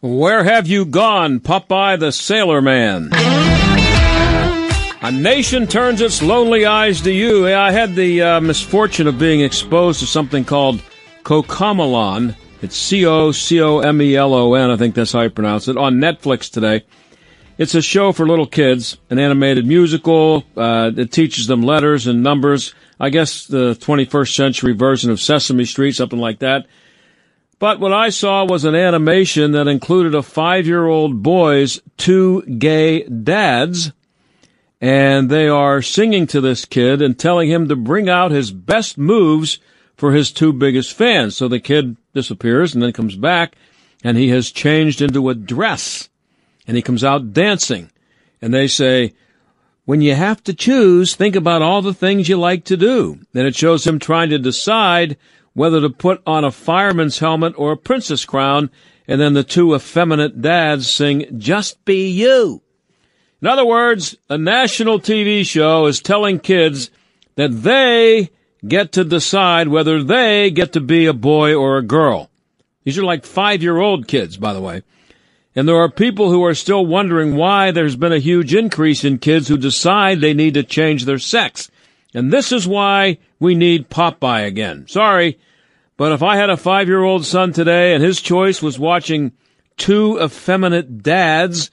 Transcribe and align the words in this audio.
Where 0.00 0.44
have 0.44 0.68
you 0.68 0.84
gone, 0.84 1.40
Popeye 1.40 1.98
the 1.98 2.12
Sailor 2.12 2.62
Man? 2.62 3.08
A 5.02 5.10
nation 5.10 5.66
turns 5.66 6.00
its 6.00 6.22
lonely 6.22 6.64
eyes 6.64 7.00
to 7.00 7.12
you. 7.12 7.52
I 7.52 7.72
had 7.72 7.96
the 7.96 8.22
uh, 8.22 8.40
misfortune 8.40 9.08
of 9.08 9.18
being 9.18 9.40
exposed 9.40 9.98
to 9.98 10.06
something 10.06 10.44
called 10.44 10.80
CoComelon. 11.24 12.36
It's 12.62 12.76
C 12.76 13.06
O 13.06 13.32
C 13.32 13.60
O 13.60 13.80
M 13.80 14.00
E 14.00 14.14
L 14.14 14.34
O 14.34 14.54
N, 14.54 14.70
I 14.70 14.76
think 14.76 14.94
that's 14.94 15.10
how 15.10 15.22
you 15.22 15.30
pronounce 15.30 15.66
it, 15.66 15.76
on 15.76 15.96
Netflix 15.96 16.48
today. 16.48 16.84
It's 17.56 17.74
a 17.74 17.82
show 17.82 18.12
for 18.12 18.24
little 18.24 18.46
kids, 18.46 18.98
an 19.10 19.18
animated 19.18 19.66
musical. 19.66 20.44
Uh, 20.56 20.92
teaches 21.10 21.48
them 21.48 21.62
letters 21.64 22.06
and 22.06 22.22
numbers. 22.22 22.72
I 23.00 23.10
guess 23.10 23.46
the 23.46 23.74
21st 23.74 24.32
century 24.32 24.74
version 24.74 25.10
of 25.10 25.20
Sesame 25.20 25.64
Street, 25.64 25.96
something 25.96 26.20
like 26.20 26.38
that. 26.38 26.66
But 27.58 27.80
what 27.80 27.92
I 27.92 28.10
saw 28.10 28.44
was 28.44 28.64
an 28.64 28.76
animation 28.76 29.52
that 29.52 29.66
included 29.66 30.14
a 30.14 30.22
five 30.22 30.66
year 30.66 30.86
old 30.86 31.22
boy's 31.22 31.80
two 31.96 32.42
gay 32.42 33.02
dads. 33.04 33.92
And 34.80 35.28
they 35.28 35.48
are 35.48 35.82
singing 35.82 36.28
to 36.28 36.40
this 36.40 36.64
kid 36.64 37.02
and 37.02 37.18
telling 37.18 37.50
him 37.50 37.66
to 37.68 37.74
bring 37.74 38.08
out 38.08 38.30
his 38.30 38.52
best 38.52 38.96
moves 38.96 39.58
for 39.96 40.12
his 40.12 40.30
two 40.30 40.52
biggest 40.52 40.92
fans. 40.92 41.36
So 41.36 41.48
the 41.48 41.58
kid 41.58 41.96
disappears 42.14 42.74
and 42.74 42.82
then 42.82 42.92
comes 42.92 43.16
back 43.16 43.56
and 44.04 44.16
he 44.16 44.28
has 44.28 44.52
changed 44.52 45.02
into 45.02 45.28
a 45.28 45.34
dress 45.34 46.08
and 46.68 46.76
he 46.76 46.82
comes 46.82 47.02
out 47.02 47.32
dancing. 47.32 47.90
And 48.40 48.54
they 48.54 48.68
say, 48.68 49.14
when 49.84 50.00
you 50.00 50.14
have 50.14 50.44
to 50.44 50.54
choose, 50.54 51.16
think 51.16 51.34
about 51.34 51.62
all 51.62 51.82
the 51.82 51.94
things 51.94 52.28
you 52.28 52.36
like 52.36 52.64
to 52.66 52.76
do. 52.76 53.18
Then 53.32 53.46
it 53.46 53.56
shows 53.56 53.84
him 53.84 53.98
trying 53.98 54.30
to 54.30 54.38
decide 54.38 55.16
whether 55.58 55.80
to 55.80 55.90
put 55.90 56.22
on 56.24 56.44
a 56.44 56.52
fireman's 56.52 57.18
helmet 57.18 57.52
or 57.56 57.72
a 57.72 57.76
princess 57.76 58.24
crown, 58.24 58.70
and 59.08 59.20
then 59.20 59.32
the 59.32 59.42
two 59.42 59.74
effeminate 59.74 60.40
dads 60.40 60.88
sing, 60.88 61.26
Just 61.36 61.84
Be 61.84 62.08
You. 62.08 62.62
In 63.42 63.48
other 63.48 63.66
words, 63.66 64.14
a 64.30 64.38
national 64.38 65.00
TV 65.00 65.44
show 65.44 65.86
is 65.86 66.00
telling 66.00 66.38
kids 66.38 66.92
that 67.34 67.62
they 67.62 68.30
get 68.68 68.92
to 68.92 69.02
decide 69.02 69.66
whether 69.66 70.00
they 70.00 70.52
get 70.52 70.74
to 70.74 70.80
be 70.80 71.06
a 71.06 71.12
boy 71.12 71.56
or 71.56 71.76
a 71.76 71.82
girl. 71.82 72.30
These 72.84 72.96
are 72.96 73.04
like 73.04 73.26
five 73.26 73.60
year 73.60 73.78
old 73.78 74.06
kids, 74.06 74.36
by 74.36 74.52
the 74.52 74.60
way. 74.60 74.84
And 75.56 75.66
there 75.66 75.82
are 75.82 75.90
people 75.90 76.30
who 76.30 76.44
are 76.44 76.54
still 76.54 76.86
wondering 76.86 77.34
why 77.34 77.72
there's 77.72 77.96
been 77.96 78.12
a 78.12 78.20
huge 78.20 78.54
increase 78.54 79.02
in 79.02 79.18
kids 79.18 79.48
who 79.48 79.58
decide 79.58 80.20
they 80.20 80.34
need 80.34 80.54
to 80.54 80.62
change 80.62 81.04
their 81.04 81.18
sex. 81.18 81.68
And 82.14 82.32
this 82.32 82.52
is 82.52 82.68
why 82.68 83.18
we 83.40 83.56
need 83.56 83.90
Popeye 83.90 84.46
again. 84.46 84.86
Sorry, 84.86 85.36
but 85.98 86.12
if 86.12 86.22
I 86.22 86.36
had 86.36 86.48
a 86.48 86.56
five 86.56 86.88
year 86.88 87.02
old 87.02 87.26
son 87.26 87.52
today 87.52 87.92
and 87.92 88.02
his 88.02 88.22
choice 88.22 88.62
was 88.62 88.78
watching 88.78 89.32
two 89.76 90.18
effeminate 90.18 91.02
dads 91.02 91.70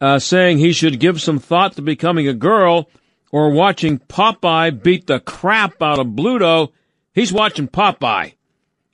uh, 0.00 0.20
saying 0.20 0.58
he 0.58 0.72
should 0.72 1.00
give 1.00 1.20
some 1.20 1.40
thought 1.40 1.74
to 1.74 1.82
becoming 1.82 2.28
a 2.28 2.34
girl 2.34 2.88
or 3.32 3.50
watching 3.50 3.98
Popeye 3.98 4.70
beat 4.82 5.06
the 5.06 5.18
crap 5.18 5.82
out 5.82 5.98
of 5.98 6.08
Bluto, 6.08 6.70
he's 7.12 7.32
watching 7.32 7.66
Popeye. 7.66 8.34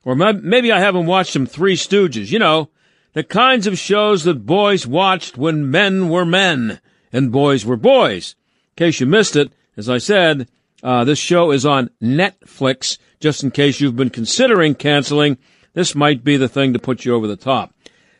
Or 0.04 0.14
maybe 0.14 0.72
I 0.72 0.80
haven't 0.80 1.06
watched 1.06 1.32
some 1.32 1.46
Three 1.46 1.76
Stooges. 1.76 2.30
You 2.30 2.38
know, 2.38 2.70
the 3.12 3.24
kinds 3.24 3.66
of 3.66 3.78
shows 3.78 4.24
that 4.24 4.46
boys 4.46 4.86
watched 4.86 5.36
when 5.36 5.70
men 5.70 6.08
were 6.08 6.24
men 6.24 6.80
and 7.12 7.30
boys 7.30 7.64
were 7.64 7.76
boys. 7.76 8.34
In 8.76 8.86
case 8.86 9.00
you 9.00 9.06
missed 9.06 9.36
it, 9.36 9.52
as 9.76 9.88
I 9.88 9.98
said, 9.98 10.48
uh, 10.82 11.04
this 11.04 11.18
show 11.18 11.50
is 11.52 11.64
on 11.64 11.90
Netflix. 12.02 12.98
Just 13.20 13.44
in 13.44 13.50
case 13.50 13.80
you've 13.80 13.96
been 13.96 14.10
considering 14.10 14.74
canceling, 14.74 15.38
this 15.74 15.94
might 15.94 16.24
be 16.24 16.36
the 16.36 16.48
thing 16.48 16.72
to 16.72 16.78
put 16.78 17.04
you 17.04 17.14
over 17.14 17.26
the 17.26 17.36
top. 17.36 17.72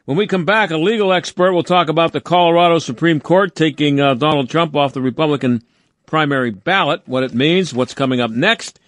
When 0.04 0.16
we 0.16 0.26
come 0.26 0.44
back, 0.44 0.70
a 0.70 0.76
legal 0.76 1.12
expert 1.12 1.52
will 1.52 1.62
talk 1.62 1.88
about 1.88 2.12
the 2.12 2.20
Colorado 2.20 2.78
Supreme 2.78 3.20
Court 3.20 3.54
taking 3.54 4.00
uh, 4.00 4.14
Donald 4.14 4.50
Trump 4.50 4.74
off 4.74 4.92
the 4.92 5.00
Republican 5.00 5.62
primary 6.06 6.50
ballot, 6.50 7.02
what 7.06 7.22
it 7.22 7.34
means, 7.34 7.72
what's 7.72 7.94
coming 7.94 8.20
up 8.20 8.30
next. 8.30 8.80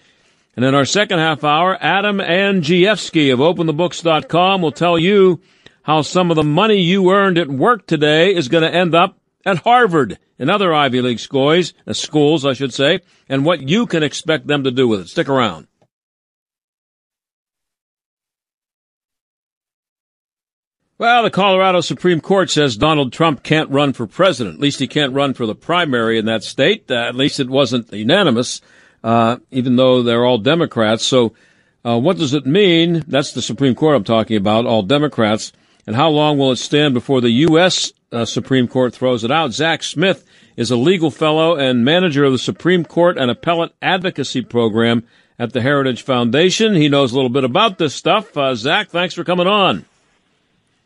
And 0.55 0.63
in 0.63 0.73
our 0.75 0.85
second 0.85 1.19
half 1.19 1.43
hour, 1.43 1.77
Adam 1.81 2.19
Andrzejewski 2.19 3.33
of 3.33 3.39
OpenTheBooks.com 3.39 4.61
will 4.61 4.71
tell 4.71 4.97
you 4.97 5.41
how 5.83 6.01
some 6.01 6.31
of 6.31 6.35
the 6.35 6.43
money 6.43 6.81
you 6.81 7.11
earned 7.11 7.37
at 7.37 7.49
work 7.49 7.87
today 7.87 8.33
is 8.33 8.47
going 8.47 8.63
to 8.63 8.73
end 8.73 8.95
up 8.95 9.17
at 9.45 9.59
Harvard 9.59 10.17
and 10.39 10.49
other 10.49 10.73
Ivy 10.73 11.01
League 11.01 11.19
schools, 11.19 11.73
uh, 11.87 11.93
schools, 11.93 12.45
I 12.45 12.53
should 12.53 12.73
say, 12.73 13.01
and 13.29 13.45
what 13.45 13.67
you 13.67 13.85
can 13.85 14.03
expect 14.03 14.47
them 14.47 14.63
to 14.63 14.71
do 14.71 14.87
with 14.87 15.01
it. 15.01 15.09
Stick 15.09 15.29
around. 15.29 15.67
Well, 20.97 21.23
the 21.23 21.29
Colorado 21.29 21.81
Supreme 21.81 22.21
Court 22.21 22.49
says 22.49 22.77
Donald 22.77 23.11
Trump 23.11 23.43
can't 23.43 23.69
run 23.69 23.91
for 23.91 24.07
president. 24.07 24.55
At 24.55 24.61
least 24.61 24.79
he 24.79 24.87
can't 24.87 25.13
run 25.13 25.33
for 25.33 25.45
the 25.45 25.53
primary 25.53 26.17
in 26.17 26.25
that 26.27 26.41
state. 26.41 26.89
Uh, 26.89 26.95
at 26.95 27.15
least 27.15 27.41
it 27.41 27.49
wasn't 27.49 27.91
unanimous, 27.91 28.61
uh, 29.03 29.37
even 29.51 29.75
though 29.75 30.03
they're 30.03 30.23
all 30.23 30.37
Democrats. 30.37 31.03
So, 31.03 31.33
uh, 31.83 31.99
what 31.99 32.17
does 32.17 32.33
it 32.33 32.45
mean? 32.45 33.03
That's 33.07 33.33
the 33.33 33.41
Supreme 33.41 33.75
Court 33.75 33.97
I'm 33.97 34.05
talking 34.05 34.37
about, 34.37 34.65
all 34.65 34.83
Democrats. 34.83 35.51
And 35.85 35.97
how 35.97 36.07
long 36.09 36.37
will 36.37 36.53
it 36.53 36.59
stand 36.59 36.93
before 36.93 37.19
the 37.19 37.29
U.S. 37.29 37.91
Uh, 38.15 38.25
Supreme 38.25 38.67
Court 38.67 38.93
throws 38.93 39.23
it 39.23 39.31
out? 39.31 39.51
Zack 39.51 39.83
Smith 39.83 40.25
is 40.55 40.71
a 40.71 40.77
legal 40.77 41.11
fellow 41.11 41.55
and 41.55 41.83
manager 41.83 42.23
of 42.23 42.31
the 42.31 42.39
Supreme 42.39 42.85
Court 42.85 43.17
and 43.17 43.29
Appellate 43.29 43.73
Advocacy 43.81 44.41
Program 44.41 45.05
at 45.37 45.53
the 45.53 45.61
Heritage 45.61 46.01
Foundation. 46.01 46.75
He 46.75 46.87
knows 46.87 47.11
a 47.11 47.15
little 47.15 47.29
bit 47.29 47.43
about 47.43 47.77
this 47.77 47.93
stuff. 47.93 48.37
Uh, 48.37 48.55
Zack, 48.55 48.89
thanks 48.89 49.13
for 49.13 49.23
coming 49.23 49.47
on. 49.47 49.85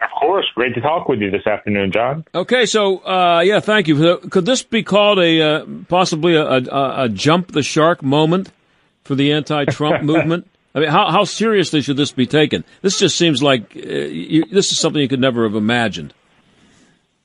Of 0.02 0.10
course. 0.20 0.46
Great 0.56 0.74
to 0.76 0.82
talk 0.82 1.08
with 1.08 1.20
you 1.20 1.30
this 1.30 1.46
afternoon, 1.46 1.92
John. 1.92 2.26
Okay, 2.34 2.66
so 2.66 2.98
uh, 3.00 3.42
yeah, 3.42 3.60
thank 3.60 3.88
you. 3.88 4.18
Could 4.18 4.46
this 4.46 4.64
be 4.64 4.82
called 4.82 5.20
a 5.20 5.42
uh, 5.42 5.66
possibly 5.88 6.36
a, 6.36 6.46
a, 6.46 7.04
a, 7.04 7.10
jump 7.10 7.52
the 7.52 7.64
shark 7.64 8.02
moment 8.02 8.52
for 9.04 9.16
the 9.16 9.34
anti-Trump 9.34 10.04
movement? 10.04 10.48
I 10.74 10.80
mean, 10.80 10.90
how, 10.90 11.12
how 11.12 11.24
seriously 11.26 11.82
should 11.82 11.98
this 11.98 12.12
be 12.12 12.26
taken? 12.26 12.64
This 12.82 13.00
just 13.00 13.18
seems 13.18 13.44
like 13.44 13.76
uh, 13.76 13.80
you, 13.80 14.46
this 14.46 14.72
is 14.72 14.80
something 14.80 15.02
you 15.02 15.08
could 15.10 15.20
never 15.20 15.44
have 15.44 15.56
imagined. 15.56 16.14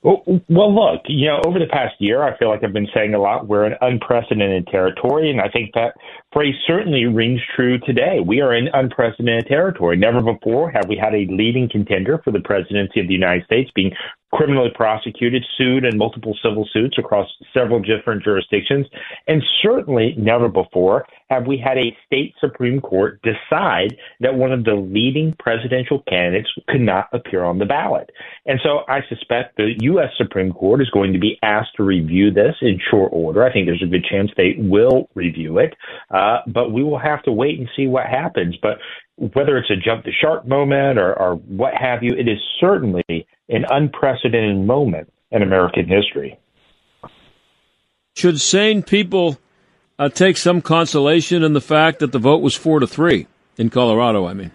Well, 0.04 0.22
look, 0.48 1.00
you 1.06 1.28
know, 1.28 1.41
over 1.47 1.59
the 1.59 1.66
past 1.66 1.94
year, 1.98 2.22
I 2.22 2.37
feel 2.37 2.50
like 2.50 2.62
I've 2.62 2.75
been 2.75 2.88
saying 2.94 3.15
a 3.15 3.19
lot. 3.19 3.48
We're 3.48 3.65
in 3.65 3.72
unprecedented 3.81 4.66
territory, 4.66 5.31
and 5.31 5.41
I 5.41 5.48
think 5.48 5.70
that 5.72 5.94
phrase 6.31 6.54
certainly 6.66 7.06
rings 7.06 7.41
true 7.56 7.78
today. 7.78 8.20
We 8.20 8.42
are 8.42 8.54
in 8.54 8.69
unprecedented 8.75 9.47
territory. 9.47 9.97
Never 9.97 10.20
before 10.20 10.70
have 10.70 10.88
we 10.88 10.97
had 10.98 11.15
a 11.15 11.26
leading 11.32 11.70
contender 11.70 12.20
for 12.22 12.32
the 12.32 12.41
presidency 12.41 13.00
of 13.00 13.09
the 13.09 13.15
United 13.15 13.47
States 13.47 13.70
being 13.75 13.92
criminally 14.34 14.71
prosecuted, 14.75 15.45
sued 15.56 15.84
in 15.84 15.97
multiple 15.97 16.37
civil 16.43 16.69
suits 16.72 16.99
across 16.99 17.28
several 17.56 17.81
different 17.81 18.25
jurisdictions. 18.25 18.84
And 19.28 19.41
certainly 19.62 20.15
never 20.19 20.49
before 20.49 21.06
have 21.31 21.47
we 21.47 21.56
had 21.56 21.78
a 21.78 21.97
state 22.04 22.34
Supreme 22.41 22.81
Court 22.81 23.21
decide 23.22 23.97
that 24.21 24.34
one 24.34 24.51
of 24.51 24.65
the 24.65 24.75
leading 24.75 25.34
presidential 25.39 26.03
candidates 26.09 26.51
could 26.69 26.81
not 26.81 27.09
appear 27.13 27.45
on 27.45 27.59
the 27.59 27.65
ballot. 27.65 28.10
And 28.45 28.59
so 28.63 28.81
I 28.89 29.01
suspect 29.09 29.57
the 29.57 29.75
U.S. 29.83 30.10
Supreme 30.19 30.53
Court 30.53 30.83
is 30.83 30.91
going 30.91 31.13
to 31.13 31.21
be 31.21 31.39
asked 31.42 31.77
to 31.77 31.84
review 31.84 32.33
this 32.33 32.57
in 32.60 32.81
short 32.91 33.10
order. 33.13 33.45
I 33.45 33.53
think 33.53 33.66
there's 33.66 33.84
a 33.84 33.86
good 33.86 34.04
chance 34.04 34.31
they 34.36 34.57
will 34.59 35.09
review 35.15 35.59
it, 35.59 35.75
uh, 36.10 36.39
but 36.48 36.72
we 36.72 36.83
will 36.83 36.98
have 36.98 37.22
to 37.22 37.33
wait 37.33 37.60
and 37.60 37.69
see 37.77 37.86
what 37.86 38.07
happens. 38.07 38.57
But 38.60 38.78
whether 39.16 39.57
it's 39.57 39.71
a 39.71 39.77
jump 39.77 40.04
the 40.04 40.13
shark 40.13 40.45
moment 40.47 40.98
or, 40.98 41.15
or 41.15 41.36
what 41.36 41.75
have 41.75 42.03
you, 42.03 42.15
it 42.15 42.27
is 42.28 42.39
certainly 42.59 43.27
an 43.49 43.65
unprecedented 43.69 44.67
moment 44.67 45.13
in 45.31 45.43
American 45.43 45.87
history. 45.87 46.39
Should 48.17 48.41
sane 48.41 48.83
people 48.83 49.39
uh, 49.99 50.09
take 50.09 50.37
some 50.37 50.61
consolation 50.61 51.43
in 51.43 51.53
the 51.53 51.61
fact 51.61 51.99
that 51.99 52.13
the 52.13 52.19
vote 52.19 52.43
was 52.43 52.55
four 52.55 52.81
to 52.81 52.87
three 52.87 53.27
in 53.57 53.71
Colorado? 53.71 54.27
I 54.27 54.35
mean. 54.35 54.53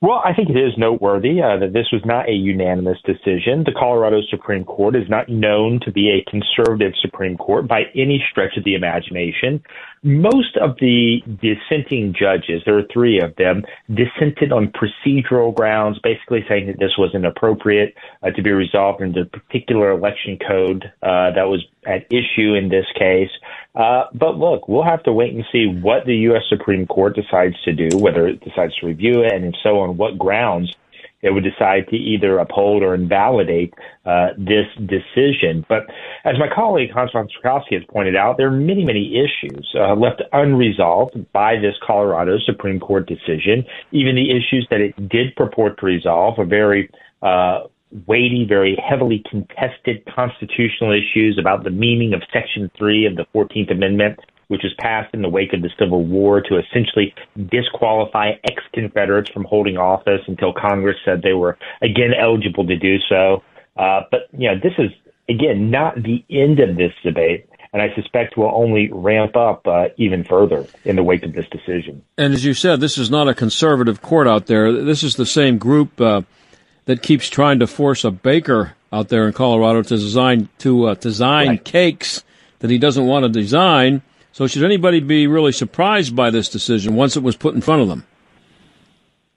Well, 0.00 0.22
I 0.24 0.32
think 0.32 0.48
it 0.48 0.56
is 0.56 0.78
noteworthy 0.78 1.42
uh, 1.42 1.58
that 1.58 1.72
this 1.72 1.88
was 1.92 2.02
not 2.04 2.28
a 2.28 2.32
unanimous 2.32 2.98
decision. 3.04 3.64
The 3.64 3.74
Colorado 3.76 4.20
Supreme 4.30 4.64
Court 4.64 4.94
is 4.94 5.08
not 5.08 5.28
known 5.28 5.80
to 5.84 5.90
be 5.90 6.08
a 6.10 6.30
conservative 6.30 6.92
Supreme 7.00 7.36
Court 7.36 7.66
by 7.66 7.82
any 7.96 8.22
stretch 8.30 8.56
of 8.56 8.62
the 8.62 8.76
imagination. 8.76 9.60
Most 10.02 10.56
of 10.56 10.76
the 10.80 11.22
dissenting 11.42 12.14
judges, 12.18 12.62
there 12.64 12.78
are 12.78 12.86
three 12.92 13.20
of 13.20 13.34
them, 13.36 13.64
dissented 13.88 14.52
on 14.52 14.72
procedural 14.72 15.54
grounds, 15.54 15.98
basically 16.02 16.44
saying 16.48 16.66
that 16.66 16.78
this 16.78 16.96
was 16.98 17.10
inappropriate 17.14 17.94
uh, 18.22 18.30
to 18.30 18.42
be 18.42 18.50
resolved 18.50 19.00
in 19.00 19.12
the 19.12 19.24
particular 19.24 19.90
election 19.90 20.38
code 20.46 20.84
uh, 21.02 21.30
that 21.32 21.48
was 21.48 21.64
at 21.86 22.06
issue 22.12 22.54
in 22.54 22.68
this 22.68 22.86
case. 22.98 23.30
Uh, 23.74 24.04
but 24.14 24.36
look, 24.36 24.68
we'll 24.68 24.84
have 24.84 25.02
to 25.04 25.12
wait 25.12 25.34
and 25.34 25.44
see 25.52 25.66
what 25.66 26.04
the 26.04 26.16
U.S. 26.16 26.42
Supreme 26.48 26.86
Court 26.86 27.14
decides 27.14 27.60
to 27.62 27.72
do, 27.72 27.96
whether 27.98 28.26
it 28.26 28.42
decides 28.44 28.74
to 28.76 28.86
review 28.86 29.22
it, 29.22 29.32
and 29.32 29.44
if 29.44 29.54
so, 29.62 29.80
on 29.80 29.96
what 29.96 30.18
grounds 30.18 30.74
it 31.22 31.30
would 31.30 31.44
decide 31.44 31.88
to 31.88 31.96
either 31.96 32.38
uphold 32.38 32.82
or 32.82 32.94
invalidate 32.94 33.74
uh, 34.06 34.28
this 34.38 34.66
decision. 34.78 35.64
But 35.68 35.86
as 36.24 36.36
my 36.38 36.48
colleague 36.54 36.90
Hans 36.92 37.10
von 37.12 37.28
Spakovsky 37.28 37.74
has 37.74 37.82
pointed 37.88 38.16
out, 38.16 38.36
there 38.36 38.48
are 38.48 38.52
many, 38.52 38.84
many 38.84 39.16
issues 39.16 39.68
uh, 39.74 39.94
left 39.94 40.22
unresolved 40.32 41.32
by 41.32 41.56
this 41.56 41.74
Colorado 41.84 42.38
Supreme 42.46 42.78
Court 42.78 43.08
decision. 43.08 43.64
Even 43.92 44.14
the 44.14 44.30
issues 44.30 44.66
that 44.70 44.80
it 44.80 45.08
did 45.08 45.34
purport 45.36 45.78
to 45.80 45.86
resolve 45.86 46.38
are 46.38 46.46
very 46.46 46.90
uh, 47.22 47.62
weighty, 48.06 48.44
very 48.48 48.76
heavily 48.88 49.22
contested 49.30 50.04
constitutional 50.14 50.92
issues 50.92 51.38
about 51.40 51.64
the 51.64 51.70
meaning 51.70 52.14
of 52.14 52.22
Section 52.32 52.70
3 52.78 53.06
of 53.06 53.16
the 53.16 53.26
14th 53.34 53.72
Amendment 53.72 54.18
which 54.48 54.62
was 54.62 54.74
passed 54.78 55.14
in 55.14 55.22
the 55.22 55.28
wake 55.28 55.52
of 55.52 55.62
the 55.62 55.70
Civil 55.78 56.04
War 56.04 56.40
to 56.40 56.58
essentially 56.58 57.14
disqualify 57.48 58.32
ex 58.44 58.62
Confederates 58.72 59.30
from 59.30 59.44
holding 59.44 59.76
office 59.76 60.20
until 60.26 60.52
Congress 60.52 60.96
said 61.04 61.22
they 61.22 61.32
were 61.32 61.58
again 61.82 62.12
eligible 62.18 62.66
to 62.66 62.76
do 62.76 62.98
so. 63.08 63.42
Uh, 63.76 64.02
but, 64.10 64.28
you 64.32 64.48
know, 64.48 64.54
this 64.60 64.72
is, 64.78 64.90
again, 65.28 65.70
not 65.70 65.96
the 66.02 66.24
end 66.30 66.60
of 66.60 66.76
this 66.76 66.92
debate. 67.02 67.48
And 67.72 67.82
I 67.82 67.94
suspect 67.94 68.36
will 68.36 68.50
only 68.54 68.90
ramp 68.90 69.36
up 69.36 69.66
uh, 69.66 69.88
even 69.98 70.24
further 70.24 70.66
in 70.84 70.96
the 70.96 71.02
wake 71.02 71.22
of 71.22 71.34
this 71.34 71.46
decision. 71.50 72.02
And 72.16 72.32
as 72.32 72.44
you 72.44 72.54
said, 72.54 72.80
this 72.80 72.96
is 72.96 73.10
not 73.10 73.28
a 73.28 73.34
conservative 73.34 74.00
court 74.00 74.26
out 74.26 74.46
there. 74.46 74.72
This 74.72 75.02
is 75.02 75.16
the 75.16 75.26
same 75.26 75.58
group 75.58 76.00
uh, 76.00 76.22
that 76.86 77.02
keeps 77.02 77.28
trying 77.28 77.58
to 77.58 77.66
force 77.66 78.04
a 78.04 78.10
baker 78.10 78.74
out 78.90 79.08
there 79.08 79.26
in 79.26 79.34
Colorado 79.34 79.82
to 79.82 79.96
design 79.96 80.48
to 80.58 80.86
uh, 80.86 80.94
design 80.94 81.48
right. 81.48 81.64
cakes 81.64 82.24
that 82.60 82.70
he 82.70 82.78
doesn't 82.78 83.06
want 83.06 83.24
to 83.24 83.28
design 83.28 84.02
so, 84.38 84.46
should 84.46 84.62
anybody 84.62 85.00
be 85.00 85.26
really 85.26 85.50
surprised 85.50 86.14
by 86.14 86.30
this 86.30 86.48
decision 86.48 86.94
once 86.94 87.16
it 87.16 87.24
was 87.24 87.34
put 87.34 87.56
in 87.56 87.60
front 87.60 87.82
of 87.82 87.88
them? 87.88 88.06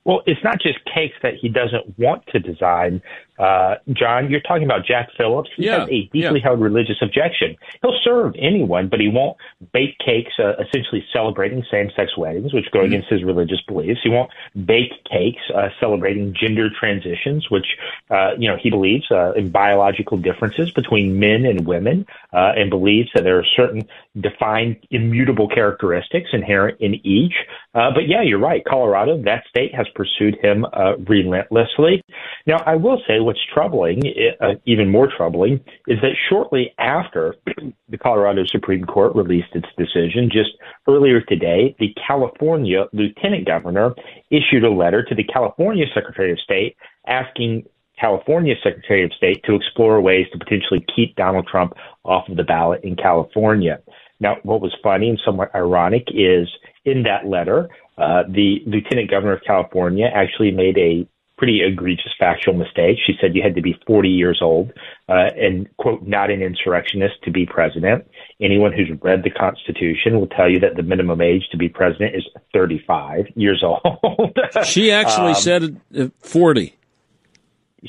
Well, 0.03 0.21
it's 0.27 0.43
not 0.43 0.61
just 0.61 0.77
cakes 0.85 1.15
that 1.23 1.33
he 1.41 1.49
doesn't 1.49 1.97
want 1.97 2.27
to 2.27 2.37
design. 2.37 3.01
Uh, 3.41 3.75
John, 3.93 4.29
you're 4.29 4.41
talking 4.41 4.65
about 4.65 4.85
Jack 4.85 5.09
Phillips. 5.17 5.49
He 5.57 5.65
yeah, 5.65 5.79
has 5.79 5.89
a 5.89 6.01
deeply 6.13 6.19
yeah. 6.21 6.43
held 6.43 6.61
religious 6.61 6.97
objection. 7.01 7.57
He'll 7.81 7.97
serve 8.03 8.35
anyone, 8.37 8.87
but 8.87 8.99
he 8.99 9.07
won't 9.07 9.35
bake 9.73 9.97
cakes 9.97 10.33
uh, 10.37 10.53
essentially 10.63 11.03
celebrating 11.11 11.63
same-sex 11.71 12.15
weddings, 12.15 12.53
which 12.53 12.69
go 12.71 12.79
mm-hmm. 12.79 12.87
against 12.87 13.09
his 13.09 13.23
religious 13.23 13.59
beliefs. 13.67 13.99
He 14.03 14.09
won't 14.09 14.29
bake 14.65 14.91
cakes 15.09 15.41
uh, 15.55 15.69
celebrating 15.79 16.35
gender 16.39 16.69
transitions, 16.79 17.49
which 17.49 17.65
uh, 18.11 18.31
you 18.37 18.47
know 18.47 18.57
he 18.61 18.69
believes 18.69 19.09
uh, 19.09 19.31
in 19.31 19.49
biological 19.49 20.17
differences 20.17 20.69
between 20.71 21.19
men 21.19 21.45
and 21.45 21.65
women, 21.65 22.05
uh, 22.33 22.51
and 22.55 22.69
believes 22.69 23.09
that 23.15 23.23
there 23.23 23.39
are 23.39 23.45
certain 23.55 23.87
defined 24.19 24.75
immutable 24.91 25.47
characteristics 25.47 26.29
inherent 26.33 26.79
in 26.79 26.95
each. 27.05 27.33
Uh, 27.73 27.89
but 27.93 28.07
yeah, 28.07 28.21
you're 28.21 28.39
right. 28.39 28.63
Colorado, 28.65 29.21
that 29.23 29.43
state 29.49 29.73
has 29.73 29.87
pursued 29.95 30.37
him 30.41 30.65
uh, 30.73 30.97
relentlessly. 31.07 32.03
Now, 32.45 32.57
I 32.65 32.75
will 32.75 33.01
say 33.07 33.19
what's 33.31 33.39
troubling, 33.53 34.01
uh, 34.41 34.55
even 34.65 34.91
more 34.91 35.07
troubling, 35.15 35.53
is 35.87 35.97
that 36.01 36.11
shortly 36.29 36.73
after 36.77 37.35
the 37.89 37.97
Colorado 37.97 38.43
Supreme 38.45 38.83
Court 38.83 39.15
released 39.15 39.55
its 39.55 39.67
decision, 39.77 40.29
just 40.29 40.49
earlier 40.85 41.21
today, 41.21 41.73
the 41.79 41.95
California 42.05 42.87
Lieutenant 42.91 43.47
Governor 43.47 43.95
issued 44.31 44.65
a 44.65 44.69
letter 44.69 45.01
to 45.05 45.15
the 45.15 45.23
California 45.23 45.85
Secretary 45.93 46.33
of 46.33 46.39
State 46.39 46.75
asking 47.07 47.63
California 47.97 48.55
Secretary 48.61 49.05
of 49.05 49.13
State 49.13 49.41
to 49.45 49.55
explore 49.55 50.01
ways 50.01 50.27
to 50.33 50.37
potentially 50.37 50.85
keep 50.93 51.15
Donald 51.15 51.47
Trump 51.47 51.71
off 52.03 52.27
of 52.27 52.35
the 52.35 52.43
ballot 52.43 52.83
in 52.83 52.97
California. 52.97 53.79
Now, 54.19 54.37
what 54.43 54.59
was 54.59 54.75
funny 54.83 55.07
and 55.07 55.21
somewhat 55.23 55.55
ironic 55.55 56.07
is 56.09 56.49
in 56.83 57.03
that 57.03 57.27
letter, 57.27 57.69
uh, 57.97 58.23
the 58.27 58.59
Lieutenant 58.65 59.09
Governor 59.09 59.33
of 59.33 59.41
California 59.45 60.09
actually 60.13 60.51
made 60.51 60.77
a 60.77 61.07
pretty 61.41 61.63
egregious 61.63 62.13
factual 62.19 62.53
mistake. 62.53 62.99
She 63.03 63.13
said 63.19 63.35
you 63.35 63.41
had 63.41 63.55
to 63.55 63.63
be 63.63 63.75
40 63.87 64.09
years 64.09 64.41
old 64.43 64.71
uh, 65.09 65.31
and, 65.35 65.67
quote, 65.77 66.03
not 66.03 66.29
an 66.29 66.43
insurrectionist 66.43 67.15
to 67.23 67.31
be 67.31 67.47
president. 67.47 68.05
Anyone 68.39 68.71
who's 68.73 68.91
read 69.01 69.23
the 69.23 69.31
Constitution 69.31 70.19
will 70.19 70.27
tell 70.27 70.47
you 70.47 70.59
that 70.59 70.75
the 70.75 70.83
minimum 70.83 71.19
age 71.19 71.41
to 71.49 71.57
be 71.57 71.67
president 71.67 72.15
is 72.15 72.23
35 72.53 73.25
years 73.33 73.63
old. 73.65 74.37
she 74.65 74.91
actually 74.91 75.29
um, 75.29 75.35
said 75.35 75.81
uh, 75.97 76.09
40. 76.19 76.77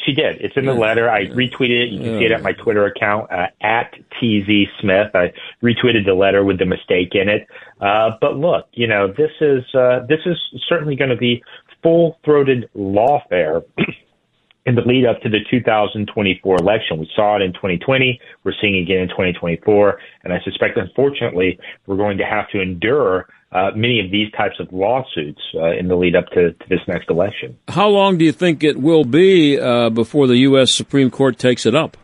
She 0.07 0.15
did. 0.15 0.41
It's 0.41 0.57
in 0.57 0.65
the 0.65 0.73
letter. 0.73 1.11
I 1.11 1.27
retweeted 1.27 1.85
it. 1.85 1.91
You 1.91 2.01
can 2.01 2.19
see 2.19 2.25
it 2.25 2.33
at 2.33 2.43
my 2.43 2.53
Twitter 2.53 2.87
account 2.87 3.31
uh, 3.31 3.49
at 3.61 3.93
TZ 4.19 4.67
Smith. 4.81 5.15
I 5.15 5.35
retweeted 5.63 6.07
the 6.07 6.15
letter 6.15 6.43
with 6.43 6.59
the 6.59 6.65
mistake 6.65 7.11
in 7.13 7.29
it. 7.29 7.47
Uh, 7.79 8.13
but 8.19 8.37
look, 8.39 8.69
you 8.73 8.87
know, 8.87 9.09
this 9.09 9.33
is 9.43 9.63
uh, 9.75 10.07
this 10.09 10.21
is 10.25 10.39
certainly 10.67 10.97
going 10.97 11.11
to 11.11 11.17
be 11.17 11.45
full 11.83 12.19
throated 12.25 12.69
lawfare 12.77 13.65
in 14.67 14.75
the 14.75 14.83
lead 14.83 15.07
up 15.07 15.21
to 15.23 15.29
the 15.29 15.41
2024 15.51 16.57
election. 16.57 16.99
We 16.99 17.11
saw 17.15 17.37
it 17.37 17.43
in 17.43 17.53
2020. 17.53 18.21
We're 18.45 18.53
seeing 18.61 18.77
it 18.77 18.83
again 18.83 18.99
in 18.99 19.09
2024. 19.09 19.99
And 20.25 20.33
I 20.33 20.41
suspect, 20.45 20.77
unfortunately, 20.77 21.59
we're 21.87 21.97
going 21.97 22.19
to 22.19 22.25
have 22.25 22.49
to 22.51 22.61
endure 22.61 23.27
uh, 23.51 23.71
many 23.75 24.01
of 24.01 24.11
these 24.11 24.31
types 24.33 24.59
of 24.61 24.73
lawsuits 24.73 25.41
uh, 25.55 25.73
in 25.73 25.89
the 25.89 25.97
lead 25.97 26.17
up 26.17 26.27
to, 26.29 26.53
to, 26.53 26.69
this 26.69 26.81
next 26.89 27.11
election. 27.11 27.59
How 27.69 27.89
long 27.89 28.17
do 28.17 28.25
you 28.25 28.33
think 28.33 28.65
it 28.65 28.81
will 28.81 29.05
be 29.05 29.61
uh, 29.61 29.91
before 29.91 30.27
the 30.27 30.39
U.S. 30.39 30.73
Supreme 30.73 31.11
Court 31.11 31.39
takes 31.39 31.67
it 31.67 31.75
up? 31.75 31.97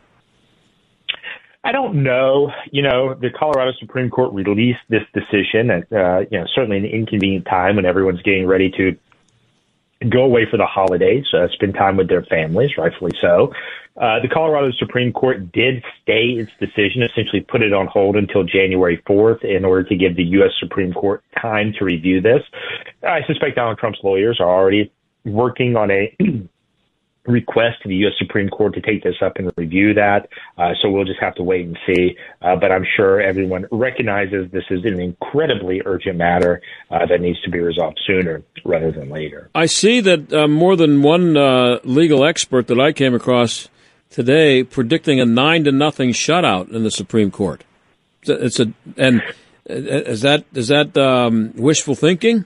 I 1.65 1.73
don't 1.73 2.03
know. 2.03 2.51
You 2.71 2.83
know, 2.83 3.15
the 3.15 3.31
Colorado 3.31 3.73
Supreme 3.81 4.11
Court 4.11 4.33
released 4.33 4.81
this 4.89 5.03
decision 5.15 5.71
at, 5.71 5.93
uh, 5.93 6.21
you 6.31 6.39
know, 6.39 6.47
certainly 6.55 6.79
an 6.79 6.85
inconvenient 6.85 7.47
time 7.47 7.77
when 7.77 7.85
everyone's 7.85 8.23
getting 8.23 8.47
ready 8.47 8.71
to 8.77 8.97
go 10.09 10.23
away 10.23 10.47
for 10.51 10.57
the 10.57 10.67
holidays, 10.67 11.25
uh, 11.35 11.49
spend 11.53 11.75
time 11.75 11.97
with 11.97 12.09
their 12.09 12.23
families, 12.23 12.71
rightfully 12.79 13.13
so. 13.21 13.53
Uh, 13.97 14.21
the 14.21 14.29
Colorado 14.29 14.71
Supreme 14.79 15.13
Court 15.13 15.51
did 15.51 15.83
stay 16.03 16.39
its 16.39 16.53
decision, 16.61 17.03
essentially 17.03 17.41
put 17.41 17.63
it 17.63 17.73
on 17.73 17.89
hold 17.89 18.15
until 18.15 18.45
January 18.45 19.03
4th 19.09 19.45
in 19.45 19.65
order 19.65 19.83
to 19.89 19.97
give 19.97 20.15
the 20.15 20.23
U.S. 20.25 20.53
Supreme 20.61 20.93
Court 20.93 21.25
time 21.41 21.73
to 21.79 21.85
review 21.85 22.21
this. 22.21 22.43
I 23.03 23.23
suspect 23.27 23.57
Donald 23.57 23.79
Trump's 23.79 23.99
lawyers 24.05 24.39
are 24.41 24.49
already 24.49 24.93
working 25.25 25.77
on 25.77 25.91
a 25.91 26.17
request 27.29 27.83
to 27.83 27.89
the 27.89 27.95
U.S. 27.97 28.15
Supreme 28.19 28.49
Court 28.49 28.75
to 28.75 28.81
take 28.81 29.03
this 29.03 29.17
up 29.23 29.37
and 29.37 29.53
review 29.57 29.95
that. 29.95 30.29
Uh, 30.57 30.73
so 30.81 30.91
we'll 30.91 31.05
just 31.05 31.21
have 31.21 31.35
to 31.37 31.43
wait 31.43 31.67
and 31.67 31.79
see. 31.87 32.17
Uh, 32.43 32.57
but 32.57 32.73
I'm 32.73 32.85
sure 32.97 33.21
everyone 33.21 33.67
recognizes 33.71 34.51
this 34.51 34.65
is 34.71 34.85
an 34.85 35.01
incredibly 35.01 35.83
urgent 35.85 36.17
matter 36.17 36.61
uh, 36.91 37.07
that 37.07 37.21
needs 37.21 37.41
to 37.43 37.51
be 37.51 37.61
resolved 37.61 38.01
sooner 38.07 38.43
rather 38.65 38.91
than 38.91 39.11
later. 39.11 39.51
I 39.55 39.67
see 39.67 40.01
that 40.01 40.33
uh, 40.33 40.49
more 40.49 40.77
than 40.77 41.03
one 41.03 41.37
uh, 41.37 41.79
legal 41.85 42.25
expert 42.25 42.67
that 42.69 42.81
I 42.81 42.93
came 42.93 43.15
across 43.15 43.69
today 44.11 44.65
predicting 44.65 45.21
a 45.21 45.27
nine 45.27 45.65
to 45.65 45.73
nothing 45.73 46.11
shutout 46.11 46.73
in 46.73 46.83
the 46.83 46.91
Supreme 46.91 47.31
Court. 47.31 47.65
It's 48.23 48.31
a, 48.31 48.45
it's 48.45 48.61
a 48.61 48.73
and 48.97 49.23
uh, 49.69 49.75
is 49.75 50.23
that 50.23 50.45
is 50.55 50.69
that 50.69 50.97
um, 50.97 51.53
wishful 51.57 51.95
thinking? 51.95 52.45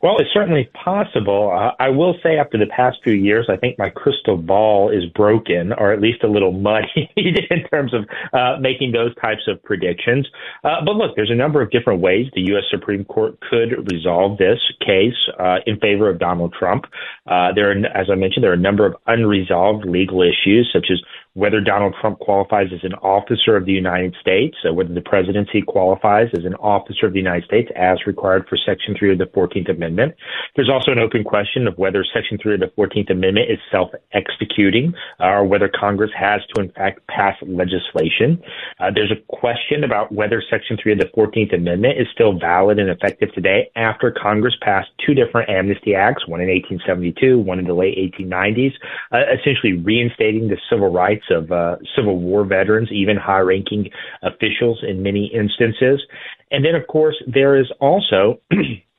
Well, 0.00 0.18
it's 0.18 0.30
certainly 0.32 0.70
possible. 0.74 1.50
Uh, 1.52 1.72
I 1.82 1.88
will 1.88 2.14
say, 2.22 2.38
after 2.38 2.56
the 2.56 2.66
past 2.66 2.98
few 3.02 3.14
years, 3.14 3.46
I 3.50 3.56
think 3.56 3.80
my 3.80 3.90
crystal 3.90 4.36
ball 4.36 4.90
is 4.90 5.04
broken, 5.06 5.72
or 5.72 5.92
at 5.92 6.00
least 6.00 6.22
a 6.22 6.28
little 6.28 6.52
muddied 6.52 7.10
in 7.16 7.64
terms 7.68 7.92
of 7.92 8.04
uh, 8.32 8.60
making 8.60 8.92
those 8.92 9.12
types 9.16 9.42
of 9.48 9.60
predictions. 9.64 10.28
Uh, 10.62 10.84
but 10.84 10.94
look, 10.94 11.16
there's 11.16 11.32
a 11.32 11.34
number 11.34 11.60
of 11.60 11.72
different 11.72 12.00
ways 12.00 12.26
the 12.34 12.42
U.S. 12.52 12.62
Supreme 12.70 13.04
Court 13.06 13.40
could 13.50 13.90
resolve 13.90 14.38
this 14.38 14.60
case 14.86 15.18
uh, 15.40 15.56
in 15.66 15.80
favor 15.80 16.08
of 16.08 16.20
Donald 16.20 16.54
Trump. 16.56 16.84
Uh, 17.26 17.52
there, 17.52 17.72
are, 17.72 17.86
as 17.92 18.06
I 18.08 18.14
mentioned, 18.14 18.44
there 18.44 18.52
are 18.52 18.54
a 18.54 18.56
number 18.56 18.86
of 18.86 18.94
unresolved 19.08 19.84
legal 19.84 20.22
issues, 20.22 20.70
such 20.72 20.86
as 20.92 21.02
whether 21.38 21.60
Donald 21.60 21.94
Trump 22.00 22.18
qualifies 22.18 22.66
as 22.74 22.82
an 22.82 22.94
officer 22.94 23.56
of 23.56 23.64
the 23.64 23.72
United 23.72 24.16
States, 24.20 24.56
uh, 24.68 24.74
whether 24.74 24.92
the 24.92 25.00
presidency 25.00 25.62
qualifies 25.62 26.26
as 26.36 26.44
an 26.44 26.54
officer 26.56 27.06
of 27.06 27.12
the 27.12 27.20
United 27.20 27.44
States 27.44 27.70
as 27.76 27.96
required 28.08 28.44
for 28.48 28.58
Section 28.66 28.96
3 28.98 29.12
of 29.12 29.18
the 29.18 29.26
14th 29.26 29.70
Amendment. 29.70 30.16
There's 30.56 30.68
also 30.68 30.90
an 30.90 30.98
open 30.98 31.22
question 31.22 31.68
of 31.68 31.78
whether 31.78 32.04
Section 32.12 32.38
3 32.42 32.54
of 32.54 32.60
the 32.60 32.72
14th 32.76 33.10
Amendment 33.12 33.52
is 33.52 33.58
self-executing 33.70 34.92
uh, 35.20 35.26
or 35.26 35.44
whether 35.44 35.70
Congress 35.72 36.10
has 36.18 36.40
to, 36.54 36.60
in 36.60 36.72
fact, 36.72 37.06
pass 37.06 37.36
legislation. 37.42 38.42
Uh, 38.80 38.90
there's 38.92 39.12
a 39.12 39.22
question 39.36 39.84
about 39.84 40.10
whether 40.10 40.42
Section 40.50 40.76
3 40.82 40.94
of 40.94 40.98
the 40.98 41.10
14th 41.16 41.54
Amendment 41.54 42.00
is 42.00 42.08
still 42.12 42.36
valid 42.36 42.80
and 42.80 42.90
effective 42.90 43.32
today 43.32 43.70
after 43.76 44.10
Congress 44.10 44.56
passed 44.60 44.88
two 45.06 45.14
different 45.14 45.48
amnesty 45.48 45.94
acts, 45.94 46.26
one 46.26 46.40
in 46.40 46.48
1872, 46.48 47.38
one 47.38 47.60
in 47.60 47.64
the 47.64 47.74
late 47.74 47.96
1890s, 47.96 48.72
uh, 49.12 49.22
essentially 49.38 49.74
reinstating 49.74 50.48
the 50.48 50.58
civil 50.68 50.90
rights 50.90 51.27
of 51.30 51.50
uh, 51.52 51.76
Civil 51.96 52.18
War 52.18 52.44
veterans, 52.44 52.88
even 52.92 53.16
high 53.16 53.40
ranking 53.40 53.90
officials 54.22 54.82
in 54.86 55.02
many 55.02 55.30
instances. 55.34 56.00
And 56.50 56.64
then, 56.64 56.74
of 56.74 56.86
course, 56.86 57.16
there 57.26 57.58
is 57.58 57.66
also 57.80 58.40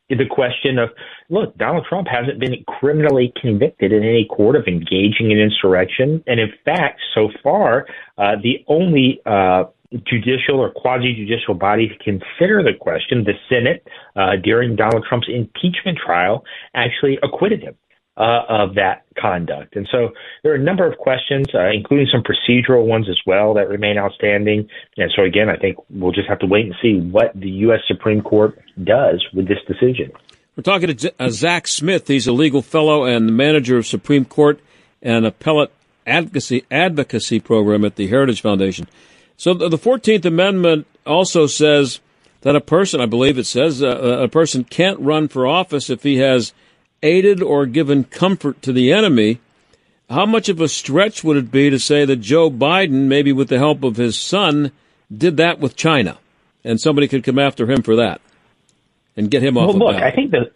the 0.09 0.25
question 0.29 0.79
of 0.79 0.89
look, 1.29 1.55
Donald 1.57 1.85
Trump 1.87 2.07
hasn't 2.07 2.39
been 2.39 2.63
criminally 2.67 3.31
convicted 3.39 3.91
in 3.91 4.03
any 4.03 4.25
court 4.25 4.55
of 4.55 4.67
engaging 4.67 5.31
in 5.31 5.39
insurrection. 5.39 6.23
And 6.27 6.39
in 6.39 6.51
fact, 6.65 6.99
so 7.13 7.29
far, 7.43 7.85
uh, 8.17 8.35
the 8.41 8.63
only 8.67 9.21
uh, 9.25 9.65
judicial 10.05 10.59
or 10.59 10.71
quasi 10.71 11.13
judicial 11.15 11.53
body 11.53 11.87
to 11.87 11.97
consider 12.03 12.63
the 12.63 12.73
question, 12.79 13.23
the 13.23 13.33
Senate, 13.49 13.87
uh, 14.15 14.35
during 14.43 14.75
Donald 14.75 15.05
Trump's 15.07 15.27
impeachment 15.27 15.97
trial, 16.03 16.43
actually 16.75 17.17
acquitted 17.23 17.61
him. 17.61 17.75
Uh, 18.19 18.43
of 18.49 18.75
that 18.75 19.05
conduct. 19.17 19.77
And 19.77 19.87
so 19.89 20.09
there 20.43 20.51
are 20.51 20.55
a 20.55 20.61
number 20.61 20.85
of 20.85 20.97
questions, 20.97 21.47
uh, 21.55 21.69
including 21.73 22.05
some 22.11 22.21
procedural 22.21 22.85
ones 22.85 23.07
as 23.09 23.17
well, 23.25 23.53
that 23.53 23.69
remain 23.69 23.97
outstanding. 23.97 24.67
And 24.97 25.09
so, 25.15 25.23
again, 25.23 25.47
I 25.47 25.55
think 25.55 25.77
we'll 25.89 26.11
just 26.11 26.27
have 26.27 26.39
to 26.39 26.45
wait 26.45 26.65
and 26.65 26.75
see 26.81 26.99
what 26.99 27.31
the 27.33 27.47
U.S. 27.49 27.79
Supreme 27.87 28.21
Court 28.21 28.59
does 28.83 29.25
with 29.33 29.47
this 29.47 29.59
decision. 29.65 30.11
We're 30.57 30.63
talking 30.63 30.93
to 30.93 31.13
uh, 31.17 31.29
Zack 31.29 31.65
Smith. 31.69 32.09
He's 32.09 32.27
a 32.27 32.33
legal 32.33 32.61
fellow 32.61 33.05
and 33.05 33.25
the 33.25 33.31
manager 33.31 33.77
of 33.77 33.87
Supreme 33.87 34.25
Court 34.25 34.59
and 35.01 35.25
appellate 35.25 35.71
advocacy, 36.05 36.65
advocacy 36.69 37.39
program 37.39 37.85
at 37.85 37.95
the 37.95 38.07
Heritage 38.07 38.41
Foundation. 38.41 38.89
So 39.37 39.53
the 39.53 39.77
14th 39.77 40.25
Amendment 40.25 40.87
also 41.05 41.47
says 41.47 42.01
that 42.41 42.57
a 42.57 42.59
person, 42.59 42.99
I 42.99 43.05
believe 43.05 43.37
it 43.37 43.45
says, 43.45 43.81
uh, 43.81 43.87
a 43.87 44.27
person 44.27 44.65
can't 44.65 44.99
run 44.99 45.29
for 45.29 45.47
office 45.47 45.89
if 45.89 46.03
he 46.03 46.17
has 46.17 46.51
aided 47.03 47.41
or 47.41 47.65
given 47.65 48.03
comfort 48.03 48.61
to 48.63 48.73
the 48.73 48.91
enemy. 48.91 49.39
How 50.09 50.25
much 50.25 50.49
of 50.49 50.59
a 50.59 50.67
stretch 50.67 51.23
would 51.23 51.37
it 51.37 51.51
be 51.51 51.69
to 51.69 51.79
say 51.79 52.03
that 52.05 52.17
Joe 52.17 52.49
Biden, 52.49 53.07
maybe 53.07 53.31
with 53.31 53.49
the 53.49 53.59
help 53.59 53.83
of 53.83 53.97
his 53.97 54.19
son, 54.19 54.71
did 55.15 55.37
that 55.37 55.59
with 55.59 55.75
China, 55.75 56.17
and 56.63 56.79
somebody 56.79 57.07
could 57.07 57.23
come 57.23 57.37
after 57.37 57.69
him 57.69 57.83
for 57.83 57.95
that 57.97 58.21
and 59.15 59.29
get 59.29 59.43
him 59.43 59.57
off? 59.57 59.75
Well, 59.75 59.93
look, 59.93 60.01
I 60.01 60.11
think 60.11 60.31
the 60.31 60.51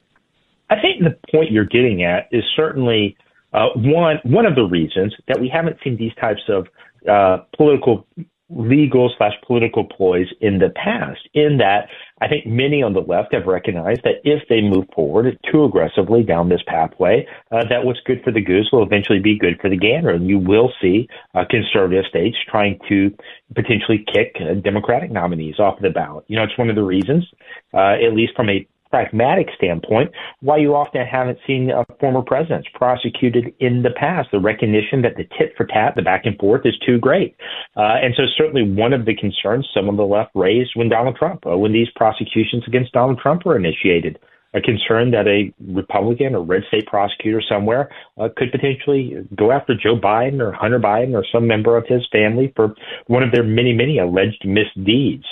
I 0.70 0.76
think 0.82 1.04
the 1.04 1.18
point 1.32 1.52
you're 1.52 1.66
getting 1.66 2.04
at 2.04 2.30
is 2.32 2.44
certainly 2.56 3.16
uh, 3.54 3.70
one 3.76 4.18
one 4.24 4.46
of 4.46 4.56
the 4.56 4.64
reasons 4.64 5.16
that 5.28 5.40
we 5.40 5.50
haven't 5.50 5.78
seen 5.84 5.98
these 5.98 6.14
types 6.16 6.42
of 6.50 6.68
uh, 7.08 7.44
political 7.56 8.08
legal 8.50 9.12
slash 9.18 9.34
political 9.46 9.84
ploys 9.84 10.28
in 10.42 10.60
the 10.60 10.70
past. 10.70 11.20
In 11.34 11.58
that, 11.58 11.90
I 12.24 12.30
think 12.30 12.46
many 12.46 12.82
on 12.82 12.94
the 12.94 13.02
left 13.02 13.34
have 13.34 13.48
recognized 13.48 14.04
that 14.06 14.22
if 14.24 14.48
they 14.48 14.62
move 14.62 14.86
forward 14.96 15.38
too 15.52 15.66
aggressively 15.66 16.24
down 16.24 16.48
this 16.48 16.62
pathway, 16.66 17.28
uh, 17.52 17.66
that 17.68 17.84
what's 17.84 18.00
good 18.06 18.24
for 18.24 18.32
the 18.32 18.40
goose 18.40 18.70
will 18.72 18.82
eventually 18.82 19.20
be 19.20 19.38
good 19.38 19.60
for 19.60 19.70
the 19.70 19.76
gander, 19.76 20.12
and 20.12 20.30
you 20.30 20.40
will 20.40 20.72
see 20.82 21.10
uh, 21.36 21.44
conservative 21.50 22.06
states 22.08 22.38
trying 22.50 22.80
to 22.88 23.14
potentially 23.56 24.06
kick 24.14 24.38
uh, 24.40 24.54
Democratic 24.54 25.12
nominees 25.12 25.60
off 25.60 25.82
the 25.82 25.90
ballot. 25.90 26.24
You 26.30 26.38
know, 26.38 26.44
it's 26.44 26.58
one 26.58 26.70
of 26.70 26.78
the 26.78 26.84
reasons, 26.84 27.28
uh, 27.74 27.96
at 28.02 28.14
least 28.14 28.38
from 28.38 28.50
a 28.50 28.66
pragmatic 28.94 29.48
standpoint, 29.58 30.12
why 30.42 30.56
you 30.56 30.76
often 30.76 31.04
haven't 31.04 31.40
seen 31.48 31.72
former 32.00 32.22
presidents 32.22 32.68
prosecuted 32.76 33.52
in 33.60 33.82
the 33.82 33.90
past. 33.90 34.30
The 34.32 34.40
recognition 34.40 35.02
that 35.02 35.16
the 35.18 35.24
tit 35.36 35.54
for 35.58 35.66
tat, 35.66 35.94
the 35.96 36.04
back 36.04 36.26
and 36.26 36.38
forth, 36.38 36.62
is 36.64 36.78
too 36.86 37.00
great. 37.00 37.36
Uh, 37.76 37.98
and 38.04 38.14
so, 38.16 38.22
certainly, 38.38 38.62
one 38.62 38.94
of 38.94 39.06
the 39.06 39.16
concerns 39.16 39.68
some 39.74 39.90
of 39.90 39.98
the 39.98 40.06
left 40.06 40.30
raised 40.36 40.74
when 40.76 40.90
Donald 40.90 41.16
Trump, 41.16 41.44
uh, 41.48 41.58
when 41.58 41.74
these 41.74 41.88
prosecutions 41.96 42.64
against 42.68 42.92
Donald 42.92 43.18
Trump 43.18 43.48
were 43.48 43.58
initiated, 43.58 44.20
a 44.54 44.62
concern 44.62 45.10
that 45.10 45.26
a 45.26 45.52
Republican 45.74 46.36
or 46.36 46.44
red 46.44 46.62
state 46.68 46.86
prosecutor 46.86 47.42
somewhere 47.50 47.90
uh, 48.22 48.30
could 48.38 48.52
potentially 48.52 49.16
go 49.36 49.52
after 49.52 49.74
Joe 49.74 49.98
Biden 49.98 50.40
or 50.40 50.52
Hunter 50.52 50.80
Biden 50.80 51.16
or 51.16 51.26
some 51.34 51.48
member 51.48 51.76
of 51.78 51.88
his 51.88 52.06
family 52.12 52.54
for 52.56 52.76
one 53.08 53.24
of 53.24 53.32
their 53.32 53.44
many, 53.44 53.74
many 53.74 53.98
alleged 53.98 54.46
misdeeds. 54.46 55.26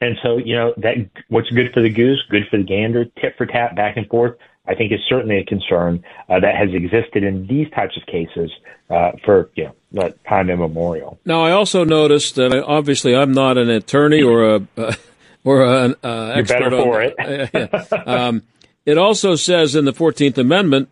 And 0.00 0.16
so, 0.22 0.36
you 0.36 0.54
know, 0.54 0.74
that 0.78 0.96
what's 1.28 1.50
good 1.50 1.72
for 1.72 1.80
the 1.80 1.90
goose, 1.90 2.22
good 2.30 2.44
for 2.50 2.58
the 2.58 2.64
gander, 2.64 3.06
tit 3.20 3.34
for 3.36 3.46
tat, 3.46 3.74
back 3.74 3.96
and 3.96 4.06
forth. 4.08 4.36
I 4.68 4.74
think 4.74 4.92
is 4.92 5.00
certainly 5.08 5.38
a 5.38 5.44
concern 5.44 6.04
uh, 6.28 6.40
that 6.40 6.56
has 6.56 6.74
existed 6.74 7.22
in 7.22 7.46
these 7.46 7.70
types 7.70 7.96
of 7.96 8.04
cases 8.06 8.50
uh, 8.90 9.12
for 9.24 9.50
you 9.54 9.70
know 9.92 10.12
time 10.28 10.50
immemorial. 10.50 11.18
Now, 11.24 11.42
I 11.42 11.52
also 11.52 11.84
noticed 11.84 12.34
that 12.34 12.52
I, 12.52 12.60
obviously 12.60 13.14
I'm 13.14 13.32
not 13.32 13.58
an 13.58 13.70
attorney 13.70 14.22
or 14.22 14.56
a 14.56 14.66
uh, 14.76 14.94
or 15.44 15.64
an 15.64 15.94
uh, 16.02 16.32
expert 16.34 16.70
for 16.70 17.02
on, 17.02 17.12
it. 17.18 17.92
um, 18.08 18.42
it 18.84 18.98
also 18.98 19.36
says 19.36 19.76
in 19.76 19.84
the 19.84 19.92
Fourteenth 19.92 20.36
Amendment, 20.36 20.88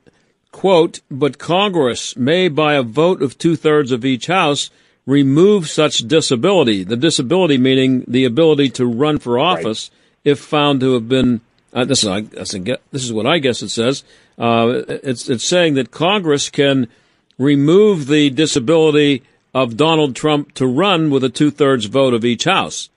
"quote 0.53 1.01
But 1.11 1.39
Congress 1.39 2.17
may, 2.17 2.49
by 2.49 2.75
a 2.75 2.83
vote 2.83 3.23
of 3.23 3.39
two 3.39 3.57
thirds 3.57 3.91
of 3.91 4.05
each 4.05 4.29
house." 4.29 4.71
Remove 5.07 5.69
such 5.69 5.99
disability. 5.99 6.85
The 6.85 6.97
disability 6.97 7.59
meaning 7.59 8.05
the 8.09 8.25
ability 8.25 8.71
to 8.71 8.87
run 8.87 9.19
for 9.19 9.39
office 9.39 9.91
right. 9.91 10.33
if 10.33 10.41
found 10.41 10.81
to 10.81 10.95
have 10.95 11.09
been. 11.09 11.41
Uh, 11.73 11.85
this 11.85 12.05
is 12.05 12.09
I, 12.09 12.21
this 12.21 13.05
is 13.05 13.13
what 13.13 13.27
I 13.27 13.39
guess 13.39 13.63
it 13.63 13.71
says. 13.71 14.05
Uh, 14.39 14.83
it's 14.89 15.29
it's 15.29 15.45
saying 15.45 15.75
that 15.75 15.91
Congress 15.91 16.49
can 16.49 16.89
remove 17.37 18.07
the 18.07 18.31
disability 18.31 19.23
of 19.53 19.77
Donald 19.77 20.17
Trump 20.17 20.55
to 20.55 20.67
run 20.67 21.11
with 21.11 21.25
a 21.25 21.29
two 21.29 21.51
thirds 21.51 21.87
vote 21.87 22.15
of 22.15 22.25
each 22.25 22.45
house. 22.45 22.91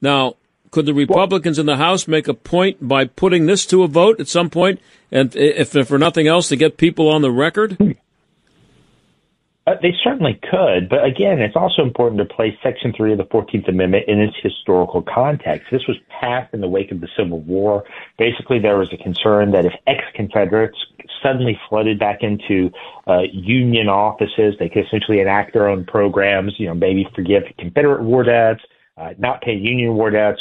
Now, 0.00 0.36
could 0.70 0.86
the 0.86 0.94
Republicans 0.94 1.58
in 1.58 1.66
the 1.66 1.76
House 1.76 2.08
make 2.08 2.28
a 2.28 2.34
point 2.34 2.86
by 2.86 3.04
putting 3.04 3.46
this 3.46 3.66
to 3.66 3.82
a 3.82 3.88
vote 3.88 4.20
at 4.20 4.28
some 4.28 4.50
point, 4.50 4.80
and 5.10 5.34
if, 5.36 5.76
if 5.76 5.86
for 5.86 5.98
nothing 5.98 6.26
else, 6.26 6.48
to 6.48 6.56
get 6.56 6.76
people 6.76 7.08
on 7.08 7.22
the 7.22 7.30
record? 7.30 7.96
Uh, 9.64 9.74
they 9.80 9.94
certainly 10.02 10.40
could, 10.50 10.88
but 10.88 11.04
again, 11.04 11.38
it's 11.38 11.54
also 11.54 11.82
important 11.82 12.18
to 12.18 12.24
place 12.24 12.52
Section 12.64 12.92
3 12.96 13.12
of 13.12 13.18
the 13.18 13.24
14th 13.24 13.68
Amendment 13.68 14.04
in 14.08 14.18
its 14.18 14.34
historical 14.42 15.02
context. 15.02 15.68
This 15.70 15.86
was 15.86 15.96
passed 16.08 16.52
in 16.52 16.60
the 16.60 16.68
wake 16.68 16.90
of 16.90 17.00
the 17.00 17.06
Civil 17.16 17.40
War. 17.42 17.84
Basically, 18.18 18.58
there 18.58 18.76
was 18.76 18.92
a 18.92 18.96
concern 18.96 19.52
that 19.52 19.64
if 19.64 19.72
ex-Confederates 19.86 20.76
suddenly 21.22 21.56
flooded 21.68 22.00
back 22.00 22.22
into 22.22 22.70
uh, 23.06 23.20
Union 23.32 23.88
offices, 23.88 24.56
they 24.58 24.68
could 24.68 24.84
essentially 24.86 25.20
enact 25.20 25.52
their 25.52 25.68
own 25.68 25.84
programs, 25.84 26.54
you 26.58 26.66
know, 26.66 26.74
maybe 26.74 27.06
forgive 27.14 27.44
Confederate 27.56 28.02
war 28.02 28.24
debts, 28.24 28.62
uh, 28.96 29.10
not 29.18 29.42
pay 29.42 29.54
Union 29.54 29.94
war 29.94 30.10
debts, 30.10 30.40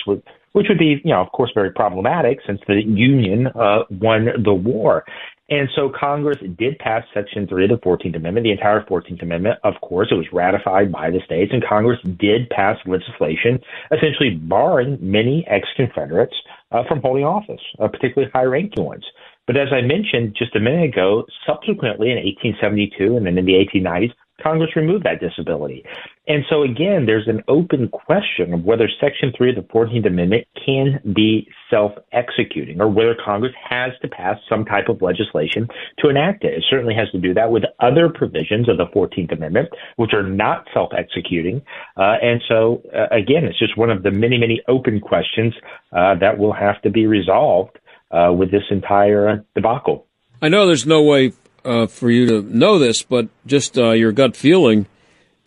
which 0.53 0.67
would 0.67 0.79
be, 0.79 0.99
you 1.03 1.11
know, 1.11 1.21
of 1.21 1.31
course, 1.31 1.51
very 1.53 1.71
problematic 1.71 2.39
since 2.45 2.59
the 2.67 2.81
Union 2.81 3.47
uh, 3.47 3.83
won 3.89 4.29
the 4.43 4.53
war. 4.53 5.05
And 5.51 5.67
so 5.75 5.91
Congress 5.93 6.37
did 6.57 6.79
pass 6.79 7.03
Section 7.13 7.45
3 7.45 7.65
of 7.65 7.69
the 7.71 7.85
14th 7.85 8.15
Amendment, 8.15 8.45
the 8.45 8.53
entire 8.53 8.85
14th 8.85 9.21
Amendment. 9.21 9.59
Of 9.65 9.73
course, 9.81 10.07
it 10.09 10.15
was 10.15 10.25
ratified 10.31 10.93
by 10.93 11.11
the 11.11 11.19
states, 11.25 11.51
and 11.53 11.61
Congress 11.61 11.99
did 12.17 12.49
pass 12.49 12.77
legislation 12.85 13.59
essentially 13.91 14.31
barring 14.31 14.97
many 15.01 15.45
ex 15.49 15.67
Confederates 15.75 16.33
uh, 16.71 16.83
from 16.87 17.01
holding 17.01 17.25
office, 17.25 17.59
uh, 17.79 17.89
particularly 17.89 18.31
high 18.33 18.43
ranking 18.43 18.85
ones. 18.85 19.03
But 19.45 19.57
as 19.57 19.67
I 19.73 19.81
mentioned 19.81 20.37
just 20.37 20.55
a 20.55 20.61
minute 20.61 20.93
ago, 20.93 21.25
subsequently 21.45 22.11
in 22.11 22.15
1872 22.15 23.17
and 23.17 23.25
then 23.25 23.37
in 23.37 23.43
the 23.43 23.59
1890s, 23.59 24.13
Congress 24.41 24.75
removed 24.77 25.03
that 25.03 25.19
disability. 25.19 25.83
And 26.27 26.43
so 26.49 26.61
again, 26.61 27.05
there's 27.07 27.27
an 27.27 27.41
open 27.47 27.87
question 27.87 28.53
of 28.53 28.63
whether 28.63 28.87
Section 28.99 29.33
3 29.35 29.49
of 29.49 29.55
the 29.55 29.73
14th 29.73 30.05
Amendment 30.05 30.47
can 30.65 30.99
be 31.15 31.47
self-executing 31.69 32.79
or 32.79 32.87
whether 32.89 33.15
Congress 33.25 33.53
has 33.67 33.91
to 34.03 34.07
pass 34.07 34.37
some 34.47 34.63
type 34.63 34.87
of 34.87 35.01
legislation 35.01 35.67
to 35.99 36.09
enact 36.09 36.43
it. 36.43 36.53
It 36.53 36.63
certainly 36.69 36.93
has 36.93 37.09
to 37.11 37.19
do 37.19 37.33
that 37.33 37.51
with 37.51 37.63
other 37.79 38.07
provisions 38.07 38.69
of 38.69 38.77
the 38.77 38.85
14th 38.95 39.33
Amendment, 39.33 39.69
which 39.95 40.13
are 40.13 40.21
not 40.21 40.67
self-executing. 40.73 41.63
Uh, 41.97 42.15
and 42.21 42.39
so 42.47 42.83
uh, 42.93 43.07
again, 43.13 43.43
it's 43.43 43.57
just 43.57 43.75
one 43.75 43.89
of 43.89 44.03
the 44.03 44.11
many, 44.11 44.37
many 44.37 44.61
open 44.67 44.99
questions 44.99 45.55
uh, 45.91 46.15
that 46.19 46.37
will 46.37 46.53
have 46.53 46.79
to 46.83 46.91
be 46.91 47.07
resolved 47.07 47.79
uh, 48.11 48.31
with 48.31 48.51
this 48.51 48.63
entire 48.69 49.43
debacle. 49.55 50.05
I 50.39 50.49
know 50.49 50.67
there's 50.67 50.85
no 50.85 51.01
way 51.01 51.33
uh, 51.65 51.87
for 51.87 52.11
you 52.11 52.27
to 52.27 52.41
know 52.43 52.77
this, 52.77 53.01
but 53.01 53.27
just 53.45 53.77
uh, 53.77 53.91
your 53.91 54.11
gut 54.11 54.35
feeling. 54.35 54.85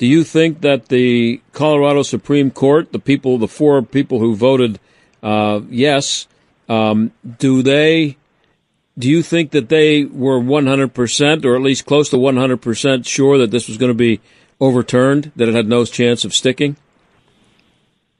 Do 0.04 0.10
you 0.10 0.22
think 0.22 0.60
that 0.60 0.88
the 0.88 1.40
Colorado 1.54 2.02
Supreme 2.02 2.50
Court, 2.50 2.92
the 2.92 2.98
people, 2.98 3.38
the 3.38 3.48
four 3.48 3.80
people 3.80 4.18
who 4.18 4.36
voted 4.36 4.78
uh, 5.22 5.62
yes, 5.70 6.28
um, 6.68 7.12
do 7.38 7.62
they? 7.62 8.18
Do 8.98 9.08
you 9.08 9.22
think 9.22 9.52
that 9.52 9.70
they 9.70 10.04
were 10.04 10.38
100% 10.38 11.44
or 11.46 11.56
at 11.56 11.62
least 11.62 11.86
close 11.86 12.10
to 12.10 12.16
100% 12.16 13.06
sure 13.06 13.38
that 13.38 13.50
this 13.50 13.66
was 13.66 13.78
going 13.78 13.92
to 13.92 13.94
be 13.94 14.20
overturned, 14.60 15.32
that 15.36 15.48
it 15.48 15.54
had 15.54 15.68
no 15.68 15.86
chance 15.86 16.26
of 16.26 16.34
sticking? 16.34 16.76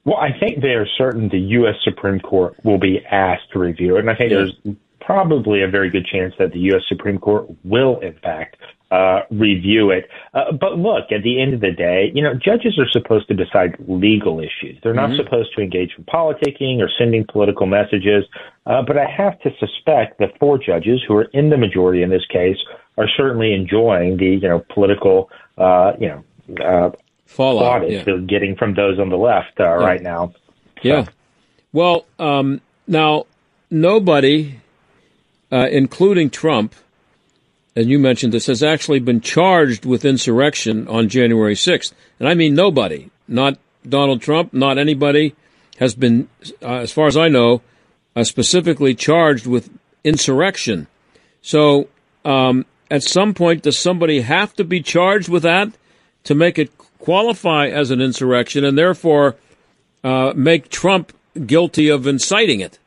Well, 0.07 0.17
I 0.17 0.31
think 0.41 0.63
they 0.63 0.69
are 0.69 0.87
certain 0.97 1.29
the 1.29 1.39
U.S. 1.39 1.75
Supreme 1.85 2.19
Court 2.19 2.57
will 2.65 2.79
be 2.79 3.05
asked 3.05 3.53
to 3.53 3.59
review 3.59 3.97
it. 3.97 4.01
And 4.01 4.11
I 4.11 4.15
think 4.15 4.31
yeah. 4.31 4.39
there's 4.39 4.77
probably 5.03 5.63
a 5.63 5.69
very 5.69 5.91
good 5.91 6.07
chance 6.07 6.33
that 6.39 6.53
the 6.53 6.61
U.S. 6.61 6.85
Supreme 6.89 7.19
Court 7.19 7.47
will, 7.63 8.01
in 8.01 8.15
fact, 8.15 8.57
uh, 8.95 9.21
review 9.31 9.91
it. 9.91 10.09
Uh, 10.35 10.53
but 10.53 10.79
look, 10.79 11.11
at 11.11 11.23
the 11.23 11.41
end 11.43 11.53
of 11.55 11.61
the 11.61 11.73
day, 11.73 12.13
you 12.15 12.23
know, 12.23 12.35
judges 12.35 12.79
are 12.79 12.89
supposed 12.91 13.27
to 13.29 13.35
decide 13.35 13.75
legal 13.89 14.39
issues. 14.39 14.79
They're 14.83 14.95
not 14.95 15.11
mm-hmm. 15.11 15.25
supposed 15.25 15.51
to 15.57 15.63
engage 15.63 15.91
in 15.99 16.05
politicking 16.05 16.79
or 16.79 16.89
sending 16.99 17.25
political 17.27 17.67
messages. 17.67 18.25
Uh, 18.67 18.83
but 18.87 18.97
I 18.97 19.07
have 19.07 19.41
to 19.41 19.51
suspect 19.59 20.19
that 20.21 20.39
four 20.39 20.59
judges 20.59 21.03
who 21.07 21.15
are 21.17 21.29
in 21.33 21.51
the 21.51 21.57
majority 21.57 22.03
in 22.03 22.11
this 22.11 22.27
case 22.31 22.57
are 22.97 23.09
certainly 23.17 23.53
enjoying 23.53 24.17
the, 24.17 24.39
you 24.43 24.49
know, 24.49 24.65
political, 24.73 25.29
uh, 25.59 25.93
you 25.99 26.09
know, 26.09 26.25
uh, 26.65 26.91
fallout 27.27 27.91
yeah. 27.91 28.05
they're 28.05 28.21
getting 28.21 28.55
from 28.55 28.75
those 28.75 29.01
on 29.01 29.09
the 29.09 29.17
left 29.17 29.59
uh, 29.59 29.65
yeah. 29.65 29.71
right 29.71 30.03
now. 30.03 30.33
So. 30.83 30.89
Yeah. 30.89 31.05
Well, 31.73 32.07
um, 32.21 32.61
now 32.87 33.27
nobody, 33.71 34.61
uh, 35.51 35.67
including 35.71 36.31
Trump, 36.31 36.75
and 37.77 37.89
you 37.89 37.99
mentioned 37.99 38.33
this, 38.33 38.47
has 38.47 38.63
actually 38.63 39.01
been 39.01 39.21
charged 39.21 39.85
with 39.85 40.05
insurrection 40.05 40.87
on 40.89 41.09
January 41.09 41.55
6th. 41.55 41.93
And 42.21 42.29
I 42.29 42.35
mean 42.35 42.55
nobody, 42.55 43.11
not 43.27 43.59
Donald 43.89 44.23
Trump, 44.23 44.53
not 44.53 44.79
anybody 44.79 45.35
has 45.79 45.95
been, 45.95 46.29
uh, 46.63 46.77
as 46.77 46.93
far 46.93 47.07
as 47.07 47.17
I 47.17 47.29
know, 47.29 47.63
uh, 48.15 48.25
specifically 48.25 48.95
charged 48.95 49.47
with 49.47 49.71
insurrection. 50.05 50.87
So, 51.43 51.89
um, 52.25 52.65
at 52.91 53.03
some 53.03 53.35
point, 53.35 53.63
does 53.63 53.79
somebody 53.79 54.21
have 54.21 54.55
to 54.55 54.65
be 54.65 54.81
charged 54.81 55.29
with 55.29 55.43
that 55.43 55.73
to 56.25 56.35
make 56.35 56.59
it 56.59 56.71
qualify 56.99 57.67
as 57.67 57.91
an 57.91 58.01
insurrection 58.01 58.65
and 58.65 58.79
therefore 58.79 59.37
uh, 60.05 60.33
make 60.37 60.69
Trump 60.69 61.13
guilty 61.47 61.89
of 61.89 62.07
inciting 62.07 62.61
it? 62.61 62.79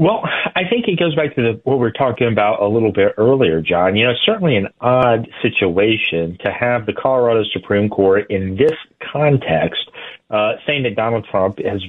Well, 0.00 0.22
I 0.24 0.62
think 0.70 0.88
it 0.88 0.98
goes 0.98 1.14
back 1.14 1.34
to 1.34 1.42
the, 1.42 1.60
what 1.64 1.78
we 1.78 1.86
are 1.86 1.92
talking 1.92 2.26
about 2.26 2.62
a 2.62 2.66
little 2.66 2.90
bit 2.90 3.16
earlier, 3.18 3.60
John. 3.60 3.96
You 3.96 4.06
know, 4.06 4.12
it's 4.12 4.24
certainly 4.24 4.56
an 4.56 4.68
odd 4.80 5.28
situation 5.42 6.38
to 6.42 6.50
have 6.50 6.86
the 6.86 6.94
Colorado 6.94 7.44
Supreme 7.52 7.90
Court 7.90 8.30
in 8.30 8.56
this 8.56 8.72
context 9.12 9.90
uh, 10.30 10.54
saying 10.66 10.84
that 10.84 10.96
Donald 10.96 11.26
Trump 11.30 11.58
has 11.58 11.84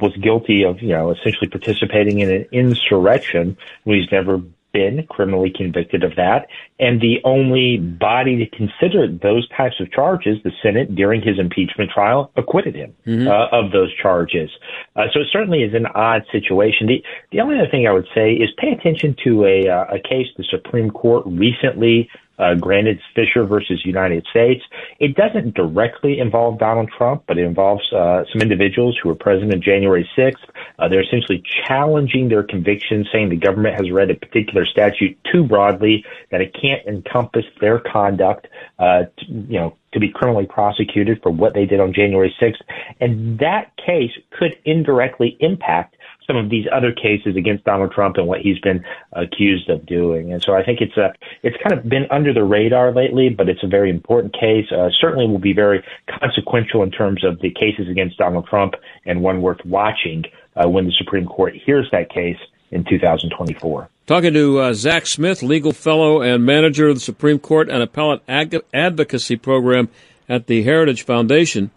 was 0.00 0.16
guilty 0.22 0.62
of, 0.64 0.80
you 0.80 0.90
know, 0.90 1.10
essentially 1.10 1.48
participating 1.48 2.20
in 2.20 2.30
an 2.30 2.46
insurrection 2.52 3.56
when 3.82 3.98
he's 3.98 4.12
never 4.12 4.40
been 4.76 5.06
criminally 5.08 5.50
convicted 5.54 6.04
of 6.04 6.14
that. 6.16 6.48
And 6.78 7.00
the 7.00 7.16
only 7.24 7.78
body 7.78 8.36
to 8.36 8.46
consider 8.54 9.08
those 9.08 9.48
types 9.56 9.76
of 9.80 9.90
charges, 9.90 10.36
the 10.44 10.52
Senate, 10.62 10.94
during 10.94 11.22
his 11.22 11.38
impeachment 11.38 11.90
trial, 11.90 12.30
acquitted 12.36 12.74
him 12.74 12.92
mm-hmm. 13.06 13.26
uh, 13.26 13.58
of 13.58 13.72
those 13.72 13.90
charges. 14.02 14.50
Uh, 14.94 15.04
so 15.12 15.20
it 15.20 15.28
certainly 15.32 15.62
is 15.62 15.72
an 15.72 15.86
odd 15.86 16.22
situation. 16.30 16.86
The, 16.86 17.02
the 17.32 17.40
only 17.40 17.56
other 17.58 17.70
thing 17.70 17.86
I 17.86 17.92
would 17.92 18.08
say 18.14 18.34
is 18.34 18.50
pay 18.58 18.72
attention 18.72 19.16
to 19.24 19.46
a, 19.46 19.66
uh, 19.66 19.94
a 19.94 19.98
case 19.98 20.26
the 20.36 20.44
Supreme 20.50 20.90
Court 20.90 21.24
recently 21.26 22.10
uh, 22.38 22.54
granted 22.54 23.00
Fisher 23.14 23.44
versus 23.44 23.82
United 23.84 24.26
States. 24.30 24.62
It 24.98 25.16
doesn't 25.16 25.54
directly 25.54 26.18
involve 26.18 26.58
Donald 26.58 26.90
Trump, 26.96 27.24
but 27.26 27.38
it 27.38 27.44
involves 27.44 27.82
uh, 27.92 28.24
some 28.32 28.42
individuals 28.42 28.98
who 29.02 29.08
were 29.08 29.14
present 29.14 29.52
on 29.52 29.62
January 29.62 30.08
6th. 30.16 30.34
Uh, 30.78 30.88
they're 30.88 31.02
essentially 31.02 31.42
challenging 31.66 32.28
their 32.28 32.42
convictions, 32.42 33.08
saying 33.12 33.28
the 33.28 33.36
government 33.36 33.76
has 33.76 33.90
read 33.90 34.10
a 34.10 34.14
particular 34.14 34.66
statute 34.66 35.18
too 35.32 35.44
broadly, 35.44 36.04
that 36.30 36.40
it 36.40 36.54
can't 36.60 36.86
encompass 36.86 37.44
their 37.60 37.80
conduct, 37.80 38.46
uh, 38.78 39.04
to, 39.18 39.26
you 39.28 39.58
know, 39.58 39.76
to 39.92 40.00
be 40.00 40.10
criminally 40.10 40.46
prosecuted 40.46 41.22
for 41.22 41.30
what 41.30 41.54
they 41.54 41.64
did 41.64 41.80
on 41.80 41.92
January 41.94 42.34
6th. 42.40 42.60
And 43.00 43.38
that 43.38 43.72
case 43.78 44.10
could 44.38 44.56
indirectly 44.64 45.36
impact 45.40 45.95
some 46.26 46.36
of 46.36 46.50
these 46.50 46.66
other 46.72 46.92
cases 46.92 47.36
against 47.36 47.64
Donald 47.64 47.92
Trump 47.92 48.16
and 48.16 48.26
what 48.26 48.40
he's 48.40 48.58
been 48.58 48.84
accused 49.12 49.68
of 49.70 49.86
doing. 49.86 50.32
And 50.32 50.42
so 50.42 50.54
I 50.54 50.64
think 50.64 50.80
it's 50.80 50.96
a 50.96 51.12
it's 51.42 51.56
kind 51.62 51.78
of 51.78 51.88
been 51.88 52.06
under 52.10 52.32
the 52.32 52.44
radar 52.44 52.92
lately, 52.92 53.28
but 53.28 53.48
it's 53.48 53.62
a 53.62 53.68
very 53.68 53.90
important 53.90 54.34
case. 54.34 54.66
Uh, 54.70 54.88
certainly 55.00 55.26
will 55.26 55.38
be 55.38 55.52
very 55.52 55.84
consequential 56.20 56.82
in 56.82 56.90
terms 56.90 57.24
of 57.24 57.40
the 57.40 57.50
cases 57.50 57.88
against 57.90 58.18
Donald 58.18 58.46
Trump 58.46 58.74
and 59.04 59.22
one 59.22 59.42
worth 59.42 59.64
watching 59.64 60.24
uh, 60.56 60.68
when 60.68 60.86
the 60.86 60.92
Supreme 60.98 61.26
Court 61.26 61.54
hears 61.64 61.86
that 61.92 62.10
case 62.10 62.38
in 62.70 62.84
2024. 62.84 63.88
Talking 64.06 64.34
to 64.34 64.60
uh, 64.60 64.72
Zack 64.74 65.06
Smith, 65.06 65.42
legal 65.42 65.72
fellow 65.72 66.22
and 66.22 66.44
manager 66.44 66.88
of 66.88 66.96
the 66.96 67.00
Supreme 67.00 67.38
Court 67.38 67.68
and 67.68 67.82
appellate 67.82 68.22
ag- 68.28 68.62
advocacy 68.72 69.36
program 69.36 69.88
at 70.28 70.46
the 70.46 70.62
Heritage 70.62 71.02
Foundation. 71.02 71.70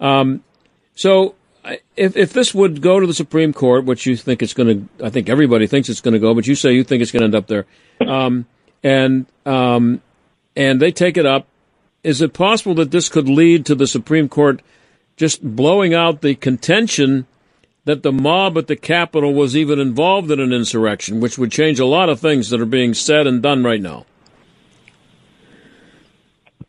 Um, 0.00 0.44
so 0.94 1.34
if 1.96 2.16
if 2.16 2.32
this 2.32 2.54
would 2.54 2.80
go 2.80 3.00
to 3.00 3.06
the 3.06 3.14
Supreme 3.14 3.52
Court, 3.52 3.84
which 3.84 4.06
you 4.06 4.16
think 4.16 4.42
it's 4.42 4.54
going 4.54 4.88
to, 4.98 5.06
I 5.06 5.10
think 5.10 5.28
everybody 5.28 5.66
thinks 5.66 5.88
it's 5.88 6.00
going 6.00 6.14
to 6.14 6.20
go, 6.20 6.34
but 6.34 6.46
you 6.46 6.54
say 6.54 6.72
you 6.72 6.84
think 6.84 7.02
it's 7.02 7.12
going 7.12 7.20
to 7.20 7.26
end 7.26 7.34
up 7.34 7.46
there, 7.46 7.66
um, 8.06 8.46
and 8.82 9.26
um, 9.46 10.02
and 10.56 10.80
they 10.80 10.90
take 10.90 11.16
it 11.16 11.26
up, 11.26 11.46
is 12.02 12.20
it 12.20 12.32
possible 12.32 12.74
that 12.76 12.90
this 12.90 13.08
could 13.08 13.28
lead 13.28 13.66
to 13.66 13.74
the 13.74 13.86
Supreme 13.86 14.28
Court 14.28 14.60
just 15.16 15.42
blowing 15.42 15.94
out 15.94 16.20
the 16.20 16.34
contention 16.34 17.26
that 17.84 18.02
the 18.02 18.12
mob 18.12 18.56
at 18.58 18.66
the 18.66 18.76
Capitol 18.76 19.32
was 19.34 19.56
even 19.56 19.78
involved 19.78 20.30
in 20.30 20.40
an 20.40 20.52
insurrection, 20.52 21.20
which 21.20 21.38
would 21.38 21.50
change 21.50 21.80
a 21.80 21.86
lot 21.86 22.08
of 22.08 22.20
things 22.20 22.50
that 22.50 22.60
are 22.60 22.66
being 22.66 22.94
said 22.94 23.26
and 23.26 23.42
done 23.42 23.64
right 23.64 23.80
now? 23.80 24.06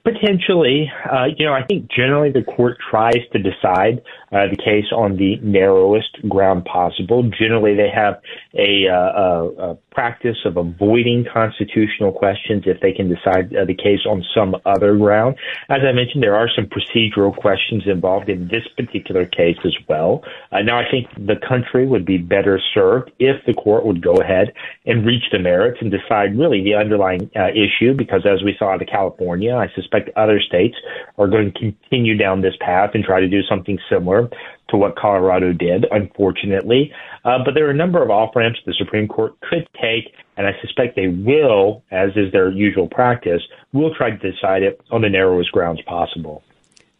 Potentially, 0.03 0.91
uh, 1.09 1.25
you 1.37 1.45
know, 1.45 1.53
I 1.53 1.63
think 1.63 1.89
generally 1.89 2.29
the 2.29 2.43
court 2.43 2.77
tries 2.89 3.21
to 3.31 3.39
decide 3.39 4.01
uh, 4.33 4.47
the 4.49 4.57
case 4.57 4.85
on 4.91 5.17
the 5.17 5.37
narrowest 5.41 6.17
ground 6.27 6.65
possible. 6.65 7.23
Generally, 7.23 7.75
they 7.75 7.89
have 7.93 8.21
a, 8.55 8.87
uh, 8.89 8.95
a, 8.95 9.71
a 9.71 9.75
practice 9.91 10.37
of 10.45 10.57
avoiding 10.57 11.25
constitutional 11.31 12.11
questions 12.11 12.63
if 12.65 12.81
they 12.81 12.91
can 12.91 13.07
decide 13.13 13.55
uh, 13.55 13.63
the 13.65 13.75
case 13.75 13.99
on 14.09 14.23
some 14.35 14.55
other 14.65 14.97
ground. 14.97 15.35
As 15.69 15.81
I 15.87 15.91
mentioned, 15.91 16.23
there 16.23 16.35
are 16.35 16.49
some 16.55 16.65
procedural 16.65 17.35
questions 17.35 17.83
involved 17.85 18.27
in 18.27 18.47
this 18.47 18.63
particular 18.75 19.25
case 19.25 19.57
as 19.63 19.75
well. 19.87 20.23
Uh, 20.51 20.61
now, 20.61 20.79
I 20.79 20.89
think 20.89 21.07
the 21.15 21.35
country 21.47 21.85
would 21.85 22.05
be 22.05 22.17
better 22.17 22.59
served 22.73 23.11
if 23.19 23.37
the 23.45 23.53
court 23.53 23.85
would 23.85 24.01
go 24.01 24.15
ahead 24.15 24.53
and 24.85 25.05
reach 25.05 25.23
the 25.31 25.39
merits 25.39 25.77
and 25.81 25.91
decide 25.91 26.37
really 26.37 26.63
the 26.63 26.73
underlying 26.73 27.29
uh, 27.35 27.49
issue, 27.49 27.93
because 27.95 28.25
as 28.25 28.43
we 28.43 28.55
saw 28.57 28.73
out 28.73 28.81
of 28.81 28.87
California, 28.87 29.55
I 29.55 29.67
suspect 29.75 30.09
other 30.15 30.39
states 30.39 30.75
are 31.19 31.27
going 31.27 31.51
to 31.51 31.59
continue 31.59 32.17
down 32.17 32.41
this 32.41 32.55
path 32.59 32.91
and 32.95 33.03
try 33.03 33.19
to 33.19 33.27
do 33.27 33.41
something 33.43 33.77
similar 33.89 34.22
to 34.69 34.77
what 34.77 34.95
Colorado 34.95 35.53
did, 35.53 35.85
unfortunately. 35.91 36.91
Uh, 37.25 37.39
but 37.45 37.53
there 37.53 37.67
are 37.67 37.71
a 37.71 37.75
number 37.75 38.01
of 38.01 38.09
off 38.09 38.35
ramps 38.35 38.59
the 38.65 38.73
Supreme 38.77 39.07
Court 39.07 39.33
could 39.41 39.67
take, 39.81 40.13
and 40.37 40.47
I 40.47 40.51
suspect 40.61 40.95
they 40.95 41.07
will, 41.07 41.83
as 41.91 42.11
is 42.15 42.31
their 42.31 42.51
usual 42.51 42.87
practice, 42.87 43.41
will 43.71 43.93
try 43.95 44.11
to 44.11 44.31
decide 44.31 44.63
it 44.63 44.81
on 44.91 45.01
the 45.01 45.09
narrowest 45.09 45.51
grounds 45.51 45.81
possible. 45.85 46.43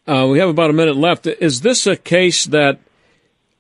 Uh, 0.06 0.28
we 0.30 0.40
have 0.40 0.50
about 0.50 0.70
a 0.70 0.74
minute 0.74 0.98
left. 0.98 1.26
Is 1.28 1.62
this 1.62 1.88
a 1.88 1.96
case 1.96 2.46
that, 2.48 2.80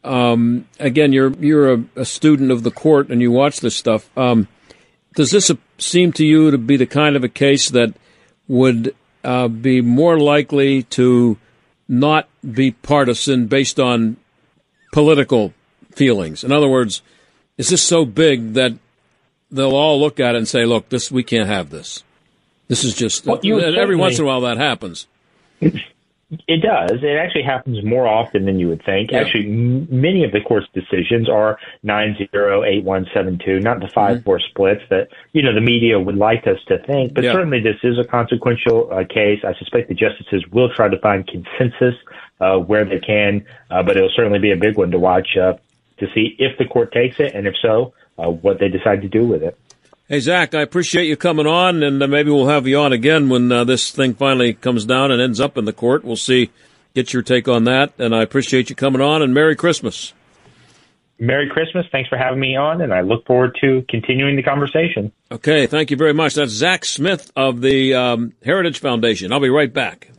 um, 0.03 0.67
again, 0.79 1.13
you're 1.13 1.31
you're 1.33 1.73
a, 1.73 1.83
a, 1.95 2.05
student 2.05 2.51
of 2.51 2.63
the 2.63 2.71
court 2.71 3.07
and 3.09 3.21
you 3.21 3.31
watch 3.31 3.61
this 3.61 3.75
stuff? 3.75 4.09
Um, 4.17 4.49
does 5.15 5.31
this 5.31 5.49
seem 5.77 6.11
to 6.13 6.25
you 6.25 6.51
to 6.51 6.57
be 6.57 6.75
the 6.75 6.85
kind 6.85 7.15
of 7.15 7.23
a 7.23 7.29
case 7.29 7.69
that 7.69 7.93
would 8.49 8.93
uh, 9.23 9.47
be 9.47 9.79
more 9.79 10.19
likely 10.19 10.83
to 10.83 11.37
not 11.93 12.27
be 12.43 12.71
partisan 12.71 13.45
based 13.47 13.79
on 13.79 14.17
political 14.91 15.53
feelings. 15.91 16.43
In 16.43 16.51
other 16.51 16.67
words, 16.67 17.01
is 17.57 17.69
this 17.69 17.83
so 17.83 18.03
big 18.03 18.53
that 18.53 18.73
they'll 19.51 19.75
all 19.75 19.99
look 19.99 20.19
at 20.19 20.35
it 20.35 20.39
and 20.39 20.47
say, 20.47 20.65
"Look, 20.65 20.89
this 20.89 21.11
we 21.11 21.23
can't 21.23 21.47
have 21.47 21.69
this. 21.69 22.03
This 22.67 22.83
is 22.83 22.95
just." 22.95 23.25
Well, 23.25 23.39
every 23.43 23.95
once 23.95 24.17
in 24.17 24.25
a 24.25 24.27
while 24.27 24.41
that 24.41 24.57
happens. 24.57 25.07
It 26.47 26.61
does. 26.61 27.03
It 27.03 27.17
actually 27.17 27.43
happens 27.43 27.83
more 27.83 28.07
often 28.07 28.45
than 28.45 28.59
you 28.59 28.67
would 28.69 28.83
think. 28.85 29.11
Yeah. 29.11 29.19
Actually, 29.19 29.47
m- 29.47 29.87
many 29.89 30.23
of 30.23 30.31
the 30.31 30.41
court's 30.41 30.67
decisions 30.73 31.29
are 31.29 31.57
nine 31.83 32.15
zero 32.31 32.63
eight 32.63 32.83
one 32.83 33.07
seven 33.13 33.39
two, 33.43 33.59
not 33.59 33.79
the 33.79 33.87
5 33.87 34.17
mm-hmm. 34.17 34.23
four 34.23 34.39
splits 34.39 34.81
that 34.89 35.09
you 35.31 35.41
know 35.41 35.53
the 35.53 35.61
media 35.61 35.99
would 35.99 36.17
like 36.17 36.47
us 36.47 36.57
to 36.67 36.79
think. 36.85 37.13
But 37.13 37.23
yeah. 37.23 37.33
certainly, 37.33 37.59
this 37.61 37.77
is 37.83 37.97
a 37.99 38.03
consequential 38.03 38.91
uh, 38.91 39.03
case. 39.05 39.39
I 39.43 39.53
suspect 39.59 39.89
the 39.89 39.95
justices 39.95 40.43
will 40.51 40.69
try 40.73 40.87
to 40.87 40.99
find 40.99 41.27
consensus 41.27 41.95
uh, 42.39 42.57
where 42.57 42.85
they 42.85 42.99
can, 42.99 43.45
uh, 43.69 43.83
but 43.83 43.97
it'll 43.97 44.09
certainly 44.15 44.39
be 44.39 44.51
a 44.51 44.57
big 44.57 44.77
one 44.77 44.91
to 44.91 44.99
watch 44.99 45.37
uh, 45.37 45.53
to 45.99 46.07
see 46.13 46.35
if 46.39 46.57
the 46.57 46.65
court 46.65 46.91
takes 46.91 47.19
it, 47.19 47.33
and 47.33 47.47
if 47.47 47.55
so, 47.61 47.93
uh, 48.17 48.29
what 48.29 48.59
they 48.59 48.69
decide 48.69 49.01
to 49.01 49.09
do 49.09 49.25
with 49.25 49.43
it. 49.43 49.57
Hey, 50.09 50.19
Zack, 50.19 50.53
I 50.53 50.61
appreciate 50.61 51.05
you 51.05 51.15
coming 51.15 51.47
on, 51.47 51.81
and 51.81 52.03
uh, 52.03 52.07
maybe 52.07 52.29
we'll 52.29 52.47
have 52.47 52.67
you 52.67 52.77
on 52.77 52.91
again 52.91 53.29
when 53.29 53.49
uh, 53.49 53.63
this 53.63 53.89
thing 53.89 54.13
finally 54.13 54.53
comes 54.53 54.83
down 54.83 55.11
and 55.11 55.21
ends 55.21 55.39
up 55.39 55.57
in 55.57 55.63
the 55.63 55.71
court. 55.71 56.03
We'll 56.03 56.17
see, 56.17 56.51
get 56.93 57.13
your 57.13 57.21
take 57.21 57.47
on 57.47 57.63
that, 57.63 57.93
and 57.97 58.13
I 58.13 58.21
appreciate 58.21 58.69
you 58.69 58.75
coming 58.75 59.01
on, 59.01 59.21
and 59.21 59.33
Merry 59.33 59.55
Christmas. 59.55 60.11
Merry 61.19 61.49
Christmas. 61.49 61.85
Thanks 61.89 62.09
for 62.09 62.17
having 62.17 62.41
me 62.41 62.57
on, 62.57 62.81
and 62.81 62.93
I 62.93 62.99
look 62.99 63.25
forward 63.25 63.57
to 63.61 63.85
continuing 63.87 64.35
the 64.35 64.43
conversation. 64.43 65.13
Okay, 65.31 65.67
thank 65.67 65.89
you 65.89 65.95
very 65.95 66.13
much. 66.13 66.33
That's 66.33 66.51
Zack 66.51 66.83
Smith 66.83 67.31
of 67.37 67.61
the 67.61 67.93
um, 67.93 68.33
Heritage 68.43 68.79
Foundation. 68.79 69.31
I'll 69.31 69.39
be 69.39 69.49
right 69.49 69.71
back. 69.71 70.09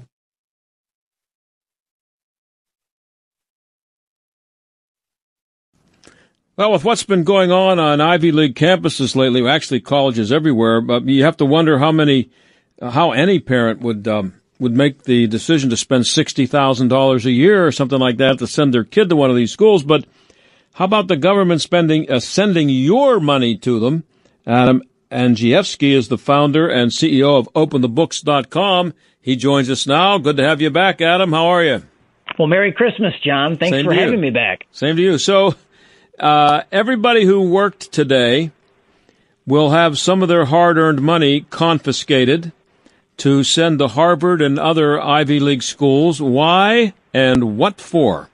Well, 6.56 6.70
with 6.70 6.84
what's 6.84 7.02
been 7.02 7.24
going 7.24 7.50
on 7.50 7.80
on 7.80 8.00
Ivy 8.00 8.30
League 8.30 8.54
campuses 8.54 9.16
lately, 9.16 9.46
actually 9.48 9.80
colleges 9.80 10.30
everywhere, 10.30 10.80
but 10.80 11.04
you 11.04 11.24
have 11.24 11.36
to 11.38 11.44
wonder 11.44 11.78
how 11.78 11.90
many, 11.90 12.30
how 12.80 13.10
any 13.10 13.40
parent 13.40 13.80
would 13.80 14.06
um, 14.06 14.34
would 14.60 14.76
make 14.76 15.02
the 15.02 15.26
decision 15.26 15.70
to 15.70 15.76
spend 15.76 16.06
sixty 16.06 16.46
thousand 16.46 16.88
dollars 16.88 17.26
a 17.26 17.32
year 17.32 17.66
or 17.66 17.72
something 17.72 17.98
like 17.98 18.18
that 18.18 18.38
to 18.38 18.46
send 18.46 18.72
their 18.72 18.84
kid 18.84 19.08
to 19.08 19.16
one 19.16 19.30
of 19.30 19.36
these 19.36 19.50
schools. 19.50 19.82
But 19.82 20.06
how 20.74 20.84
about 20.84 21.08
the 21.08 21.16
government 21.16 21.60
spending 21.60 22.08
uh, 22.08 22.20
sending 22.20 22.68
your 22.68 23.18
money 23.18 23.56
to 23.58 23.80
them? 23.80 24.04
Adam, 24.46 24.82
Andrzejewski 25.10 25.92
is 25.92 26.08
the 26.08 26.18
founder 26.18 26.68
and 26.68 26.90
CEO 26.90 27.38
of 27.38 27.52
OpenTheBooks.com. 27.54 28.94
He 29.20 29.36
joins 29.36 29.70
us 29.70 29.86
now. 29.86 30.18
Good 30.18 30.36
to 30.36 30.44
have 30.44 30.60
you 30.60 30.70
back, 30.70 31.00
Adam. 31.00 31.32
How 31.32 31.46
are 31.46 31.64
you? 31.64 31.82
Well, 32.38 32.48
Merry 32.48 32.72
Christmas, 32.72 33.14
John. 33.24 33.56
Thanks 33.56 33.76
Same 33.76 33.84
for 33.86 33.94
having 33.94 34.20
me 34.20 34.30
back. 34.30 34.66
Same 34.72 34.96
to 34.96 35.02
you. 35.02 35.18
So, 35.18 35.54
uh, 36.18 36.62
everybody 36.70 37.24
who 37.24 37.42
worked 37.42 37.92
today 37.92 38.50
will 39.46 39.70
have 39.70 39.98
some 39.98 40.22
of 40.22 40.28
their 40.28 40.46
hard 40.46 40.78
earned 40.78 41.02
money 41.02 41.42
confiscated 41.50 42.52
to 43.18 43.44
send 43.44 43.78
to 43.78 43.88
Harvard 43.88 44.42
and 44.42 44.58
other 44.58 45.00
Ivy 45.00 45.40
League 45.40 45.62
schools. 45.62 46.20
Why 46.20 46.94
and 47.12 47.56
what 47.56 47.80
for? 47.80 48.28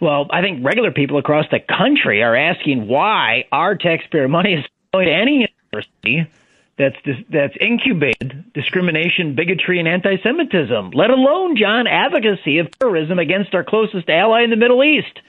Well, 0.00 0.26
I 0.30 0.42
think 0.42 0.64
regular 0.64 0.92
people 0.92 1.18
across 1.18 1.46
the 1.50 1.58
country 1.60 2.22
are 2.22 2.36
asking 2.36 2.86
why 2.86 3.46
our 3.50 3.74
taxpayer 3.74 4.28
money 4.28 4.54
is 4.54 4.64
going 4.92 5.06
to 5.06 5.12
any 5.12 5.48
university 5.72 6.30
that's 6.76 6.96
that's 7.28 7.56
incubated 7.60 8.52
discrimination, 8.54 9.34
bigotry, 9.34 9.80
and 9.80 9.88
anti-Semitism. 9.88 10.90
Let 10.92 11.10
alone, 11.10 11.56
John, 11.56 11.88
advocacy 11.88 12.58
of 12.58 12.70
terrorism 12.78 13.18
against 13.18 13.54
our 13.54 13.64
closest 13.64 14.08
ally 14.08 14.42
in 14.42 14.50
the 14.50 14.56
Middle 14.56 14.84
East. 14.84 15.20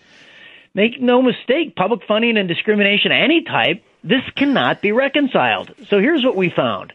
Make 0.80 1.02
no 1.02 1.22
mistake, 1.22 1.76
public 1.76 2.04
funding 2.08 2.38
and 2.38 2.48
discrimination 2.48 3.12
of 3.12 3.18
any 3.22 3.42
type, 3.42 3.84
this 4.02 4.22
cannot 4.38 4.82
be 4.82 4.94
reconciled. 4.94 5.76
So 5.90 6.00
here's 6.00 6.24
what 6.24 6.38
we 6.38 6.50
found. 6.56 6.94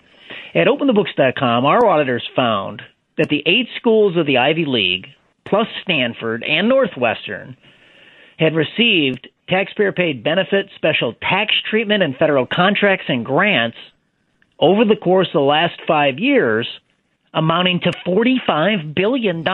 At 0.55 0.68
openthebooks.com, 0.68 1.66
our 1.66 1.85
auditors 1.85 2.27
found 2.35 2.81
that 3.18 3.29
the 3.29 3.42
eight 3.44 3.68
schools 3.77 4.16
of 4.16 4.25
the 4.25 4.38
Ivy 4.38 4.64
League, 4.64 5.09
plus 5.44 5.66
Stanford 5.83 6.42
and 6.44 6.66
Northwestern, 6.66 7.59
had 8.38 8.55
received 8.55 9.29
taxpayer 9.51 9.92
paid 9.92 10.25
benefits, 10.25 10.70
special 10.77 11.12
tax 11.20 11.53
treatment, 11.68 12.03
and 12.03 12.16
federal 12.16 12.47
contracts 12.47 13.05
and 13.09 13.23
grants 13.23 13.77
over 14.59 14.87
the 14.87 14.97
course 14.97 15.29
of 15.29 15.35
the 15.35 15.40
last 15.40 15.79
five 15.87 16.18
years 16.18 16.66
amounting 17.35 17.81
to 17.81 17.90
$45 18.07 18.94
billion. 18.94 19.47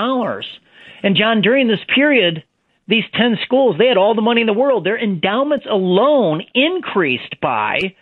And 1.02 1.16
John, 1.16 1.40
during 1.40 1.66
this 1.66 1.84
period, 1.92 2.44
these 2.90 3.04
10 3.14 3.38
schools, 3.44 3.76
they 3.78 3.86
had 3.86 3.96
all 3.96 4.14
the 4.14 4.22
money 4.22 4.40
in 4.40 4.46
the 4.46 4.52
world. 4.52 4.84
Their 4.84 5.02
endowments 5.02 5.66
alone 5.70 6.42
increased 6.54 7.40
by 7.40 7.94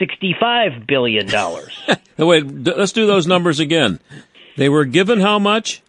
$65 0.00 0.86
billion. 0.86 1.26
Wait, 2.18 2.66
let's 2.76 2.92
do 2.92 3.06
those 3.06 3.26
numbers 3.26 3.60
again. 3.60 4.00
They 4.56 4.68
were 4.68 4.84
given 4.84 5.20
how 5.20 5.38
much? 5.38 5.82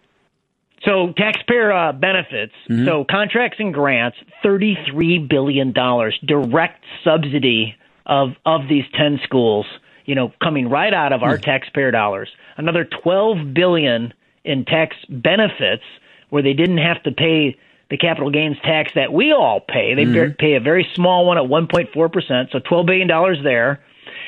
So 0.84 1.12
taxpayer 1.16 1.72
uh, 1.72 1.92
benefits, 1.92 2.52
mm-hmm. 2.70 2.86
so 2.86 3.04
contracts 3.08 3.58
and 3.58 3.74
grants, 3.74 4.16
$33 4.44 5.28
billion 5.28 5.72
direct 5.72 6.84
subsidy 7.02 7.74
of, 8.06 8.30
of 8.44 8.68
these 8.68 8.84
10 8.96 9.18
schools 9.24 9.66
you 10.06 10.14
know, 10.14 10.32
coming 10.42 10.70
right 10.70 10.94
out 10.94 11.12
of 11.12 11.22
our 11.22 11.36
hmm. 11.36 11.42
taxpayer 11.42 11.90
dollars. 11.90 12.30
Another 12.56 12.84
12 12.84 13.52
billion 13.52 14.14
in 14.44 14.64
tax 14.64 14.96
benefits 15.08 15.82
where 16.30 16.42
they 16.42 16.52
didn't 16.52 16.78
have 16.78 17.02
to 17.02 17.12
pay 17.12 17.56
the 17.90 17.96
capital 17.96 18.30
gains 18.30 18.56
tax 18.62 18.92
that 18.94 19.12
we 19.12 19.32
all 19.32 19.60
pay. 19.60 19.94
They 19.94 20.04
mm-hmm. 20.04 20.32
pay 20.38 20.54
a 20.54 20.60
very 20.60 20.88
small 20.94 21.26
one 21.26 21.38
at 21.38 21.44
1.4%, 21.44 22.52
so 22.52 22.58
12 22.58 22.86
billion 22.86 23.08
dollars 23.08 23.38
there. 23.42 23.80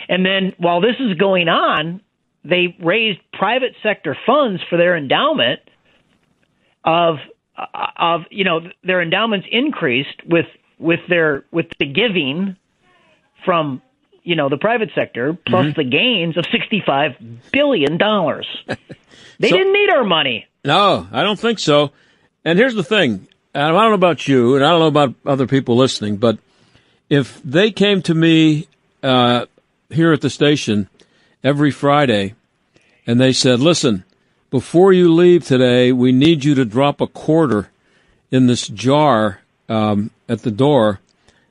And 0.09 0.25
then 0.25 0.55
while 0.59 0.81
this 0.81 0.97
is 1.01 1.15
going 1.15 1.49
on, 1.49 2.01
they 2.45 2.77
raised 2.81 3.19
private 3.33 3.75
sector 3.83 4.17
funds 4.27 4.63
for 4.71 4.77
their 4.77 4.97
endowment 4.97 5.61
of 6.85 7.17
of 7.97 8.23
you 8.31 8.45
know 8.45 8.61
their 8.85 9.03
endowments 9.03 9.47
increased 9.51 10.23
with 10.25 10.47
with 10.79 11.01
their 11.09 11.45
with 11.51 11.67
the 11.79 11.87
giving 11.87 12.57
from 13.45 13.83
you 14.29 14.37
know, 14.37 14.51
the 14.51 14.59
private 14.59 14.91
sector 14.95 15.39
plus 15.47 15.69
mm-hmm. 15.69 15.81
the 15.81 15.85
gains 15.85 16.37
of 16.37 16.45
$65 16.45 17.39
billion. 17.51 17.97
they 19.39 19.49
so, 19.49 19.57
didn't 19.57 19.73
need 19.73 19.89
our 19.89 20.05
money. 20.05 20.47
No, 20.67 21.09
I 21.11 21.23
don't 21.23 21.39
think 21.39 21.59
so. 21.59 21.93
And 22.45 22.59
here's 22.59 22.75
the 22.75 22.85
thing. 22.85 23.27
I 23.59 23.69
don't 23.69 23.91
know 23.91 23.95
about 23.95 24.29
you, 24.29 24.57
and 24.57 24.65
I 24.65 24.71
don't 24.71 24.81
know 24.81 24.87
about 24.87 25.15
other 25.27 25.47
people 25.47 25.77
listening, 25.77 26.17
but 26.17 26.39
if 27.11 27.43
they 27.43 27.71
came 27.71 28.03
to 28.03 28.15
me 28.15 28.69
uh, 29.03 29.47
here 29.91 30.13
at 30.13 30.21
the 30.21 30.31
station 30.31 30.89
every 31.43 31.71
Friday 31.71 32.35
and 33.07 33.21
they 33.21 33.33
said, 33.33 33.61
listen, 33.61 34.05
before 34.51 34.93
you 34.93 35.13
leave 35.13 35.45
today, 35.45 35.93
we 35.93 36.13
need 36.13 36.45
you 36.45 36.55
to 36.55 36.65
drop 36.65 37.01
a 37.01 37.07
quarter 37.07 37.71
in 38.31 38.47
this 38.47 38.69
jar 38.69 39.41
um, 39.69 40.11
at 40.29 40.43
the 40.43 40.51
door 40.51 41.01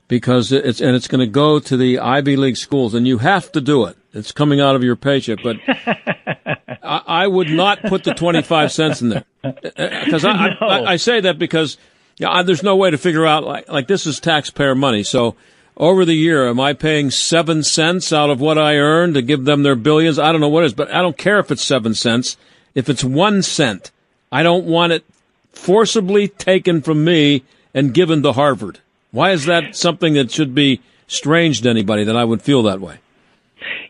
because 0.08 0.52
it's 0.52 0.80
and 0.80 0.96
it's 0.96 1.08
going 1.08 1.20
to 1.20 1.32
go 1.32 1.60
to 1.60 1.76
the 1.76 2.00
Ivy 2.00 2.38
League 2.38 2.58
schools, 2.58 2.93
and 2.93 3.08
you 3.08 3.17
have 3.17 3.52
to 3.52 3.62
do 3.62 3.86
it. 3.86 3.98
It's 4.13 4.32
coming 4.32 4.62
out 4.62 4.76
of 4.76 4.84
your 4.84 4.96
paycheck, 4.96 5.39
but 5.43 5.58
I, 5.67 7.02
I, 7.06 7.28
would 7.28 7.50
not 7.50 7.82
put 7.84 8.04
the 8.04 8.13
twenty 8.13 8.41
five 8.41 8.72
cents 8.72 9.02
in 9.02 9.10
there 9.10 9.26
because 9.43 10.24
uh, 10.24 10.30
I, 10.30 10.48
no. 10.50 10.67
I, 10.67 10.91
I, 10.93 10.96
say 10.96 11.20
that 11.22 11.38
because 11.38 11.78
yeah, 12.17 12.41
there's 12.43 12.63
no 12.63 12.75
way 12.75 12.89
to 12.89 12.97
figure 12.97 13.25
out 13.25 13.43
like 13.43 13.69
like 13.69 13.88
this 13.88 14.06
is 14.06 14.19
taxpayer 14.19 14.75
money. 14.75 15.03
So 15.03 15.36
over 15.77 16.06
the 16.06 16.15
year, 16.15 16.47
am 16.47 16.60
I 16.60 16.73
paying 16.73 17.12
seven 17.12 17.63
cents 17.63 18.12
out 18.12 18.30
of 18.30 18.41
what 18.41 18.58
I 18.58 18.77
earn 18.77 19.13
to 19.13 19.21
give 19.21 19.45
them 19.45 19.63
their 19.63 19.75
billions? 19.75 20.17
I 20.17 20.32
don't 20.32 20.41
know 20.41 20.49
what 20.49 20.63
it 20.63 20.67
is, 20.67 20.73
but 20.73 20.91
I 20.91 21.01
don't 21.01 21.17
care 21.17 21.39
if 21.39 21.51
it's 21.51 21.63
seven 21.63 21.93
cents. 21.93 22.36
If 22.73 22.89
it's 22.89 23.03
one 23.03 23.43
cent, 23.43 23.91
I 24.32 24.43
don't 24.43 24.65
want 24.65 24.93
it 24.93 25.06
forcibly 25.51 26.27
taken 26.27 26.82
from 26.82 27.03
me 27.03 27.43
and 27.73 27.93
given 27.93 28.23
to 28.23 28.34
Harvard. 28.34 28.80
Why 29.12 29.32
is 29.32 29.45
that 29.45 29.75
something 29.75 30.13
that 30.13 30.32
should 30.32 30.53
be 30.53 30.82
strange 31.08 31.62
to 31.62 31.69
anybody 31.69 32.03
that 32.03 32.17
I 32.17 32.23
would 32.23 32.41
feel 32.41 32.63
that 32.63 32.82
way? 32.82 32.97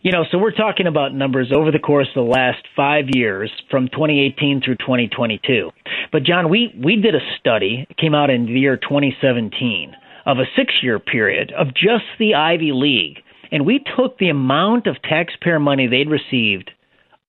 You 0.02 0.12
know, 0.12 0.26
so 0.32 0.38
we're 0.38 0.52
talking 0.52 0.88
about 0.88 1.14
numbers 1.14 1.52
over 1.54 1.72
the 1.72 1.80
course 1.80 2.08
of 2.16 2.26
the 2.26 2.32
last 2.32 2.64
five 2.76 3.06
years 3.10 3.52
from 3.70 3.88
2018 3.88 4.62
through 4.64 4.78
2022. 4.78 5.72
But 6.12 6.24
John, 6.24 6.50
we, 6.50 6.74
we 6.84 6.96
did 6.96 7.16
a 7.16 7.20
study, 7.40 7.86
it 7.90 7.98
came 7.98 8.16
out 8.16 8.30
in 8.30 8.46
the 8.46 8.60
year 8.60 8.78
2017, 8.78 9.94
of 10.26 10.38
a 10.38 10.46
six 10.56 10.74
year 10.82 11.00
period 11.00 11.52
of 11.58 11.68
just 11.68 12.06
the 12.20 12.36
Ivy 12.36 12.72
League. 12.74 13.20
And 13.52 13.66
we 13.66 13.84
took 13.96 14.18
the 14.18 14.30
amount 14.30 14.88
of 14.88 15.02
taxpayer 15.02 15.60
money 15.60 15.88
they'd 15.88 16.10
received 16.10 16.72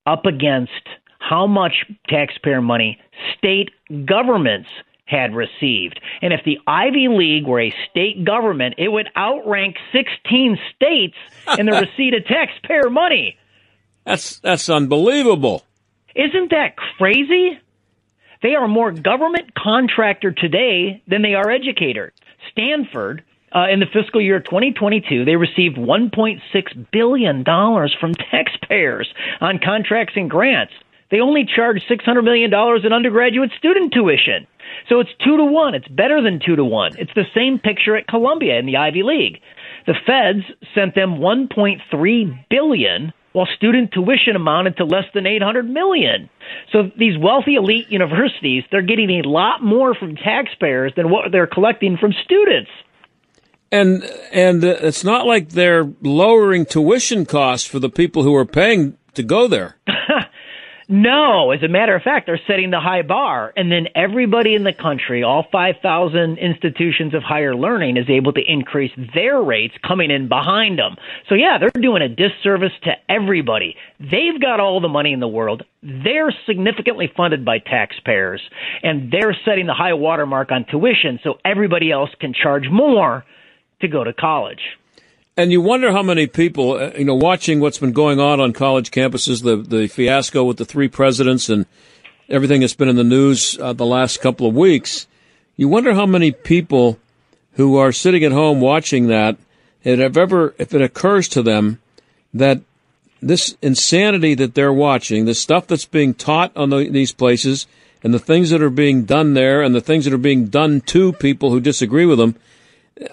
up 0.06 0.26
against 0.26 0.72
how 1.20 1.46
much 1.46 1.84
taxpayer 2.08 2.62
money 2.62 2.98
state 3.36 3.70
governments 4.06 4.68
had 5.08 5.34
received. 5.34 6.00
And 6.20 6.32
if 6.32 6.40
the 6.44 6.58
Ivy 6.66 7.08
League 7.08 7.46
were 7.46 7.60
a 7.60 7.74
state 7.90 8.24
government, 8.24 8.74
it 8.78 8.88
would 8.88 9.08
outrank 9.16 9.76
16 9.92 10.58
states 10.76 11.16
in 11.58 11.66
the 11.66 11.72
receipt 11.98 12.14
of 12.14 12.26
taxpayer 12.26 12.90
money. 12.90 13.36
That's 14.04 14.38
that's 14.40 14.68
unbelievable. 14.68 15.64
Isn't 16.14 16.50
that 16.50 16.76
crazy? 16.76 17.58
They 18.42 18.54
are 18.54 18.68
more 18.68 18.92
government 18.92 19.54
contractor 19.54 20.30
today 20.30 21.02
than 21.08 21.22
they 21.22 21.34
are 21.34 21.50
educator. 21.50 22.12
Stanford 22.52 23.24
uh, 23.54 23.66
in 23.70 23.80
the 23.80 23.86
fiscal 23.86 24.20
year 24.20 24.40
2022, 24.40 25.24
they 25.24 25.36
received 25.36 25.76
$1.6 25.76 26.90
billion 26.92 27.44
from 27.44 28.14
taxpayers 28.14 29.08
on 29.40 29.58
contracts 29.58 30.14
and 30.16 30.30
grants. 30.30 30.72
They 31.10 31.20
only 31.20 31.44
charge 31.44 31.82
$600 31.88 32.24
million 32.24 32.52
in 32.52 32.92
undergraduate 32.92 33.50
student 33.58 33.92
tuition. 33.92 34.46
So 34.88 35.00
it's 35.00 35.10
two 35.24 35.36
to 35.36 35.44
one. 35.44 35.74
It's 35.74 35.88
better 35.88 36.22
than 36.22 36.40
two 36.44 36.56
to 36.56 36.64
one. 36.64 36.92
It's 36.98 37.14
the 37.14 37.24
same 37.34 37.58
picture 37.58 37.96
at 37.96 38.06
Columbia 38.06 38.58
in 38.58 38.66
the 38.66 38.76
Ivy 38.76 39.02
League. 39.02 39.40
The 39.86 39.94
feds 40.06 40.44
sent 40.74 40.94
them 40.94 41.18
1.3 41.18 42.44
billion 42.50 43.12
while 43.32 43.46
student 43.56 43.92
tuition 43.92 44.36
amounted 44.36 44.76
to 44.78 44.84
less 44.84 45.04
than 45.14 45.26
800 45.26 45.68
million. 45.68 46.28
So 46.72 46.90
these 46.96 47.16
wealthy 47.18 47.54
elite 47.54 47.88
universities, 47.88 48.64
they're 48.70 48.82
getting 48.82 49.10
a 49.10 49.28
lot 49.28 49.62
more 49.62 49.94
from 49.94 50.16
taxpayers 50.16 50.92
than 50.96 51.10
what 51.10 51.30
they're 51.32 51.46
collecting 51.46 51.96
from 51.96 52.12
students. 52.24 52.70
And 53.70 54.02
and 54.32 54.64
it's 54.64 55.04
not 55.04 55.26
like 55.26 55.50
they're 55.50 55.92
lowering 56.02 56.64
tuition 56.64 57.26
costs 57.26 57.68
for 57.68 57.78
the 57.78 57.90
people 57.90 58.22
who 58.22 58.34
are 58.34 58.46
paying 58.46 58.96
to 59.12 59.22
go 59.22 59.46
there. 59.46 59.76
No, 60.90 61.50
as 61.50 61.62
a 61.62 61.68
matter 61.68 61.94
of 61.94 62.02
fact, 62.02 62.24
they're 62.24 62.40
setting 62.46 62.70
the 62.70 62.80
high 62.80 63.02
bar. 63.02 63.52
And 63.56 63.70
then 63.70 63.88
everybody 63.94 64.54
in 64.54 64.64
the 64.64 64.72
country, 64.72 65.22
all 65.22 65.44
5,000 65.52 66.38
institutions 66.38 67.12
of 67.12 67.22
higher 67.22 67.54
learning, 67.54 67.98
is 67.98 68.08
able 68.08 68.32
to 68.32 68.40
increase 68.40 68.92
their 69.14 69.42
rates 69.42 69.74
coming 69.86 70.10
in 70.10 70.28
behind 70.28 70.78
them. 70.78 70.96
So, 71.28 71.34
yeah, 71.34 71.58
they're 71.60 71.82
doing 71.82 72.00
a 72.00 72.08
disservice 72.08 72.72
to 72.84 72.92
everybody. 73.10 73.76
They've 74.00 74.40
got 74.40 74.60
all 74.60 74.80
the 74.80 74.88
money 74.88 75.12
in 75.12 75.20
the 75.20 75.28
world. 75.28 75.62
They're 75.82 76.34
significantly 76.46 77.12
funded 77.14 77.44
by 77.44 77.58
taxpayers. 77.58 78.40
And 78.82 79.12
they're 79.12 79.36
setting 79.44 79.66
the 79.66 79.74
high 79.74 79.92
watermark 79.92 80.50
on 80.50 80.64
tuition 80.70 81.20
so 81.22 81.34
everybody 81.44 81.92
else 81.92 82.10
can 82.18 82.32
charge 82.32 82.70
more 82.70 83.26
to 83.82 83.88
go 83.88 84.04
to 84.04 84.14
college. 84.14 84.62
And 85.38 85.52
you 85.52 85.60
wonder 85.60 85.92
how 85.92 86.02
many 86.02 86.26
people, 86.26 86.72
uh, 86.72 86.90
you 86.98 87.04
know, 87.04 87.14
watching 87.14 87.60
what's 87.60 87.78
been 87.78 87.92
going 87.92 88.18
on 88.18 88.40
on 88.40 88.52
college 88.52 88.90
campuses, 88.90 89.44
the 89.44 89.54
the 89.54 89.86
fiasco 89.86 90.42
with 90.42 90.56
the 90.56 90.64
three 90.64 90.88
presidents 90.88 91.48
and 91.48 91.64
everything 92.28 92.60
that's 92.60 92.74
been 92.74 92.88
in 92.88 92.96
the 92.96 93.04
news 93.04 93.56
uh, 93.60 93.72
the 93.72 93.86
last 93.86 94.20
couple 94.20 94.48
of 94.48 94.56
weeks. 94.56 95.06
You 95.56 95.68
wonder 95.68 95.94
how 95.94 96.06
many 96.06 96.32
people 96.32 96.98
who 97.52 97.76
are 97.76 97.92
sitting 97.92 98.24
at 98.24 98.32
home 98.32 98.60
watching 98.60 99.06
that, 99.06 99.36
and 99.84 100.00
have 100.00 100.16
ever, 100.16 100.56
if 100.58 100.74
it 100.74 100.82
occurs 100.82 101.28
to 101.28 101.42
them 101.44 101.80
that 102.34 102.60
this 103.22 103.56
insanity 103.62 104.34
that 104.34 104.56
they're 104.56 104.72
watching, 104.72 105.24
the 105.24 105.34
stuff 105.34 105.68
that's 105.68 105.84
being 105.84 106.14
taught 106.14 106.50
on 106.56 106.70
the, 106.70 106.88
these 106.90 107.12
places, 107.12 107.68
and 108.02 108.12
the 108.12 108.18
things 108.18 108.50
that 108.50 108.60
are 108.60 108.70
being 108.70 109.04
done 109.04 109.34
there, 109.34 109.62
and 109.62 109.72
the 109.72 109.80
things 109.80 110.04
that 110.04 110.12
are 110.12 110.18
being 110.18 110.46
done 110.46 110.80
to 110.80 111.12
people 111.12 111.50
who 111.50 111.60
disagree 111.60 112.06
with 112.06 112.18
them, 112.18 112.34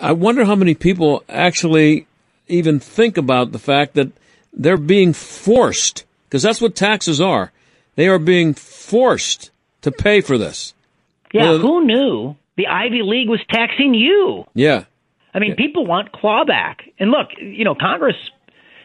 I 0.02 0.14
wonder 0.14 0.46
how 0.46 0.56
many 0.56 0.74
people 0.74 1.24
actually 1.30 2.08
even 2.48 2.80
think 2.80 3.18
about 3.18 3.52
the 3.52 3.60
fact 3.60 3.94
that 3.96 4.12
they're 4.54 4.78
being 4.78 5.14
forced, 5.14 6.06
because 6.28 6.44
that's 6.44 6.62
what 6.62 6.76
taxes 6.76 7.20
are. 7.20 7.52
They 7.96 8.08
are 8.08 8.20
being 8.20 8.54
forced 8.54 9.52
to 9.82 9.92
pay 9.92 10.22
for 10.22 10.38
this. 10.38 10.74
Yeah, 11.34 11.44
well, 11.44 11.60
who 11.60 11.86
knew 11.86 12.36
the 12.56 12.68
Ivy 12.68 13.02
League 13.04 13.30
was 13.30 13.42
taxing 13.50 13.94
you? 13.94 14.46
Yeah. 14.54 14.86
I 15.34 15.40
mean, 15.40 15.56
people 15.56 15.86
want 15.86 16.14
clawback. 16.14 16.94
And 16.98 17.12
look, 17.12 17.28
you 17.38 17.66
know, 17.66 17.76
Congress, 17.76 18.16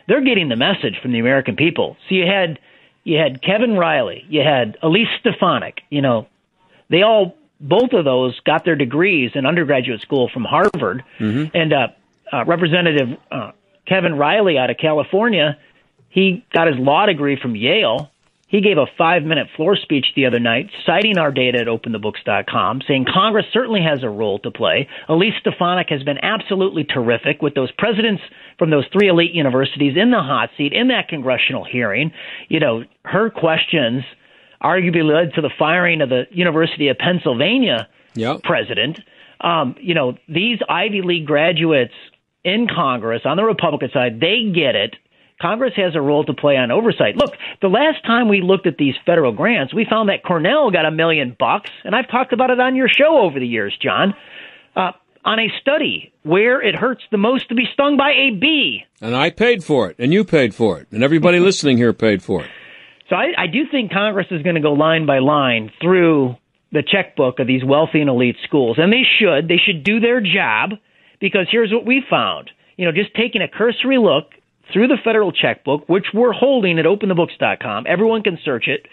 they're 0.09 0.25
getting 0.25 0.49
the 0.49 0.57
message 0.57 0.99
from 1.01 1.13
the 1.13 1.21
American 1.21 1.55
people. 1.55 1.97
So 2.09 2.17
you 2.17 2.27
had 2.27 2.59
you 3.05 3.19
had 3.19 3.41
Kevin 3.41 3.71
Kiley, 3.71 4.25
you 4.29 4.43
had 4.43 4.77
Elise 4.83 5.09
Stefanik, 5.21 5.83
you 5.91 6.03
know, 6.03 6.27
they 6.89 7.03
all 7.03 7.37
both 7.61 7.93
of 7.93 8.05
those 8.05 8.39
got 8.41 8.65
their 8.65 8.75
degrees 8.75 9.33
in 9.35 9.47
undergraduate 9.47 10.01
school 10.01 10.29
from 10.33 10.45
Harvard, 10.45 11.05
mm-hmm. 11.19 11.55
and 11.55 11.73
uh, 11.73 11.89
uh, 12.33 12.45
Representative 12.45 13.19
uh, 13.31 13.53
Kevin 13.87 14.13
Kiley 14.13 14.59
out 14.59 14.71
of 14.71 14.77
California, 14.77 15.59
he 16.09 16.45
got 16.53 16.67
his 16.67 16.77
law 16.79 17.07
degree 17.07 17.39
from 17.41 17.57
Yale. 17.57 18.11
He 18.49 18.61
gave 18.61 18.79
a 18.79 18.87
five 18.99 19.23
minute 19.23 19.47
floor 19.57 19.77
speech 19.77 20.07
the 20.17 20.27
other 20.27 20.41
night, 20.41 20.71
citing 20.85 21.19
our 21.19 21.31
data 21.31 21.61
at 21.61 21.67
openthebooks.com, 21.69 22.83
saying 22.87 23.07
Congress 23.13 23.47
certainly 23.53 23.81
has 23.81 24.03
a 24.03 24.09
role 24.09 24.41
to 24.41 24.51
play. 24.51 24.89
Elise 25.09 25.35
Stefanik 25.41 25.89
has 25.89 26.03
been 26.03 26.19
absolutely 26.23 26.83
terrific 26.83 27.43
with 27.43 27.55
those 27.55 27.71
presidents 27.79 28.23
from 28.59 28.71
those 28.71 28.85
three 28.93 29.09
elite 29.09 29.33
universities 29.33 29.97
in 29.97 30.11
the 30.11 30.21
hot 30.21 30.51
seat 30.57 30.73
in 30.73 30.89
that 30.89 31.07
congressional 31.07 31.65
hearing. 31.65 32.11
You 32.49 32.59
know, 32.59 32.83
her 33.05 33.31
questions 33.31 34.03
arguably 34.61 35.05
led 35.05 35.35
to 35.35 35.41
the 35.41 35.51
firing 35.57 36.01
of 36.01 36.09
the 36.09 36.25
University 36.33 36.89
of 36.89 36.99
Pennsylvania 36.99 37.89
yep. 38.15 38.43
president. 38.43 38.99
Um, 39.41 39.77
you 39.81 39.95
know, 39.95 40.19
these 40.29 40.59
Ivy 40.69 41.03
League 41.03 41.27
graduates 41.27 41.95
in 42.45 42.67
Congress 42.69 43.23
on 43.25 43.37
the 43.37 43.45
Republican 43.45 43.91
side, 43.93 44.21
they 44.21 44.51
get 44.55 44.75
it. 44.75 44.97
Congress 45.41 45.73
has 45.77 45.95
a 45.95 46.01
role 46.01 46.25
to 46.25 46.35
play 46.35 46.57
on 46.57 46.71
oversight. 46.71 47.17
Look, 47.17 47.35
the 47.63 47.69
last 47.69 48.05
time 48.05 48.29
we 48.29 48.43
looked 48.43 48.67
at 48.67 48.77
these 48.77 48.95
federal 49.07 49.33
grants, 49.33 49.73
we 49.73 49.87
found 49.89 50.11
that 50.11 50.23
Cornell 50.23 50.71
got 50.71 50.85
a 50.85 50.91
million 50.91 51.35
bucks, 51.39 51.71
and 51.85 51.95
I've 51.95 52.11
talked 52.11 52.33
about 52.33 52.51
it 52.51 52.61
on 52.61 52.77
your 52.77 52.89
show 52.89 53.19
over 53.19 53.41
the 53.41 53.47
years, 53.47 53.77
John, 53.81 54.15
uh, 54.77 54.93
on 55.25 55.39
a 55.39 55.49
study 55.61 56.13
where 56.25 56.61
it 56.61 56.75
hurts 56.75 57.03
the 57.11 57.17
most 57.17 57.49
to 57.49 57.55
be 57.55 57.65
stung 57.73 57.97
by 57.97 58.11
a 58.11 58.31
bee. 58.39 58.85
And 59.01 59.17
I 59.17 59.31
paid 59.31 59.65
for 59.65 59.89
it, 59.89 59.97
and 59.99 60.13
you 60.13 60.25
paid 60.25 60.55
for 60.55 60.79
it, 60.79 60.89
and 60.91 61.03
everybody 61.03 61.41
listening 61.41 61.79
here 61.79 61.95
paid 61.95 62.23
for 62.23 62.45
it. 62.45 62.51
So 63.09 63.17
I, 63.17 63.33
I 63.37 63.47
do 63.47 63.65
think 63.71 63.93
Congress 63.93 64.27
is 64.31 64.43
going 64.43 64.55
to 64.55 64.61
go 64.61 64.73
line 64.73 65.07
by 65.07 65.19
line 65.19 65.73
through 65.81 66.37
the 66.73 66.83
checkbook 66.87 67.41
of 67.41 67.47
these 67.47 67.65
wealthy 67.65 68.01
and 68.01 68.11
elite 68.11 68.37
schools, 68.45 68.79
and 68.79 68.93
they 68.93 69.03
should. 69.19 69.49
They 69.49 69.57
should 69.57 69.83
do 69.85 70.01
their 70.01 70.21
job 70.21 70.79
because 71.21 71.47
here's 71.51 71.73
what 71.73 71.87
we 71.87 72.03
found. 72.09 72.51
You 72.77 72.87
know, 72.87 72.93
just 72.93 73.15
taking 73.15 73.43
a 73.43 73.49
cursory 73.49 73.99
look 73.99 74.33
through 74.73 74.89
the 74.89 74.97
federal 75.03 75.33
checkbook, 75.33 75.89
which 75.89 76.07
we're 76.15 76.33
holding 76.33 76.79
at 76.79 76.85
openthebooks.com. 76.85 77.85
Everyone 77.87 78.23
can 78.23 78.39
search 78.45 78.69
it. 78.69 78.87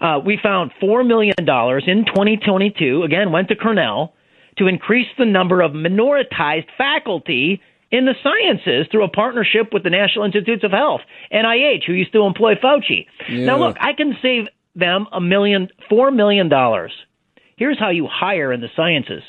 Uh, 0.00 0.20
we 0.24 0.38
found 0.42 0.72
$4 0.82 1.06
million 1.06 1.34
in 1.38 2.04
2022, 2.06 3.02
again, 3.02 3.32
went 3.32 3.48
to 3.48 3.56
Cornell, 3.56 4.14
to 4.58 4.66
increase 4.66 5.08
the 5.18 5.24
number 5.24 5.60
of 5.60 5.72
minoritized 5.72 6.68
faculty 6.78 7.60
in 7.90 8.06
the 8.06 8.14
sciences 8.22 8.86
through 8.90 9.04
a 9.04 9.08
partnership 9.08 9.72
with 9.72 9.82
the 9.82 9.90
National 9.90 10.24
Institutes 10.24 10.64
of 10.64 10.70
Health, 10.70 11.00
NIH, 11.32 11.84
who 11.86 11.92
used 11.92 12.12
to 12.12 12.22
employ 12.22 12.54
Fauci. 12.54 13.06
Yeah. 13.28 13.46
Now, 13.46 13.58
look, 13.58 13.76
I 13.80 13.92
can 13.92 14.16
save 14.22 14.46
them 14.74 15.06
a 15.12 15.20
million, 15.20 15.68
four 15.88 16.10
million 16.10 16.48
dollars. 16.48 16.92
Here's 17.56 17.78
how 17.78 17.90
you 17.90 18.08
hire 18.10 18.52
in 18.52 18.60
the 18.60 18.68
sciences 18.74 19.22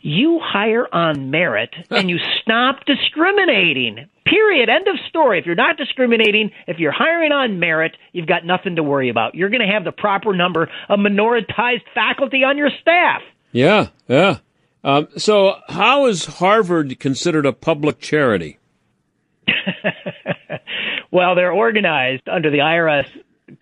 you 0.00 0.40
hire 0.42 0.86
on 0.92 1.30
merit 1.30 1.74
and 1.90 2.10
you 2.10 2.18
stop 2.40 2.84
discriminating. 2.86 4.08
Period. 4.24 4.68
End 4.68 4.88
of 4.88 4.94
story. 5.08 5.38
If 5.38 5.46
you're 5.46 5.54
not 5.54 5.76
discriminating, 5.76 6.50
if 6.66 6.78
you're 6.78 6.92
hiring 6.92 7.32
on 7.32 7.58
merit, 7.58 7.96
you've 8.12 8.28
got 8.28 8.46
nothing 8.46 8.76
to 8.76 8.82
worry 8.82 9.08
about. 9.08 9.34
You're 9.34 9.50
going 9.50 9.66
to 9.66 9.72
have 9.72 9.84
the 9.84 9.92
proper 9.92 10.34
number 10.34 10.70
of 10.88 10.98
minoritized 10.98 11.82
faculty 11.94 12.44
on 12.44 12.56
your 12.56 12.70
staff. 12.80 13.22
Yeah, 13.50 13.88
yeah. 14.08 14.38
Um, 14.84 15.08
so, 15.16 15.56
how 15.68 16.06
is 16.06 16.24
Harvard 16.24 16.98
considered 16.98 17.46
a 17.46 17.52
public 17.52 18.00
charity? 18.00 18.58
well, 21.10 21.34
they're 21.34 21.52
organized 21.52 22.28
under 22.28 22.50
the 22.50 22.58
IRS 22.58 23.06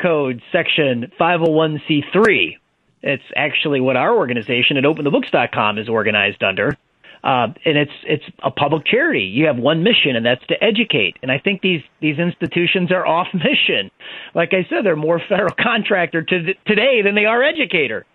code 0.01 0.41
section 0.53 1.11
501c3, 1.21 2.57
it's 3.03 3.23
actually 3.35 3.81
what 3.81 3.97
our 3.97 4.15
organization 4.15 4.77
at 4.77 4.85
OpenTheBooks.com 4.85 5.79
is 5.79 5.89
organized 5.89 6.43
under. 6.43 6.77
Uh, 7.23 7.49
and 7.67 7.77
it's 7.77 7.93
it's 8.05 8.25
a 8.43 8.51
public 8.51 8.87
charity. 8.87 9.25
You 9.25 9.47
have 9.47 9.59
one 9.59 9.83
mission, 9.83 10.17
and 10.17 10.25
that's 10.25 10.45
to 10.47 10.65
educate. 10.65 11.19
And 11.23 11.31
I 11.31 11.39
think 11.39 11.61
these 11.61 11.83
these 12.01 12.19
institutions 12.19 12.91
are 12.91 13.07
off 13.07 13.27
mission. 13.35 13.91
Like 14.35 14.55
I 14.55 14.67
said, 14.71 14.85
they're 14.85 14.97
more 14.97 15.21
federal 15.29 15.55
contractor 15.55 16.23
to 16.23 16.55
today 16.67 17.03
than 17.05 17.15
they 17.15 17.27
are 17.27 17.43
educator. 17.43 18.07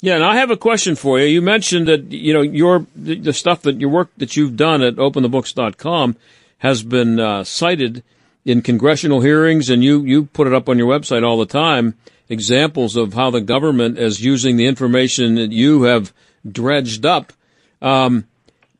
Yeah, 0.00 0.14
and 0.14 0.24
I 0.24 0.36
have 0.36 0.50
a 0.50 0.56
question 0.56 0.94
for 0.94 1.18
you. 1.18 1.26
You 1.26 1.42
mentioned 1.42 1.88
that 1.88 2.10
you 2.10 2.32
know 2.32 2.40
your 2.40 2.86
the, 2.96 3.16
the 3.16 3.32
stuff 3.34 3.62
that 3.62 3.80
your 3.80 3.90
work 3.90 4.10
that 4.16 4.34
you've 4.34 4.56
done 4.56 4.80
at 4.82 4.96
OpenTheBooks.com 4.96 6.16
has 6.58 6.82
been 6.82 7.20
uh, 7.20 7.44
cited 7.44 8.02
in 8.46 8.62
congressional 8.62 9.20
hearings, 9.20 9.68
and 9.68 9.84
you 9.84 10.04
you 10.04 10.24
put 10.24 10.46
it 10.46 10.54
up 10.54 10.70
on 10.70 10.78
your 10.78 10.88
website 10.88 11.22
all 11.22 11.36
the 11.36 11.44
time 11.44 11.96
examples 12.28 12.96
of 12.96 13.14
how 13.14 13.30
the 13.30 13.40
government 13.40 13.98
is 13.98 14.22
using 14.22 14.56
the 14.56 14.66
information 14.66 15.36
that 15.36 15.52
you 15.52 15.84
have 15.84 16.12
dredged 16.50 17.06
up. 17.06 17.32
Um, 17.80 18.26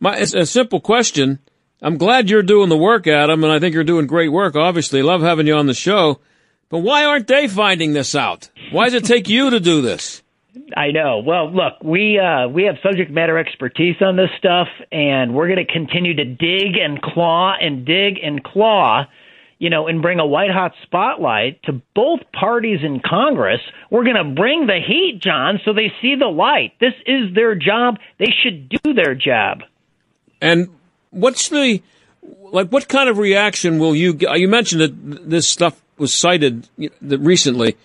my, 0.00 0.18
it's 0.18 0.34
a 0.34 0.46
simple 0.46 0.80
question. 0.80 1.38
I'm 1.80 1.96
glad 1.96 2.28
you're 2.28 2.42
doing 2.42 2.68
the 2.68 2.76
work, 2.76 3.06
Adam, 3.06 3.44
and 3.44 3.52
I 3.52 3.58
think 3.58 3.74
you're 3.74 3.84
doing 3.84 4.06
great 4.06 4.32
work. 4.32 4.56
Obviously, 4.56 5.02
love 5.02 5.22
having 5.22 5.46
you 5.46 5.54
on 5.54 5.66
the 5.66 5.74
show. 5.74 6.20
But 6.68 6.80
why 6.80 7.04
aren't 7.04 7.26
they 7.26 7.48
finding 7.48 7.92
this 7.92 8.14
out? 8.14 8.50
Why 8.72 8.86
does 8.86 8.94
it 8.94 9.04
take 9.04 9.28
you 9.28 9.50
to 9.50 9.60
do 9.60 9.80
this? 9.80 10.22
I 10.76 10.90
know. 10.90 11.22
Well, 11.24 11.50
look, 11.50 11.82
we 11.82 12.18
uh, 12.18 12.48
we 12.48 12.64
have 12.64 12.76
subject 12.82 13.10
matter 13.10 13.38
expertise 13.38 13.96
on 14.00 14.16
this 14.16 14.28
stuff, 14.38 14.68
and 14.92 15.34
we're 15.34 15.46
going 15.46 15.64
to 15.64 15.72
continue 15.72 16.14
to 16.14 16.24
dig 16.24 16.76
and 16.76 17.00
claw 17.00 17.54
and 17.58 17.86
dig 17.86 18.18
and 18.22 18.42
claw 18.42 19.06
you 19.58 19.70
know, 19.70 19.88
and 19.88 20.00
bring 20.02 20.20
a 20.20 20.26
white 20.26 20.50
hot 20.50 20.72
spotlight 20.82 21.62
to 21.64 21.82
both 21.94 22.20
parties 22.32 22.80
in 22.82 23.00
Congress. 23.00 23.60
We're 23.90 24.04
going 24.04 24.16
to 24.16 24.34
bring 24.34 24.66
the 24.66 24.80
heat, 24.84 25.20
John, 25.22 25.60
so 25.64 25.72
they 25.72 25.92
see 26.00 26.14
the 26.14 26.26
light. 26.26 26.74
This 26.80 26.94
is 27.06 27.34
their 27.34 27.54
job. 27.54 27.98
They 28.18 28.32
should 28.42 28.68
do 28.68 28.94
their 28.94 29.14
job. 29.14 29.62
And 30.40 30.68
what's 31.10 31.48
the 31.48 31.82
like? 32.22 32.68
What 32.68 32.88
kind 32.88 33.08
of 33.08 33.18
reaction 33.18 33.78
will 33.78 33.96
you 33.96 34.14
get? 34.14 34.38
You 34.38 34.48
mentioned 34.48 34.80
that 34.80 35.28
this 35.30 35.48
stuff 35.48 35.80
was 35.96 36.14
cited 36.14 36.68
recently, 37.00 37.76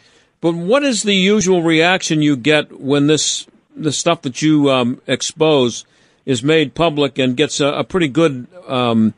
but 0.42 0.54
what 0.54 0.84
is 0.84 1.02
the 1.02 1.16
usual 1.16 1.64
reaction 1.64 2.22
you 2.22 2.38
get 2.38 2.80
when 2.80 3.08
this 3.08 3.48
the 3.76 3.92
stuff 3.92 4.22
that 4.22 4.44
you 4.44 4.70
um, 4.70 5.02
expose 5.08 5.86
is 6.26 6.44
made 6.44 6.76
public 6.76 7.18
and 7.18 7.36
gets 7.36 7.60
a, 7.60 7.68
a 7.68 7.84
pretty 7.84 8.08
good 8.08 8.48
um, 8.68 9.16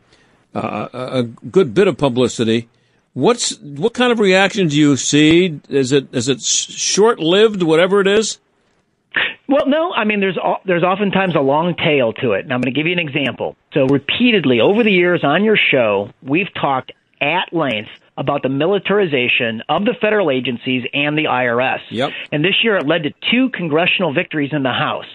uh, 0.55 0.89
a 0.93 1.23
good 1.23 1.73
bit 1.73 1.87
of 1.87 1.97
publicity. 1.97 2.69
What's 3.13 3.57
what 3.59 3.93
kind 3.93 4.11
of 4.11 4.19
reaction 4.19 4.67
do 4.67 4.77
you 4.77 4.97
see? 4.97 5.59
Is 5.69 5.91
it 5.91 6.13
is 6.13 6.27
it 6.27 6.41
short 6.41 7.19
lived, 7.19 7.63
whatever 7.63 8.01
it 8.01 8.07
is? 8.07 8.39
Well, 9.47 9.67
no. 9.67 9.93
I 9.93 10.03
mean, 10.05 10.19
there's 10.19 10.37
there's 10.65 10.83
oftentimes 10.83 11.35
a 11.35 11.39
long 11.39 11.75
tail 11.75 12.13
to 12.13 12.33
it, 12.33 12.45
and 12.45 12.53
I'm 12.53 12.61
going 12.61 12.73
to 12.73 12.77
give 12.77 12.87
you 12.87 12.93
an 12.93 12.99
example. 12.99 13.55
So, 13.73 13.85
repeatedly 13.85 14.59
over 14.59 14.83
the 14.83 14.91
years 14.91 15.23
on 15.23 15.43
your 15.43 15.57
show, 15.57 16.09
we've 16.21 16.53
talked 16.59 16.91
at 17.21 17.53
length 17.53 17.89
about 18.17 18.43
the 18.43 18.49
militarization 18.49 19.61
of 19.69 19.85
the 19.85 19.93
federal 19.99 20.31
agencies 20.31 20.83
and 20.93 21.17
the 21.17 21.25
IRS. 21.25 21.81
Yep. 21.89 22.11
And 22.31 22.43
this 22.43 22.63
year, 22.63 22.77
it 22.77 22.87
led 22.87 23.03
to 23.03 23.13
two 23.31 23.49
congressional 23.49 24.13
victories 24.13 24.51
in 24.51 24.63
the 24.63 24.71
House. 24.71 25.05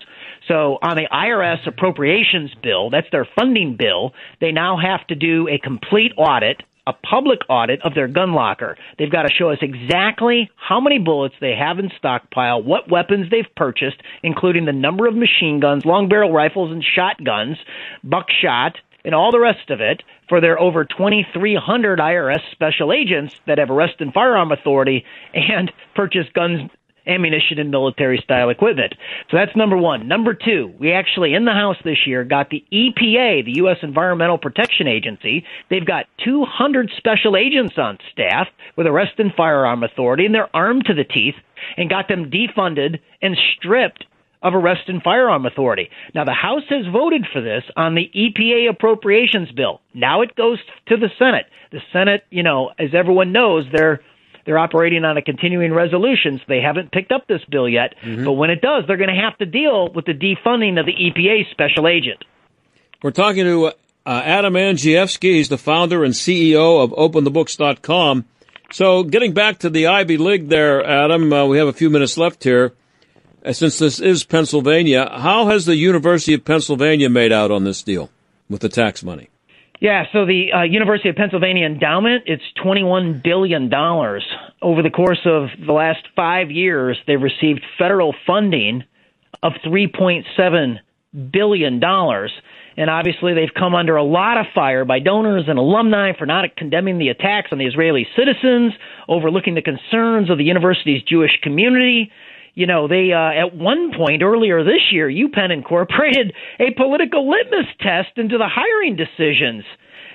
So 0.50 0.78
on 0.82 0.96
the 0.96 1.06
IRS 1.12 1.64
appropriations 1.64 2.50
bill, 2.60 2.90
that's 2.90 3.06
their 3.12 3.28
funding 3.36 3.76
bill, 3.76 4.14
they 4.40 4.50
now 4.50 4.76
have 4.76 5.06
to 5.06 5.14
do 5.14 5.48
a 5.48 5.58
complete 5.58 6.12
audit 6.16 6.62
a 6.86 6.92
public 6.92 7.38
audit 7.48 7.80
of 7.82 7.94
their 7.94 8.08
gun 8.08 8.32
locker. 8.32 8.76
They've 8.98 9.12
got 9.12 9.22
to 9.22 9.32
show 9.32 9.50
us 9.50 9.58
exactly 9.60 10.50
how 10.56 10.80
many 10.80 10.98
bullets 10.98 11.34
they 11.40 11.54
have 11.54 11.78
in 11.78 11.90
stockpile, 11.96 12.62
what 12.62 12.90
weapons 12.90 13.30
they've 13.30 13.54
purchased, 13.54 13.98
including 14.22 14.64
the 14.64 14.72
number 14.72 15.06
of 15.06 15.14
machine 15.14 15.60
guns, 15.60 15.84
long 15.84 16.08
barrel 16.08 16.32
rifles, 16.32 16.72
and 16.72 16.82
shotguns, 16.82 17.58
buckshot, 18.02 18.76
and 19.04 19.14
all 19.14 19.30
the 19.30 19.38
rest 19.38 19.70
of 19.70 19.80
it 19.80 20.02
for 20.28 20.40
their 20.40 20.58
over 20.58 20.84
2,300 20.84 21.98
IRS 21.98 22.40
special 22.50 22.92
agents 22.92 23.34
that 23.46 23.58
have 23.58 23.70
arrest 23.70 23.94
and 24.00 24.12
firearm 24.12 24.50
authority 24.50 25.04
and 25.34 25.70
purchase 25.94 26.26
guns 26.34 26.70
ammunition 27.10 27.58
and 27.58 27.70
military 27.70 28.20
style 28.22 28.50
equipment. 28.50 28.94
So 29.30 29.36
that's 29.36 29.54
number 29.56 29.76
one. 29.76 30.08
Number 30.08 30.34
two, 30.34 30.72
we 30.78 30.92
actually 30.92 31.34
in 31.34 31.44
the 31.44 31.52
House 31.52 31.76
this 31.84 32.06
year 32.06 32.24
got 32.24 32.50
the 32.50 32.64
EPA, 32.72 33.44
the 33.44 33.56
U.S. 33.56 33.78
Environmental 33.82 34.38
Protection 34.38 34.86
Agency. 34.86 35.44
They've 35.68 35.86
got 35.86 36.06
200 36.24 36.90
special 36.96 37.36
agents 37.36 37.74
on 37.76 37.98
staff 38.12 38.48
with 38.76 38.86
Arrest 38.86 39.18
and 39.18 39.32
Firearm 39.36 39.82
Authority, 39.82 40.26
and 40.26 40.34
they're 40.34 40.54
armed 40.54 40.84
to 40.86 40.94
the 40.94 41.04
teeth 41.04 41.34
and 41.76 41.90
got 41.90 42.08
them 42.08 42.30
defunded 42.30 43.00
and 43.20 43.36
stripped 43.56 44.04
of 44.42 44.54
Arrest 44.54 44.88
and 44.88 45.02
Firearm 45.02 45.44
Authority. 45.46 45.90
Now, 46.14 46.24
the 46.24 46.32
House 46.32 46.62
has 46.70 46.86
voted 46.92 47.26
for 47.32 47.40
this 47.40 47.62
on 47.76 47.94
the 47.94 48.10
EPA 48.14 48.70
appropriations 48.70 49.50
bill. 49.52 49.80
Now 49.94 50.22
it 50.22 50.34
goes 50.34 50.58
to 50.88 50.96
the 50.96 51.10
Senate. 51.18 51.46
The 51.72 51.80
Senate, 51.92 52.24
you 52.30 52.42
know, 52.42 52.70
as 52.78 52.94
everyone 52.94 53.32
knows, 53.32 53.64
they're 53.72 54.00
they're 54.44 54.58
operating 54.58 55.04
on 55.04 55.16
a 55.16 55.22
continuing 55.22 55.72
resolution, 55.72 56.38
so 56.38 56.44
they 56.48 56.60
haven't 56.60 56.92
picked 56.92 57.12
up 57.12 57.26
this 57.26 57.42
bill 57.50 57.68
yet. 57.68 57.94
Mm-hmm. 58.02 58.24
But 58.24 58.32
when 58.32 58.50
it 58.50 58.60
does, 58.60 58.84
they're 58.86 58.96
going 58.96 59.14
to 59.14 59.20
have 59.20 59.36
to 59.38 59.46
deal 59.46 59.92
with 59.92 60.06
the 60.06 60.14
defunding 60.14 60.78
of 60.78 60.86
the 60.86 60.94
EPA 60.94 61.50
special 61.50 61.88
agent. 61.88 62.24
We're 63.02 63.12
talking 63.12 63.44
to 63.44 63.66
uh, 63.66 63.72
Adam 64.06 64.54
Andrzejewski. 64.54 65.34
He's 65.34 65.48
the 65.48 65.58
founder 65.58 66.04
and 66.04 66.14
CEO 66.14 66.82
of 66.82 66.90
OpenTheBooks.com. 66.90 68.26
So, 68.72 69.02
getting 69.02 69.32
back 69.32 69.58
to 69.60 69.70
the 69.70 69.88
Ivy 69.88 70.16
League 70.16 70.48
there, 70.48 70.84
Adam, 70.84 71.32
uh, 71.32 71.46
we 71.46 71.58
have 71.58 71.66
a 71.66 71.72
few 71.72 71.90
minutes 71.90 72.16
left 72.16 72.44
here. 72.44 72.72
Uh, 73.44 73.52
since 73.52 73.78
this 73.78 74.00
is 74.00 74.22
Pennsylvania, 74.22 75.08
how 75.10 75.46
has 75.46 75.64
the 75.64 75.76
University 75.76 76.34
of 76.34 76.44
Pennsylvania 76.44 77.08
made 77.08 77.32
out 77.32 77.50
on 77.50 77.64
this 77.64 77.82
deal 77.82 78.10
with 78.48 78.60
the 78.60 78.68
tax 78.68 79.02
money? 79.02 79.29
Yeah, 79.80 80.04
so 80.12 80.26
the 80.26 80.52
uh, 80.52 80.62
University 80.62 81.08
of 81.08 81.16
Pennsylvania 81.16 81.64
endowment, 81.64 82.24
it's 82.26 82.42
$21 82.62 83.22
billion. 83.22 83.72
Over 83.72 84.82
the 84.82 84.90
course 84.90 85.20
of 85.24 85.48
the 85.64 85.72
last 85.72 86.06
five 86.14 86.50
years, 86.50 86.98
they've 87.06 87.20
received 87.20 87.64
federal 87.78 88.14
funding 88.26 88.84
of 89.42 89.54
$3.7 89.64 90.80
billion. 91.32 91.82
And 91.82 92.90
obviously, 92.90 93.32
they've 93.32 93.54
come 93.58 93.74
under 93.74 93.96
a 93.96 94.04
lot 94.04 94.36
of 94.36 94.46
fire 94.54 94.84
by 94.84 94.98
donors 94.98 95.44
and 95.48 95.58
alumni 95.58 96.12
for 96.16 96.26
not 96.26 96.56
condemning 96.56 96.98
the 96.98 97.08
attacks 97.08 97.48
on 97.50 97.56
the 97.56 97.66
Israeli 97.66 98.06
citizens, 98.14 98.74
overlooking 99.08 99.54
the 99.54 99.62
concerns 99.62 100.28
of 100.28 100.36
the 100.36 100.44
university's 100.44 101.02
Jewish 101.04 101.40
community 101.42 102.12
you 102.54 102.66
know, 102.66 102.88
they 102.88 103.12
uh, 103.12 103.46
at 103.46 103.54
one 103.54 103.92
point 103.96 104.22
earlier 104.22 104.64
this 104.64 104.92
year, 104.92 105.08
UPenn 105.08 105.52
incorporated 105.52 106.32
a 106.58 106.72
political 106.72 107.28
litmus 107.28 107.66
test 107.80 108.10
into 108.16 108.38
the 108.38 108.48
hiring 108.48 108.96
decisions. 108.96 109.64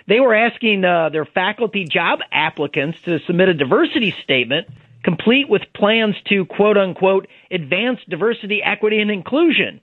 They 0.08 0.19
were 0.19 0.36
asking 0.36 0.86
uh, 0.86 1.10
their 1.10 1.26
faculty 1.26 1.86
job 1.86 2.19
applicants 2.32 2.98
to 3.06 3.19
submit 3.26 3.50
a 3.50 3.54
diversity 3.54 4.13
statement 4.24 4.67
complete 5.06 5.48
with 5.48 5.62
plans 5.76 6.15
to 6.28 6.45
quote 6.45 6.78
unquote 6.78 7.28
advance 7.52 8.00
diversity, 8.10 8.62
equity, 8.63 9.00
and 9.00 9.12
inclusion. 9.12 9.80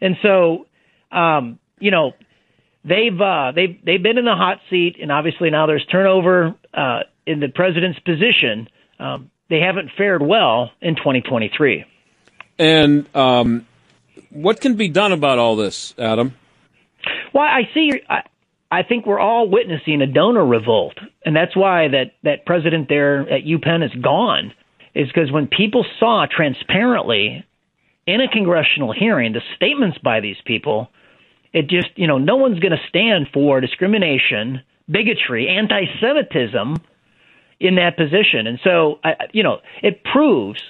And 0.00 0.16
so, 0.20 0.66
um, 1.10 1.58
you 1.78 1.90
know, 1.90 2.12
they've 2.84 3.18
uh, 3.18 3.52
they've 3.54 3.78
they've 3.84 4.02
been 4.02 4.18
in 4.18 4.24
the 4.24 4.34
hot 4.34 4.58
seat, 4.68 4.96
and 5.00 5.10
obviously 5.10 5.48
now 5.50 5.66
there's 5.66 5.86
turnover 5.86 6.54
uh, 6.74 7.00
in 7.26 7.40
the 7.40 7.48
president's 7.48 7.98
position. 8.00 8.68
Um, 8.98 9.30
they 9.48 9.60
haven't 9.60 9.90
fared 9.96 10.22
well 10.22 10.70
in 10.80 10.96
2023. 10.96 11.84
And 12.58 13.14
um, 13.16 13.66
what 14.30 14.60
can 14.60 14.74
be 14.76 14.88
done 14.88 15.12
about 15.12 15.38
all 15.38 15.56
this, 15.56 15.94
Adam? 15.98 16.34
Well, 17.32 17.44
I 17.44 17.62
see. 17.74 17.90
I, 18.08 18.22
I 18.70 18.82
think 18.82 19.06
we're 19.06 19.20
all 19.20 19.48
witnessing 19.48 20.02
a 20.02 20.06
donor 20.06 20.44
revolt, 20.44 20.98
and 21.24 21.34
that's 21.34 21.56
why 21.56 21.88
that 21.88 22.12
that 22.22 22.46
president 22.46 22.88
there 22.88 23.20
at 23.20 23.44
UPenn 23.44 23.84
is 23.84 23.92
gone. 24.02 24.52
Is 24.94 25.08
because 25.08 25.32
when 25.32 25.48
people 25.48 25.84
saw 25.98 26.26
transparently 26.30 27.44
in 28.06 28.20
a 28.20 28.28
congressional 28.28 28.92
hearing 28.92 29.32
the 29.32 29.40
statements 29.56 29.98
by 29.98 30.20
these 30.20 30.36
people, 30.44 30.88
it 31.52 31.68
just 31.68 31.88
you 31.96 32.06
know 32.06 32.18
no 32.18 32.36
one's 32.36 32.60
going 32.60 32.72
to 32.72 32.88
stand 32.88 33.28
for 33.32 33.60
discrimination, 33.60 34.62
bigotry, 34.90 35.48
anti-Semitism 35.48 36.76
in 37.60 37.76
that 37.76 37.96
position, 37.96 38.46
and 38.46 38.58
so 38.62 38.98
I, 39.04 39.14
you 39.32 39.42
know 39.42 39.58
it 39.82 40.02
proves 40.04 40.60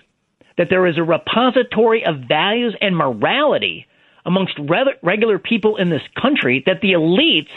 that 0.56 0.68
there 0.70 0.86
is 0.86 0.98
a 0.98 1.02
repository 1.02 2.04
of 2.04 2.28
values 2.28 2.76
and 2.80 2.96
morality 2.96 3.86
amongst 4.26 4.58
re- 4.58 4.94
regular 5.02 5.38
people 5.38 5.76
in 5.76 5.90
this 5.90 6.02
country 6.20 6.62
that 6.66 6.80
the 6.80 6.92
elites 6.92 7.48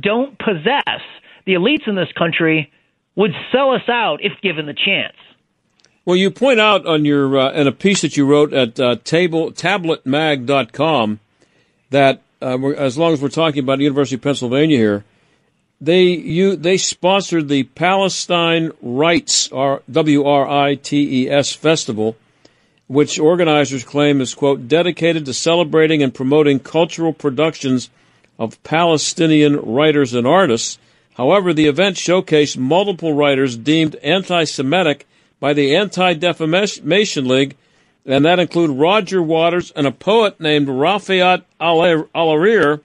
don't 0.00 0.38
possess. 0.38 1.00
The 1.46 1.54
elites 1.54 1.86
in 1.86 1.96
this 1.96 2.12
country 2.16 2.72
would 3.16 3.32
sell 3.50 3.72
us 3.72 3.88
out 3.88 4.18
if 4.22 4.32
given 4.42 4.66
the 4.66 4.74
chance. 4.74 5.16
Well, 6.04 6.16
you 6.16 6.30
point 6.30 6.58
out 6.58 6.86
on 6.86 7.04
your 7.04 7.38
uh, 7.38 7.52
in 7.52 7.66
a 7.66 7.72
piece 7.72 8.00
that 8.00 8.16
you 8.16 8.26
wrote 8.26 8.52
at 8.52 8.80
uh, 8.80 8.96
table 9.04 9.52
tabletmag.com 9.52 11.20
that 11.90 12.22
uh, 12.40 12.58
as 12.70 12.98
long 12.98 13.12
as 13.12 13.22
we're 13.22 13.28
talking 13.28 13.60
about 13.62 13.78
the 13.78 13.84
University 13.84 14.16
of 14.16 14.22
Pennsylvania 14.22 14.76
here, 14.76 15.04
they 15.82 16.04
you 16.04 16.54
they 16.54 16.76
sponsored 16.76 17.48
the 17.48 17.64
Palestine 17.64 18.70
Writes 18.80 19.48
or 19.50 19.82
W 19.90 20.24
R 20.24 20.48
I 20.48 20.76
T 20.76 21.24
E 21.24 21.28
S 21.28 21.52
festival, 21.52 22.16
which 22.86 23.18
organizers 23.18 23.82
claim 23.82 24.20
is 24.20 24.34
quote 24.34 24.68
dedicated 24.68 25.26
to 25.26 25.34
celebrating 25.34 26.00
and 26.00 26.14
promoting 26.14 26.60
cultural 26.60 27.12
productions 27.12 27.90
of 28.38 28.62
Palestinian 28.62 29.56
writers 29.56 30.14
and 30.14 30.26
artists. 30.26 30.78
However, 31.14 31.52
the 31.52 31.66
event 31.66 31.96
showcased 31.96 32.56
multiple 32.56 33.12
writers 33.12 33.56
deemed 33.56 33.96
anti-Semitic 33.96 35.06
by 35.40 35.52
the 35.52 35.76
Anti-Defamation 35.76 37.28
League, 37.28 37.56
and 38.06 38.24
that 38.24 38.38
include 38.38 38.70
Roger 38.70 39.22
Waters 39.22 39.72
and 39.72 39.86
a 39.86 39.92
poet 39.92 40.40
named 40.40 40.68
Refaat 40.68 41.42
Alareer 41.60 42.80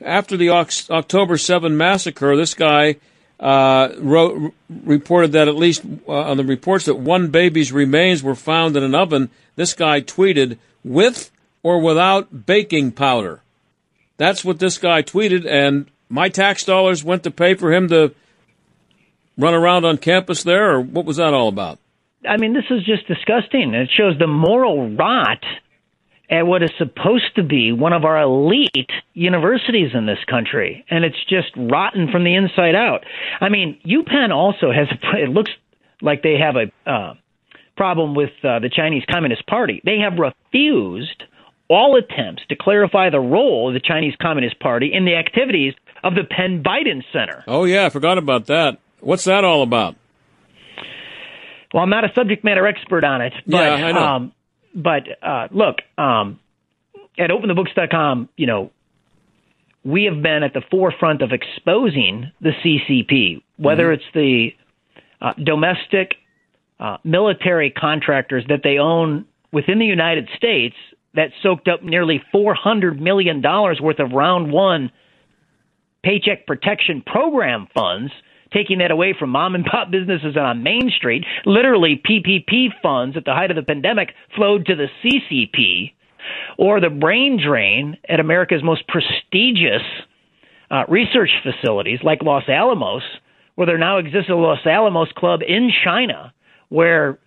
after 0.00 0.36
the 0.36 0.50
October 0.50 1.36
7 1.36 1.76
massacre, 1.76 2.36
this 2.36 2.54
guy 2.54 2.96
uh, 3.40 3.90
wrote, 3.98 4.52
reported 4.68 5.32
that 5.32 5.48
at 5.48 5.56
least 5.56 5.84
uh, 6.06 6.12
on 6.12 6.36
the 6.36 6.44
reports 6.44 6.86
that 6.86 6.96
one 6.96 7.28
baby's 7.28 7.72
remains 7.72 8.22
were 8.22 8.34
found 8.34 8.76
in 8.76 8.82
an 8.82 8.94
oven. 8.94 9.30
This 9.56 9.74
guy 9.74 10.00
tweeted, 10.00 10.58
with 10.84 11.30
or 11.62 11.80
without 11.80 12.46
baking 12.46 12.92
powder. 12.92 13.42
That's 14.16 14.44
what 14.44 14.58
this 14.58 14.78
guy 14.78 15.02
tweeted, 15.02 15.46
and 15.46 15.86
my 16.08 16.28
tax 16.28 16.64
dollars 16.64 17.04
went 17.04 17.22
to 17.24 17.30
pay 17.30 17.54
for 17.54 17.72
him 17.72 17.88
to 17.88 18.14
run 19.36 19.54
around 19.54 19.84
on 19.84 19.98
campus 19.98 20.42
there, 20.42 20.74
or 20.74 20.80
what 20.80 21.04
was 21.04 21.18
that 21.18 21.34
all 21.34 21.48
about? 21.48 21.78
I 22.28 22.36
mean, 22.36 22.52
this 22.52 22.64
is 22.70 22.84
just 22.84 23.06
disgusting. 23.06 23.74
It 23.74 23.90
shows 23.96 24.18
the 24.18 24.26
moral 24.26 24.90
rot 24.96 25.44
at 26.30 26.46
what 26.46 26.62
is 26.62 26.70
supposed 26.76 27.34
to 27.36 27.42
be 27.42 27.72
one 27.72 27.92
of 27.92 28.04
our 28.04 28.20
elite 28.20 28.90
universities 29.14 29.90
in 29.94 30.06
this 30.06 30.18
country, 30.28 30.84
and 30.90 31.04
it's 31.04 31.24
just 31.28 31.48
rotten 31.56 32.10
from 32.10 32.24
the 32.24 32.34
inside 32.34 32.74
out. 32.74 33.04
I 33.40 33.48
mean, 33.48 33.78
UPenn 33.86 34.30
also 34.30 34.70
has 34.70 34.88
a, 34.90 35.16
it 35.22 35.30
looks 35.30 35.50
like 36.02 36.22
they 36.22 36.36
have 36.38 36.56
a 36.56 36.90
uh, 36.90 37.14
problem 37.76 38.14
with 38.14 38.30
uh, 38.42 38.58
the 38.58 38.70
Chinese 38.70 39.04
Communist 39.10 39.46
Party. 39.46 39.80
They 39.84 39.98
have 39.98 40.18
refused 40.18 41.22
all 41.68 41.96
attempts 41.96 42.42
to 42.48 42.56
clarify 42.56 43.10
the 43.10 43.20
role 43.20 43.68
of 43.68 43.74
the 43.74 43.80
Chinese 43.80 44.14
Communist 44.20 44.58
Party 44.58 44.92
in 44.92 45.04
the 45.04 45.14
activities 45.14 45.74
of 46.02 46.14
the 46.14 46.24
Penn 46.24 46.62
Biden 46.62 47.02
Center. 47.12 47.44
Oh 47.46 47.64
yeah, 47.64 47.86
I 47.86 47.90
forgot 47.90 48.18
about 48.18 48.46
that. 48.46 48.78
What's 49.00 49.24
that 49.24 49.44
all 49.44 49.62
about? 49.62 49.96
Well, 51.72 51.82
I'm 51.82 51.90
not 51.90 52.04
a 52.04 52.12
subject 52.14 52.44
matter 52.44 52.66
expert 52.66 53.04
on 53.04 53.20
it, 53.20 53.34
but 53.46 53.56
yeah, 53.56 53.86
I 53.86 53.92
know. 53.92 54.00
Um, 54.00 54.32
but 54.78 55.02
uh, 55.22 55.48
look, 55.50 55.76
um, 55.98 56.38
at 57.18 57.30
OpenTheBooks.com, 57.30 58.28
you 58.36 58.46
know, 58.46 58.70
we 59.84 60.04
have 60.04 60.22
been 60.22 60.42
at 60.42 60.54
the 60.54 60.62
forefront 60.70 61.22
of 61.22 61.32
exposing 61.32 62.30
the 62.40 62.52
CCP, 62.64 63.42
whether 63.56 63.84
mm-hmm. 63.84 63.94
it's 63.94 64.04
the 64.14 64.48
uh, 65.20 65.32
domestic 65.42 66.14
uh, 66.78 66.98
military 67.02 67.70
contractors 67.70 68.44
that 68.48 68.60
they 68.62 68.78
own 68.78 69.24
within 69.52 69.78
the 69.78 69.86
United 69.86 70.28
States 70.36 70.76
that 71.14 71.30
soaked 71.42 71.66
up 71.66 71.82
nearly 71.82 72.22
$400 72.32 73.00
million 73.00 73.42
worth 73.42 73.98
of 73.98 74.12
round 74.12 74.52
one 74.52 74.92
paycheck 76.04 76.46
protection 76.46 77.02
program 77.04 77.66
funds– 77.74 78.12
taking 78.52 78.78
that 78.78 78.90
away 78.90 79.14
from 79.18 79.30
mom 79.30 79.54
and 79.54 79.64
pop 79.64 79.90
businesses 79.90 80.36
on 80.36 80.62
Main 80.62 80.90
Street. 80.96 81.24
Literally, 81.44 82.00
PPP 82.04 82.68
funds 82.82 83.16
at 83.16 83.24
the 83.24 83.34
height 83.34 83.50
of 83.50 83.56
the 83.56 83.62
pandemic 83.62 84.14
flowed 84.36 84.66
to 84.66 84.74
the 84.74 84.88
CCP, 85.02 85.92
or 86.56 86.80
the 86.80 86.90
brain 86.90 87.40
drain 87.42 87.96
at 88.08 88.20
America's 88.20 88.62
most 88.62 88.86
prestigious 88.88 89.82
uh, 90.70 90.84
research 90.88 91.30
facilities 91.42 92.00
like 92.02 92.22
Los 92.22 92.48
Alamos, 92.48 93.02
where 93.54 93.66
there 93.66 93.78
now 93.78 93.98
exists 93.98 94.30
a 94.30 94.34
Los 94.34 94.64
Alamos 94.66 95.08
Club 95.16 95.40
in 95.46 95.70
China, 95.84 96.32
where 96.68 97.18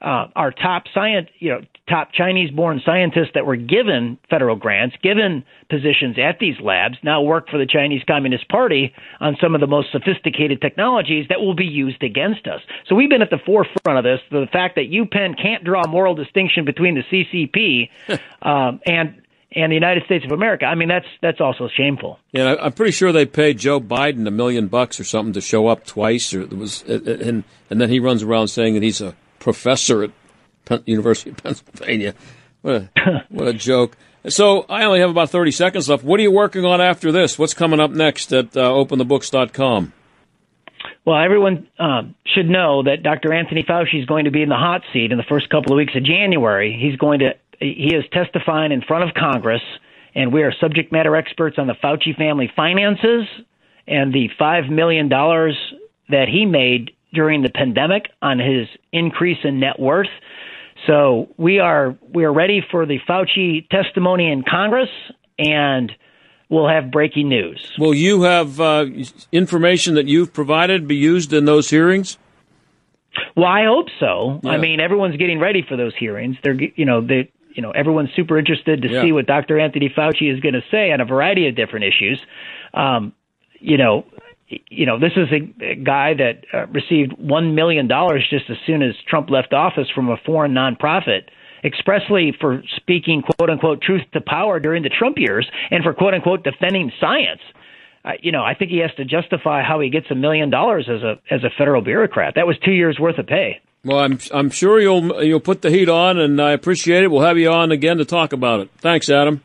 uh, 0.00 0.26
our 0.36 0.52
top 0.52 0.84
science, 0.92 1.28
you 1.38 1.50
know, 1.50 1.60
top 1.88 2.12
Chinese-born 2.12 2.82
scientists 2.84 3.30
that 3.34 3.46
were 3.46 3.56
given 3.56 4.18
federal 4.28 4.56
grants, 4.56 4.96
given 5.02 5.44
positions 5.70 6.16
at 6.18 6.38
these 6.40 6.56
labs, 6.60 6.96
now 7.02 7.22
work 7.22 7.48
for 7.48 7.58
the 7.58 7.66
Chinese 7.66 8.02
Communist 8.06 8.48
Party 8.48 8.92
on 9.20 9.36
some 9.40 9.54
of 9.54 9.60
the 9.60 9.66
most 9.66 9.92
sophisticated 9.92 10.60
technologies 10.60 11.26
that 11.28 11.40
will 11.40 11.54
be 11.54 11.64
used 11.64 12.02
against 12.02 12.46
us. 12.46 12.60
So 12.88 12.94
we've 12.94 13.08
been 13.08 13.22
at 13.22 13.30
the 13.30 13.38
forefront 13.44 13.98
of 13.98 14.04
this. 14.04 14.20
The 14.30 14.46
fact 14.52 14.74
that 14.74 14.90
UPenn 14.90 15.40
can't 15.40 15.64
draw 15.64 15.82
a 15.82 15.88
moral 15.88 16.14
distinction 16.14 16.64
between 16.64 16.94
the 16.94 17.02
CCP 17.02 17.90
um, 18.42 18.80
and 18.84 19.22
and 19.52 19.72
the 19.72 19.74
United 19.74 20.04
States 20.04 20.24
of 20.24 20.32
America. 20.32 20.66
I 20.66 20.74
mean, 20.74 20.88
that's 20.88 21.06
that's 21.22 21.40
also 21.40 21.68
shameful. 21.74 22.18
Yeah, 22.32 22.56
I'm 22.60 22.72
pretty 22.72 22.92
sure 22.92 23.10
they 23.12 23.24
paid 23.24 23.58
Joe 23.58 23.80
Biden 23.80 24.26
a 24.26 24.30
million 24.30 24.66
bucks 24.66 25.00
or 25.00 25.04
something 25.04 25.32
to 25.32 25.40
show 25.40 25.68
up 25.68 25.86
twice, 25.86 26.34
or 26.34 26.42
it 26.42 26.52
was, 26.52 26.82
and 26.82 27.44
and 27.70 27.80
then 27.80 27.88
he 27.88 27.98
runs 27.98 28.22
around 28.22 28.48
saying 28.48 28.74
that 28.74 28.82
he's 28.82 29.00
a 29.00 29.14
professor 29.46 30.02
at 30.02 30.10
Penn, 30.64 30.82
University 30.86 31.30
of 31.30 31.36
Pennsylvania. 31.36 32.14
What 32.62 32.74
a, 32.74 33.24
what 33.28 33.46
a 33.46 33.52
joke. 33.52 33.96
So 34.28 34.66
I 34.68 34.82
only 34.82 34.98
have 34.98 35.08
about 35.08 35.30
30 35.30 35.52
seconds 35.52 35.88
left. 35.88 36.02
What 36.02 36.18
are 36.18 36.24
you 36.24 36.32
working 36.32 36.64
on 36.64 36.80
after 36.80 37.12
this? 37.12 37.38
What's 37.38 37.54
coming 37.54 37.78
up 37.78 37.92
next 37.92 38.32
at 38.32 38.56
uh, 38.56 38.70
openthebooks.com? 38.70 39.92
Well, 41.04 41.16
everyone 41.16 41.68
um, 41.78 42.16
should 42.34 42.48
know 42.48 42.82
that 42.82 43.04
Dr. 43.04 43.32
Anthony 43.32 43.62
Fauci 43.62 44.00
is 44.00 44.06
going 44.06 44.24
to 44.24 44.32
be 44.32 44.42
in 44.42 44.48
the 44.48 44.56
hot 44.56 44.82
seat 44.92 45.12
in 45.12 45.16
the 45.16 45.24
first 45.28 45.48
couple 45.48 45.72
of 45.72 45.76
weeks 45.76 45.94
of 45.94 46.02
January. 46.02 46.76
He's 46.76 46.98
going 46.98 47.20
to 47.20 47.34
he 47.60 47.94
is 47.94 48.04
testifying 48.12 48.72
in 48.72 48.82
front 48.82 49.08
of 49.08 49.14
Congress, 49.14 49.62
and 50.16 50.32
we 50.32 50.42
are 50.42 50.52
subject 50.60 50.90
matter 50.90 51.14
experts 51.14 51.56
on 51.56 51.68
the 51.68 51.74
Fauci 51.74 52.16
family 52.16 52.50
finances 52.56 53.28
and 53.86 54.12
the 54.12 54.28
five 54.36 54.64
million 54.68 55.08
dollars 55.08 55.56
that 56.08 56.26
he 56.28 56.44
made 56.46 56.95
during 57.16 57.42
the 57.42 57.50
pandemic 57.50 58.10
on 58.22 58.38
his 58.38 58.68
increase 58.92 59.38
in 59.42 59.58
net 59.58 59.80
worth. 59.80 60.06
So 60.86 61.28
we 61.36 61.58
are 61.58 61.96
we 62.14 62.24
are 62.24 62.32
ready 62.32 62.62
for 62.70 62.86
the 62.86 62.98
Fauci 63.08 63.68
testimony 63.68 64.30
in 64.30 64.44
Congress, 64.48 64.90
and 65.38 65.90
we'll 66.48 66.68
have 66.68 66.92
breaking 66.92 67.28
news. 67.28 67.72
Will 67.78 67.94
you 67.94 68.22
have 68.22 68.60
uh, 68.60 68.86
information 69.32 69.94
that 69.94 70.06
you've 70.06 70.32
provided 70.32 70.86
be 70.86 70.94
used 70.94 71.32
in 71.32 71.46
those 71.46 71.70
hearings? 71.70 72.18
Well, 73.34 73.46
I 73.46 73.64
hope 73.64 73.86
so. 73.98 74.40
Yeah. 74.44 74.50
I 74.50 74.58
mean, 74.58 74.78
everyone's 74.78 75.16
getting 75.16 75.40
ready 75.40 75.64
for 75.66 75.76
those 75.76 75.96
hearings. 75.96 76.36
They're 76.44 76.60
you 76.76 76.84
know 76.84 77.00
they 77.00 77.32
you 77.54 77.62
know 77.62 77.70
everyone's 77.70 78.10
super 78.14 78.38
interested 78.38 78.82
to 78.82 78.88
yeah. 78.88 79.02
see 79.02 79.12
what 79.12 79.26
Dr. 79.26 79.58
Anthony 79.58 79.88
Fauci 79.88 80.32
is 80.32 80.40
going 80.40 80.54
to 80.54 80.62
say 80.70 80.92
on 80.92 81.00
a 81.00 81.06
variety 81.06 81.48
of 81.48 81.56
different 81.56 81.86
issues. 81.86 82.20
Um, 82.74 83.14
you 83.58 83.78
know, 83.78 84.04
you 84.48 84.86
know, 84.86 84.98
this 84.98 85.12
is 85.16 85.28
a, 85.32 85.74
guy 85.74 86.14
that 86.14 86.44
uh, 86.52 86.66
received 86.68 87.12
one 87.18 87.54
million 87.54 87.88
dollars 87.88 88.26
just 88.30 88.44
as 88.48 88.56
soon 88.66 88.82
as 88.82 88.94
Trump 89.08 89.30
left 89.30 89.52
office 89.52 89.88
from 89.94 90.08
a 90.08 90.16
foreign 90.24 90.52
nonprofit, 90.52 91.22
expressly 91.64 92.34
for 92.40 92.62
speaking 92.76 93.22
"quote 93.22 93.50
unquote" 93.50 93.82
truth 93.82 94.02
to 94.12 94.20
power 94.20 94.60
during 94.60 94.82
the 94.82 94.88
Trump 94.88 95.16
years, 95.18 95.48
and 95.70 95.82
for 95.82 95.92
"quote 95.92 96.14
unquote" 96.14 96.44
defending 96.44 96.92
science. 97.00 97.40
You 98.20 98.30
know, 98.30 98.44
I 98.44 98.54
think 98.54 98.70
he 98.70 98.78
has 98.78 98.94
to 98.98 99.04
justify 99.04 99.62
how 99.64 99.80
he 99.80 99.90
gets 99.90 100.06
a 100.10 100.14
million 100.14 100.48
dollars 100.48 100.88
as 100.88 101.02
a 101.02 101.20
as 101.28 101.42
a 101.42 101.50
federal 101.58 101.82
bureaucrat. 101.82 102.34
That 102.36 102.46
was 102.46 102.56
two 102.64 102.72
years 102.72 102.98
worth 103.00 103.18
of 103.18 103.26
pay. 103.26 103.60
Well, 103.84 103.98
I'm 103.98 104.18
I'm 104.32 104.50
sure 104.50 104.80
you'll 104.80 105.24
you'll 105.24 105.40
put 105.40 105.62
the 105.62 105.70
heat 105.70 105.88
on, 105.88 106.18
and 106.18 106.40
I 106.40 106.52
appreciate 106.52 107.02
it. 107.02 107.10
We'll 107.10 107.22
have 107.22 107.38
you 107.38 107.50
on 107.50 107.72
again 107.72 107.98
to 107.98 108.04
talk 108.04 108.32
about 108.32 108.60
it. 108.60 108.70
Thanks, 108.78 109.10
Adam. 109.10 109.42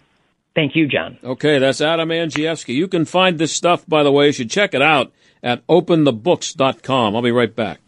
Thank 0.54 0.76
you, 0.76 0.88
John. 0.88 1.18
Okay, 1.24 1.60
that's 1.60 1.80
Adam 1.80 2.10
Andrzejewski. 2.10 2.74
You 2.74 2.88
can 2.88 3.06
find 3.06 3.40
this 3.40 3.54
stuff, 3.54 3.88
by 3.88 4.04
the 4.04 4.12
way. 4.12 4.28
You 4.28 4.32
should 4.34 4.52
check 4.52 4.74
it 4.74 4.82
out 4.82 5.12
at 5.42 5.66
openthebooks.com. 5.68 7.16
I'll 7.16 7.22
be 7.22 7.32
right 7.32 7.56
back. 7.56 7.80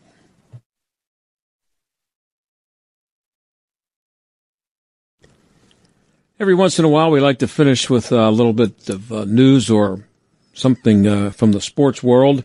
Every 6.40 6.56
once 6.56 6.80
in 6.80 6.86
a 6.86 6.90
while, 6.90 7.12
we 7.12 7.20
like 7.20 7.40
to 7.40 7.48
finish 7.48 7.90
with 7.90 8.12
a 8.12 8.30
little 8.30 8.54
bit 8.54 8.90
of 8.90 9.12
uh, 9.12 9.26
news 9.26 9.70
or 9.70 10.08
something 10.54 11.08
uh, 11.08 11.30
from 11.32 11.52
the 11.52 11.62
sports 11.62 12.02
world. 12.02 12.44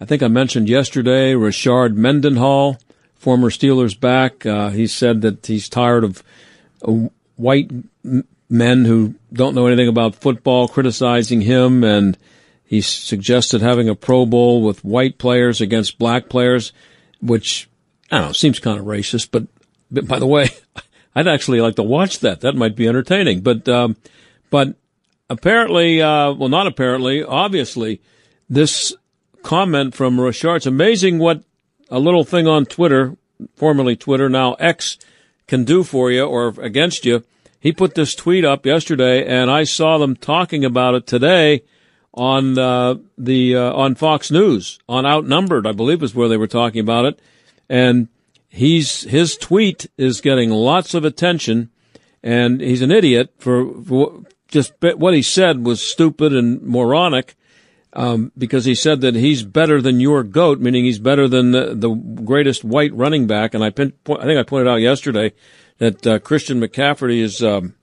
I 0.00 0.04
think 0.04 0.22
I 0.22 0.28
mentioned 0.28 0.68
yesterday 0.68 1.32
Rashard 1.32 1.94
Mendenhall, 1.94 2.78
former 3.14 3.50
Steelers 3.50 3.98
back. 3.98 4.44
Uh, 4.44 4.70
he 4.70 4.86
said 4.86 5.22
that 5.22 5.46
he's 5.46 5.68
tired 5.68 6.04
of 6.04 6.22
white 7.36 7.70
men 8.48 8.84
who 8.84 9.14
don't 9.32 9.54
know 9.54 9.66
anything 9.66 9.88
about 9.88 10.16
football 10.16 10.68
criticizing 10.68 11.40
him, 11.40 11.84
and 11.84 12.16
he 12.64 12.80
suggested 12.80 13.60
having 13.60 13.88
a 13.88 13.94
Pro 13.94 14.26
Bowl 14.26 14.62
with 14.62 14.84
white 14.84 15.18
players 15.18 15.60
against 15.60 15.98
black 15.98 16.28
players, 16.28 16.72
which 17.20 17.68
I 18.10 18.18
don't 18.18 18.28
know 18.28 18.32
seems 18.32 18.58
kind 18.58 18.78
of 18.78 18.86
racist. 18.86 19.28
But, 19.30 19.46
but 19.90 20.06
by 20.06 20.18
the 20.18 20.26
way, 20.26 20.50
I'd 21.14 21.28
actually 21.28 21.60
like 21.60 21.76
to 21.76 21.82
watch 21.82 22.20
that. 22.20 22.40
That 22.40 22.56
might 22.56 22.76
be 22.76 22.88
entertaining. 22.88 23.40
But 23.40 23.68
um, 23.68 23.96
but 24.50 24.74
apparently, 25.30 26.02
uh, 26.02 26.32
well, 26.32 26.48
not 26.48 26.66
apparently, 26.66 27.22
obviously, 27.22 28.00
this 28.48 28.94
comment 29.42 29.94
from 29.94 30.16
Rashard. 30.16 30.56
It's 30.56 30.66
amazing 30.66 31.18
what 31.18 31.42
a 31.90 31.98
little 31.98 32.24
thing 32.24 32.46
on 32.46 32.66
Twitter, 32.66 33.16
formerly 33.56 33.94
Twitter, 33.96 34.28
now 34.28 34.54
X, 34.54 34.98
can 35.46 35.64
do 35.64 35.84
for 35.84 36.10
you 36.10 36.24
or 36.24 36.48
against 36.60 37.04
you 37.04 37.24
he 37.64 37.72
put 37.72 37.94
this 37.94 38.14
tweet 38.14 38.44
up 38.44 38.66
yesterday, 38.66 39.24
and 39.26 39.50
I 39.50 39.64
saw 39.64 39.96
them 39.96 40.16
talking 40.16 40.66
about 40.66 40.94
it 40.94 41.06
today 41.06 41.62
on 42.12 42.58
uh, 42.58 42.96
the 43.16 43.56
uh, 43.56 43.72
on 43.72 43.94
Fox 43.94 44.30
News 44.30 44.78
on 44.86 45.06
Outnumbered, 45.06 45.66
I 45.66 45.72
believe 45.72 46.02
is 46.02 46.14
where 46.14 46.28
they 46.28 46.36
were 46.36 46.46
talking 46.46 46.82
about 46.82 47.06
it, 47.06 47.22
and 47.66 48.08
he's 48.50 49.04
his 49.04 49.38
tweet 49.38 49.86
is 49.96 50.20
getting 50.20 50.50
lots 50.50 50.92
of 50.92 51.06
attention, 51.06 51.70
and 52.22 52.60
he's 52.60 52.82
an 52.82 52.92
idiot 52.92 53.32
for, 53.38 53.72
for 53.82 54.24
just 54.48 54.74
what 54.82 55.14
he 55.14 55.22
said 55.22 55.64
was 55.64 55.82
stupid 55.82 56.34
and 56.34 56.60
moronic. 56.60 57.34
Um, 57.96 58.32
because 58.36 58.64
he 58.64 58.74
said 58.74 59.02
that 59.02 59.14
he's 59.14 59.44
better 59.44 59.80
than 59.80 60.00
your 60.00 60.24
goat, 60.24 60.58
meaning 60.58 60.84
he's 60.84 60.98
better 60.98 61.28
than 61.28 61.52
the, 61.52 61.76
the 61.76 61.90
greatest 61.90 62.64
white 62.64 62.92
running 62.92 63.28
back. 63.28 63.54
And 63.54 63.62
I, 63.62 63.70
pin, 63.70 63.92
I 64.08 64.24
think 64.24 64.36
I 64.36 64.42
pointed 64.42 64.66
out 64.66 64.80
yesterday 64.80 65.32
that 65.78 66.06
uh, 66.06 66.18
Christian 66.18 66.60
McCaffrey 66.60 67.20
is 67.20 67.42
um, 67.42 67.74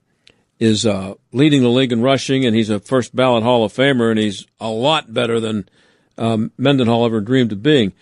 is 0.59 0.85
uh, 0.85 1.15
leading 1.31 1.61
the 1.63 1.69
league 1.69 1.91
in 1.91 2.01
rushing, 2.01 2.45
and 2.45 2.55
he's 2.55 2.69
a 2.69 2.79
first 2.79 3.15
ballot 3.15 3.43
Hall 3.43 3.63
of 3.65 3.73
Famer, 3.73 4.11
and 4.11 4.19
he's 4.19 4.45
a 4.59 4.69
lot 4.69 5.13
better 5.13 5.39
than 5.39 5.67
um, 6.17 6.51
Mendenhall 6.57 7.05
ever 7.05 7.19
dreamed 7.19 7.51
of 7.51 7.63
being. 7.63 7.93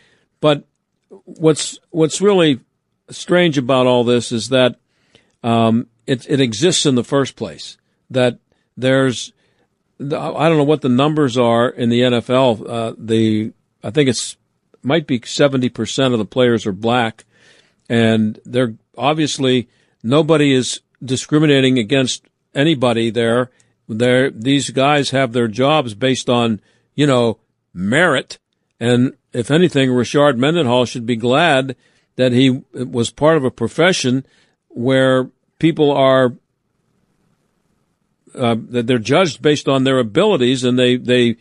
But 0.41 0.65
what's 1.09 1.79
what's 1.89 2.21
really 2.21 2.59
strange 3.09 3.57
about 3.57 3.87
all 3.87 4.03
this 4.03 4.31
is 4.31 4.49
that 4.49 4.75
um, 5.43 5.87
it, 6.05 6.29
it 6.29 6.41
exists 6.41 6.85
in 6.85 6.95
the 6.95 7.03
first 7.03 7.35
place. 7.35 7.77
That 8.09 8.39
there's 8.75 9.31
I 9.99 10.03
don't 10.49 10.57
know 10.57 10.63
what 10.63 10.81
the 10.81 10.89
numbers 10.89 11.37
are 11.37 11.69
in 11.69 11.89
the 11.89 12.01
NFL. 12.01 12.69
Uh, 12.69 12.93
the 12.97 13.53
I 13.83 13.91
think 13.91 14.09
it's 14.09 14.37
might 14.81 15.07
be 15.07 15.21
seventy 15.25 15.69
percent 15.69 16.13
of 16.13 16.19
the 16.19 16.25
players 16.25 16.65
are 16.65 16.73
black, 16.73 17.25
and 17.87 18.39
they're 18.45 18.75
obviously 18.97 19.69
nobody 20.03 20.53
is 20.53 20.81
discriminating 21.03 21.77
against 21.77 22.25
anybody 22.53 23.09
there. 23.09 23.51
There, 23.87 24.29
these 24.29 24.69
guys 24.69 25.09
have 25.09 25.33
their 25.33 25.47
jobs 25.47 25.95
based 25.95 26.29
on, 26.29 26.61
you 26.95 27.07
know, 27.07 27.39
merit. 27.73 28.37
And 28.79 29.13
if 29.33 29.49
anything, 29.49 29.89
Rashard 29.89 30.37
Mendenhall 30.37 30.85
should 30.85 31.05
be 31.05 31.15
glad 31.15 31.75
that 32.15 32.33
he 32.33 32.61
was 32.73 33.09
part 33.09 33.37
of 33.37 33.43
a 33.43 33.51
profession 33.51 34.25
where 34.67 35.29
people 35.57 35.91
are 35.91 36.33
uh, 38.35 38.55
that 38.69 38.87
they're 38.87 38.99
judged 38.99 39.41
based 39.41 39.67
on 39.67 39.83
their 39.83 39.99
abilities 39.99 40.63
and 40.63 40.77
they 40.77 40.97
they 40.97 41.37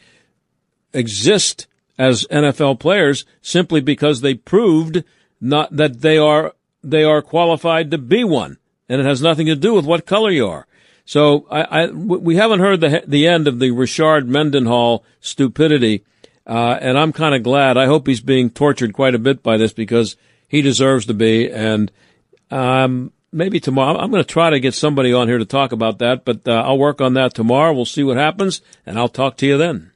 exist 0.93 1.67
as 1.99 2.27
NFL 2.31 2.81
players 2.81 3.27
simply 3.43 3.81
because 3.81 4.21
they 4.21 4.35
proved 4.35 5.05
not 5.41 5.77
that 5.77 6.01
they 6.01 6.17
are 6.17 6.55
they 6.83 7.05
are 7.05 7.23
qualified 7.23 7.91
to 7.91 7.99
be 7.99 8.25
one, 8.25 8.59
and 8.89 9.01
it 9.01 9.07
has 9.07 9.23
nothing 9.23 9.47
to 9.47 9.57
do 9.57 9.75
with 9.75 9.85
what 9.85 10.07
color 10.07 10.31
you 10.31 10.47
are. 10.47 10.67
So 11.05 11.47
I, 11.51 11.63
I 11.63 11.87
we 11.91 12.37
haven't 12.37 12.61
heard 12.61 12.81
the 12.81 13.03
the 13.07 13.27
end 13.27 13.49
of 13.49 13.59
the 13.59 13.71
Rashard 13.71 14.27
Mendenhall 14.27 15.05
stupidity, 15.21 16.05
uh, 16.47 16.79
and 16.81 16.99
I'm 16.99 17.13
kind 17.13 17.35
of 17.35 17.43
glad. 17.43 17.77
I 17.77 17.87
hope 17.87 18.07
he's 18.07 18.21
being 18.21 18.51
tortured 18.51 18.93
quite 18.93 19.15
a 19.15 19.19
bit 19.19 19.43
by 19.43 19.57
this 19.57 19.73
because 19.73 20.17
he 20.49 20.63
deserves 20.63 21.07
to 21.07 21.15
be. 21.15 21.51
And 21.51 21.91
um, 22.51 23.13
maybe 23.33 23.61
tomorrow 23.61 23.99
I'm 23.99 24.11
going 24.11 24.23
to 24.23 24.29
try 24.29 24.51
to 24.51 24.61
get 24.61 24.75
somebody 24.75 25.13
on 25.13 25.29
here 25.29 25.39
to 25.39 25.45
talk 25.45 25.73
about 25.73 25.99
that, 25.99 26.25
but 26.25 26.47
uh, 26.47 26.63
I'll 26.63 26.79
work 26.79 27.01
on 27.01 27.15
that 27.15 27.35
tomorrow. 27.35 27.73
We'll 27.73 27.85
see 27.85 28.05
what 28.05 28.17
happens, 28.17 28.61
and 28.85 28.99
I'll 28.99 29.09
talk 29.09 29.37
to 29.39 29.47
you 29.47 29.57
then. 29.57 29.93